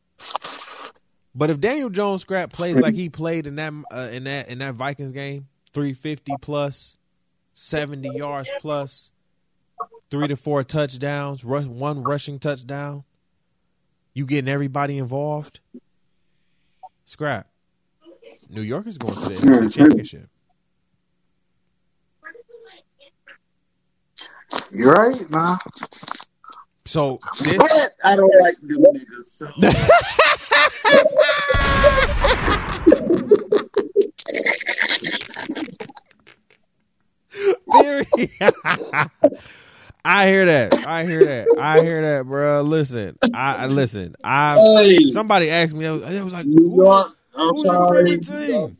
But 1.34 1.50
if 1.50 1.60
Daniel 1.60 1.88
Jones 1.88 2.20
scrap 2.22 2.52
plays 2.52 2.78
like 2.78 2.94
he 2.94 3.08
played 3.08 3.46
in 3.46 3.56
that 3.56 3.72
uh, 3.90 4.08
in 4.12 4.24
that 4.24 4.48
in 4.48 4.58
that 4.58 4.74
Vikings 4.74 5.12
game, 5.12 5.48
350 5.68 6.34
plus, 6.40 6.96
70 7.54 8.10
yards 8.16 8.50
plus, 8.60 9.10
three 10.10 10.28
to 10.28 10.36
four 10.36 10.64
touchdowns, 10.64 11.44
rush, 11.44 11.64
one 11.64 12.02
rushing 12.02 12.38
touchdown. 12.38 13.04
You 14.14 14.26
getting 14.26 14.48
everybody 14.48 14.98
involved. 14.98 15.60
Scrap. 17.04 17.46
New 18.50 18.62
York 18.62 18.86
is 18.86 18.98
going 18.98 19.14
to 19.14 19.20
the 19.20 19.34
NFC 19.34 19.42
mm-hmm. 19.42 19.68
Championship. 19.68 20.28
You're 24.70 24.92
right, 24.92 25.30
nah. 25.30 25.58
So 26.84 27.20
this, 27.40 27.56
But 27.56 27.92
I 28.02 28.16
don't 28.16 28.32
like 28.40 28.56
them 28.62 28.82
niggas. 28.82 29.26
So. 29.26 29.46
I 40.04 40.28
hear 40.28 40.46
that. 40.46 40.72
I 40.86 41.04
hear 41.04 41.24
that. 41.24 41.48
I 41.58 41.82
hear 41.82 42.02
that, 42.02 42.26
bro. 42.26 42.62
Listen, 42.62 43.18
I 43.34 43.54
I- 43.54 43.66
listen. 43.66 44.14
I 44.24 44.56
Hey, 44.58 45.06
somebody 45.06 45.50
asked 45.50 45.74
me. 45.74 45.86
I 45.86 45.92
was, 45.92 46.02
I 46.02 46.22
was 46.22 46.32
like, 46.32 46.46
New 46.46 46.76
York. 46.76 47.08
I'm 47.34 47.54
who's 47.54 47.64
your 47.64 47.74
sorry. 47.74 48.18
favorite 48.20 48.26
team? 48.26 48.76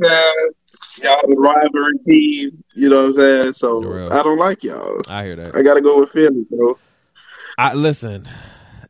Y'all 1.01 1.21
the 1.29 1.37
rivalry 1.37 1.99
team. 2.05 2.65
You 2.75 2.89
know 2.89 3.03
what 3.03 3.07
I'm 3.07 3.13
saying? 3.13 3.53
So 3.53 4.09
I 4.11 4.23
don't 4.23 4.39
like 4.39 4.65
y'all. 4.65 5.03
I 5.07 5.25
hear 5.25 5.37
that. 5.37 5.55
I 5.55 5.63
gotta 5.63 5.81
go 5.81 6.01
with 6.01 6.11
Philly, 6.11 6.45
bro. 6.51 6.79
I 7.57 7.75
listen. 7.75 8.29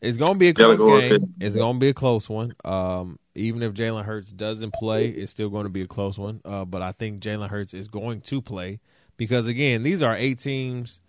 It's 0.01 0.17
gonna 0.17 0.39
be 0.39 0.49
a 0.49 0.55
close 0.55 0.79
go 0.79 1.01
game. 1.01 1.35
It's 1.41 1.57
gonna 1.57 1.79
be 1.79 1.89
a 1.89 1.95
close 1.95 2.29
one. 2.31 2.55
Um, 2.65 3.19
even 3.35 3.63
if 3.63 3.73
Jalen 3.73 4.05
Hurts 4.05 4.33
doesn't 4.33 4.73
play, 4.73 5.07
it's 5.09 5.33
still 5.33 5.49
going 5.49 5.65
to 5.65 5.71
be 5.71 5.83
a 5.83 5.87
close 5.87 6.19
one. 6.19 6.41
Uh, 6.45 6.65
but 6.65 6.83
I 6.83 6.93
think 6.93 7.21
Jalen 7.23 7.49
Hurts 7.49 7.73
is 7.73 7.89
going 7.89 8.21
to 8.23 8.43
play 8.43 8.81
because 9.19 9.47
again, 9.47 9.83
these 9.83 10.01
are 10.01 10.17
eight 10.17 10.39
teams 10.39 11.01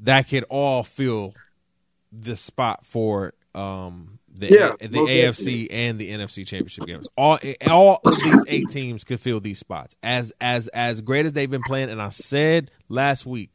that 0.00 0.28
could 0.28 0.44
all 0.48 0.84
fill 0.84 1.34
the 2.12 2.36
spot 2.36 2.86
for 2.86 3.34
um 3.56 4.20
the 4.32 4.48
Yeah, 4.50 4.74
the 4.80 4.86
AFC 4.88 5.68
and 5.70 5.98
the 5.98 6.10
NFC 6.10 6.46
championship 6.46 6.86
games. 6.86 7.08
All 7.16 7.38
all 7.68 8.00
of 8.04 8.22
these 8.22 8.44
eight 8.46 8.68
teams 8.68 9.02
could 9.02 9.18
fill 9.18 9.40
these 9.40 9.58
spots. 9.58 9.96
As 10.02 10.32
as 10.40 10.68
as 10.68 11.00
great 11.00 11.26
as 11.26 11.32
they've 11.32 11.50
been 11.50 11.64
playing, 11.64 11.90
and 11.90 12.02
I 12.02 12.10
said 12.10 12.70
last 12.88 13.26
week, 13.26 13.50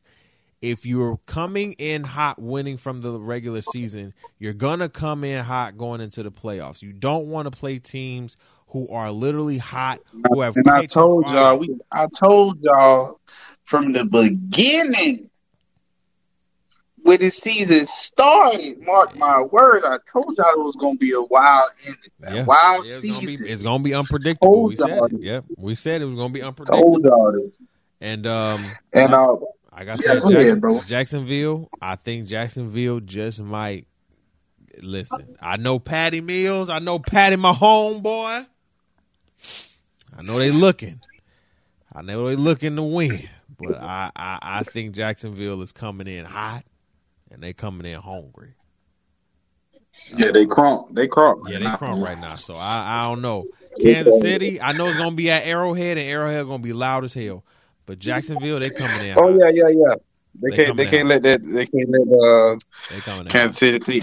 if 0.61 0.85
you're 0.85 1.17
coming 1.25 1.73
in 1.73 2.03
hot 2.03 2.41
winning 2.41 2.77
from 2.77 3.01
the 3.01 3.19
regular 3.19 3.61
season, 3.61 4.13
you're 4.39 4.53
gonna 4.53 4.89
come 4.89 5.23
in 5.23 5.43
hot 5.43 5.77
going 5.77 6.01
into 6.01 6.23
the 6.23 6.31
playoffs. 6.31 6.81
You 6.81 6.93
don't 6.93 7.27
want 7.27 7.51
to 7.51 7.57
play 7.57 7.79
teams 7.79 8.37
who 8.69 8.87
are 8.89 9.11
literally 9.11 9.57
hot, 9.57 9.99
who 10.29 10.41
have 10.41 10.55
And 10.55 10.69
I 10.69 10.85
told 10.85 11.27
y'all, 11.27 11.57
we, 11.57 11.77
I 11.91 12.07
told 12.07 12.61
y'all 12.61 13.19
from 13.69 13.93
the 13.93 14.03
beginning 14.03 15.29
when 17.03 17.19
the 17.19 17.29
season 17.29 17.85
started. 17.87 18.81
Mark 18.81 19.15
my 19.15 19.41
words. 19.41 19.85
I 19.85 19.97
told 20.11 20.37
y'all 20.37 20.51
it 20.53 20.59
was 20.59 20.75
gonna 20.75 20.97
be 20.97 21.11
a 21.13 21.21
wild 21.21 21.69
ending. 21.85 22.35
Yeah. 22.35 22.45
wild 22.45 22.85
Yeah, 22.85 22.93
it's 22.93 23.01
season. 23.01 23.15
gonna 23.15 23.37
be 23.37 23.49
it's 23.51 23.61
gonna 23.61 23.83
be 23.83 23.93
unpredictable. 23.93 24.51
Told 24.53 24.69
We 24.69 24.75
said 24.75 25.03
it. 25.13 25.21
Yep, 25.21 25.45
we 25.57 25.75
said 25.75 26.01
it 26.01 26.05
was 26.05 26.15
gonna 26.15 26.33
be 26.33 26.41
unpredictable. 26.41 26.83
told 26.83 27.03
y'all 27.03 27.31
this. 27.31 27.57
And 28.01 28.25
um, 28.27 28.77
And 28.93 29.13
uh, 29.13 29.33
like 29.71 29.87
I 29.87 29.95
Yeah, 29.95 29.95
said, 29.95 30.21
go 30.21 30.29
ahead, 30.29 30.41
Jackson, 30.41 30.59
bro. 30.59 30.79
Jacksonville. 30.81 31.69
I 31.81 31.95
think 31.95 32.27
Jacksonville 32.27 32.99
just 33.01 33.41
might 33.41 33.87
listen. 34.81 35.37
I 35.41 35.57
know 35.57 35.79
Patty 35.79 36.21
Mahomes. 36.21 36.69
I 36.69 36.79
know 36.79 36.99
Patty, 36.99 37.35
my 37.35 37.53
homeboy. 37.53 38.45
I 40.17 40.21
know 40.21 40.37
they 40.39 40.51
looking. 40.51 40.99
I 41.93 42.01
know 42.01 42.27
they 42.27 42.35
looking 42.35 42.75
to 42.75 42.83
win, 42.83 43.27
but 43.59 43.81
I, 43.81 44.11
I 44.15 44.39
I 44.41 44.63
think 44.63 44.93
Jacksonville 44.93 45.61
is 45.61 45.71
coming 45.71 46.07
in 46.07 46.25
hot, 46.25 46.63
and 47.31 47.41
they 47.41 47.53
coming 47.53 47.85
in 47.85 47.99
hungry. 47.99 48.53
yeah, 50.15 50.31
they 50.31 50.45
crunk. 50.45 50.93
They 50.93 51.07
crunk. 51.07 51.49
Yeah, 51.49 51.59
they 51.59 51.65
crunk 51.65 52.03
right 52.03 52.19
now. 52.19 52.35
So 52.35 52.53
I, 52.55 53.03
I 53.03 53.07
don't 53.07 53.21
know. 53.21 53.45
Kansas 53.81 54.21
City, 54.21 54.61
I 54.61 54.71
know 54.73 54.87
it's 54.87 54.97
gonna 54.97 55.15
be 55.15 55.29
at 55.29 55.45
Arrowhead, 55.45 55.97
and 55.97 56.07
Arrowhead 56.07 56.45
gonna 56.45 56.63
be 56.63 56.73
loud 56.73 57.03
as 57.03 57.13
hell. 57.13 57.43
But 57.85 57.99
Jacksonville, 57.99 58.59
they 58.59 58.69
coming 58.69 59.05
in. 59.05 59.17
Oh 59.17 59.31
hot. 59.31 59.39
yeah, 59.39 59.49
yeah, 59.51 59.69
yeah. 59.69 59.95
They, 60.41 60.49
They 60.49 60.55
can't. 60.55 60.77
They 60.77 60.85
can't 60.85 61.07
let 61.07 61.23
that. 61.23 61.41
They 61.43 61.65
can't 61.65 61.89
let 61.89 62.01
uh, 62.01 62.57
they 62.89 63.01
coming 63.01 63.25
in. 63.25 63.31
Kansas 63.31 63.59
City. 63.59 64.01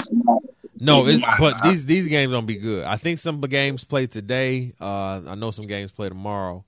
No, 0.81 1.07
it's 1.07 1.25
but 1.39 1.63
these 1.63 1.87
these 1.87 2.07
games 2.07 2.33
don't 2.33 2.47
be 2.47 2.57
good. 2.57 2.85
I 2.85 2.97
think 2.97 3.19
some 3.19 3.41
games 3.41 3.85
play 3.85 4.07
today. 4.07 4.73
Uh, 4.81 5.23
I 5.27 5.35
know 5.35 5.51
some 5.51 5.65
games 5.65 5.93
play 5.93 6.09
tomorrow. 6.09 6.65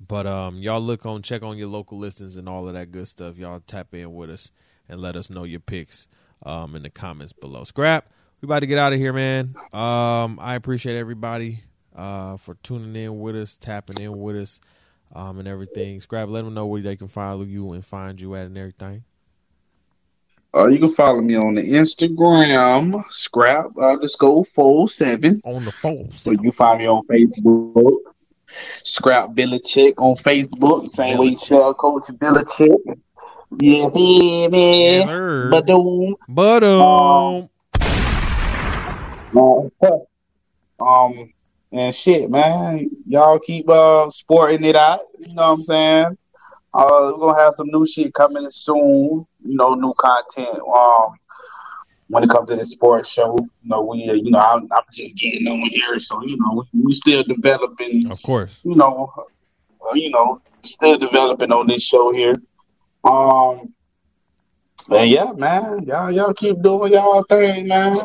But 0.00 0.26
um, 0.26 0.56
y'all 0.58 0.80
look 0.80 1.06
on 1.06 1.22
check 1.22 1.42
on 1.42 1.56
your 1.56 1.68
local 1.68 1.98
listings 1.98 2.36
and 2.36 2.48
all 2.48 2.68
of 2.68 2.74
that 2.74 2.92
good 2.92 3.08
stuff. 3.08 3.36
Y'all 3.36 3.60
tap 3.60 3.94
in 3.94 4.14
with 4.14 4.30
us 4.30 4.50
and 4.88 5.00
let 5.00 5.16
us 5.16 5.30
know 5.30 5.44
your 5.44 5.60
picks 5.60 6.08
um 6.44 6.74
in 6.76 6.82
the 6.82 6.90
comments 6.90 7.32
below. 7.32 7.64
Scrap, 7.64 8.10
we 8.40 8.46
about 8.46 8.60
to 8.60 8.66
get 8.66 8.78
out 8.78 8.92
of 8.92 8.98
here, 8.98 9.12
man. 9.12 9.54
Um, 9.72 10.38
I 10.40 10.56
appreciate 10.56 10.96
everybody 10.96 11.60
uh 11.96 12.36
for 12.36 12.54
tuning 12.62 12.94
in 12.96 13.20
with 13.20 13.36
us, 13.36 13.56
tapping 13.56 14.00
in 14.00 14.18
with 14.18 14.36
us, 14.36 14.60
um, 15.14 15.38
and 15.38 15.48
everything. 15.48 16.00
Scrap, 16.00 16.28
let 16.28 16.44
them 16.44 16.54
know 16.54 16.66
where 16.66 16.82
they 16.82 16.96
can 16.96 17.08
follow 17.08 17.44
you 17.44 17.72
and 17.72 17.84
find 17.84 18.20
you 18.20 18.34
at 18.34 18.46
and 18.46 18.58
everything. 18.58 19.04
Uh, 20.54 20.68
you 20.68 20.78
can 20.78 20.90
follow 20.90 21.20
me 21.20 21.34
on 21.34 21.54
the 21.54 21.62
Instagram, 21.62 23.02
scrap 23.10 23.76
underscore 23.76 24.44
four 24.44 24.88
seven. 24.88 25.40
On 25.44 25.64
the 25.64 25.72
falls. 25.72 26.20
So 26.20 26.30
you 26.30 26.38
can 26.38 26.52
find 26.52 26.78
me 26.78 26.86
on 26.86 27.02
Facebook, 27.06 27.96
scrap 28.82 29.30
Belichick 29.30 29.94
on 29.98 30.16
Facebook. 30.16 30.88
Same 30.90 31.18
way 31.18 31.26
you 31.28 31.36
spell 31.36 31.74
Coach 31.74 32.04
Belichick. 32.08 33.00
Yeah, 33.60 33.88
yeah, 33.94 34.48
man. 34.48 35.06
Yes. 35.06 35.50
But 35.50 35.70
um, 35.70 36.16
But 36.28 36.64
um, 36.64 37.48
um, 40.80 41.32
and 41.72 41.94
shit, 41.94 42.30
man. 42.30 42.90
Y'all 43.06 43.38
keep 43.38 43.68
uh 43.68 44.10
sporting 44.10 44.64
it 44.64 44.76
out. 44.76 45.00
You 45.18 45.34
know 45.34 45.50
what 45.50 45.58
I'm 45.58 45.62
saying? 45.62 46.18
Uh, 46.72 47.12
we're 47.14 47.28
gonna 47.28 47.40
have 47.40 47.54
some 47.56 47.68
new 47.68 47.86
shit 47.86 48.12
coming 48.14 48.48
soon. 48.50 49.26
You 49.44 49.56
know, 49.56 49.74
new 49.74 49.94
content. 49.96 50.58
Um, 50.58 51.14
when 52.08 52.22
it 52.22 52.30
comes 52.30 52.48
to 52.48 52.56
the 52.56 52.66
sports 52.66 53.08
show, 53.10 53.36
you 53.38 53.68
know, 53.68 53.82
we, 53.82 54.08
uh, 54.08 54.12
you 54.12 54.30
know, 54.30 54.38
I'm, 54.38 54.68
I'm 54.72 54.84
just 54.92 55.16
getting 55.16 55.46
on 55.48 55.60
here, 55.60 55.98
so 55.98 56.22
you 56.24 56.36
know, 56.38 56.64
we, 56.72 56.82
we 56.84 56.94
still 56.94 57.22
developing. 57.22 58.10
of 58.10 58.22
course. 58.22 58.60
You 58.64 58.74
know, 58.74 59.12
uh, 59.16 59.94
you 59.94 60.10
know, 60.10 60.40
still 60.64 60.98
developing 60.98 61.52
on 61.52 61.66
this 61.66 61.82
show 61.82 62.12
here. 62.12 62.34
Um, 63.04 63.74
and 64.90 65.10
yeah, 65.10 65.32
man, 65.32 65.84
y'all, 65.86 66.10
y'all 66.10 66.34
keep 66.34 66.60
doing 66.62 66.92
y'all 66.92 67.24
thing, 67.24 67.68
man. 67.68 67.98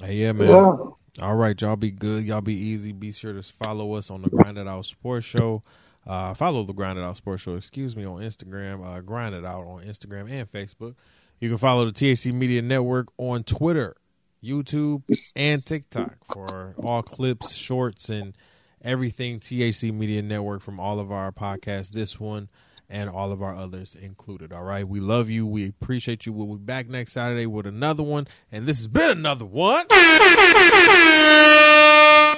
Hey, 0.00 0.14
yeah, 0.14 0.32
man. 0.32 0.48
Yeah. 0.48 0.76
All 1.20 1.34
right, 1.34 1.60
y'all 1.60 1.76
be 1.76 1.90
good. 1.90 2.24
Y'all 2.24 2.40
be 2.40 2.54
easy. 2.54 2.92
Be 2.92 3.10
sure 3.12 3.32
to 3.32 3.42
follow 3.42 3.94
us 3.94 4.10
on 4.10 4.22
the 4.22 4.30
Grind 4.30 4.56
It 4.56 4.68
Out 4.68 4.84
Sports 4.84 5.26
Show. 5.26 5.62
Uh, 6.06 6.32
follow 6.32 6.62
the 6.62 6.72
Grind 6.72 6.98
It 6.98 7.02
Out 7.02 7.16
Sports 7.16 7.42
Show, 7.42 7.56
excuse 7.56 7.96
me, 7.96 8.04
on 8.04 8.20
Instagram. 8.22 8.86
Uh, 8.86 9.00
Grind 9.00 9.34
It 9.34 9.44
Out 9.44 9.66
on 9.66 9.82
Instagram 9.82 10.30
and 10.30 10.50
Facebook. 10.50 10.94
You 11.40 11.48
can 11.48 11.58
follow 11.58 11.84
the 11.84 11.92
THC 11.92 12.32
Media 12.32 12.62
Network 12.62 13.08
on 13.16 13.44
Twitter, 13.44 13.96
YouTube, 14.42 15.02
and 15.36 15.64
TikTok 15.64 16.16
for 16.32 16.74
all 16.82 17.02
clips, 17.02 17.54
shorts, 17.54 18.08
and 18.08 18.36
everything 18.82 19.38
THC 19.38 19.92
Media 19.92 20.22
Network 20.22 20.62
from 20.62 20.80
all 20.80 20.98
of 20.98 21.12
our 21.12 21.30
podcasts. 21.30 21.90
This 21.90 22.18
one 22.18 22.48
and 22.90 23.10
all 23.10 23.32
of 23.32 23.42
our 23.42 23.54
others 23.54 23.94
included. 23.94 24.52
All 24.52 24.62
right. 24.62 24.88
We 24.88 25.00
love 25.00 25.28
you. 25.28 25.46
We 25.46 25.68
appreciate 25.68 26.26
you. 26.26 26.32
We'll 26.32 26.56
be 26.56 26.64
back 26.64 26.88
next 26.88 27.12
Saturday 27.12 27.46
with 27.46 27.66
another 27.66 28.02
one. 28.02 28.26
And 28.50 28.66
this 28.66 28.78
has 28.78 28.88
been 28.88 29.10
another 29.10 29.44
one. 29.44 29.86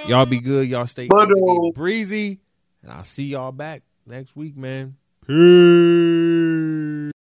Y'all 0.09 0.27
be 0.27 0.41
good. 0.41 0.69
Y'all 0.69 0.87
stay 0.87 1.05
easy, 1.05 1.73
breezy. 1.75 2.41
And 2.83 2.93
I'll 2.93 3.05
see 3.05 3.27
y'all 3.27 3.53
back 3.53 3.83
next 4.07 4.35
week, 4.35 4.57
man. 4.57 4.97
Peace. 5.27 6.10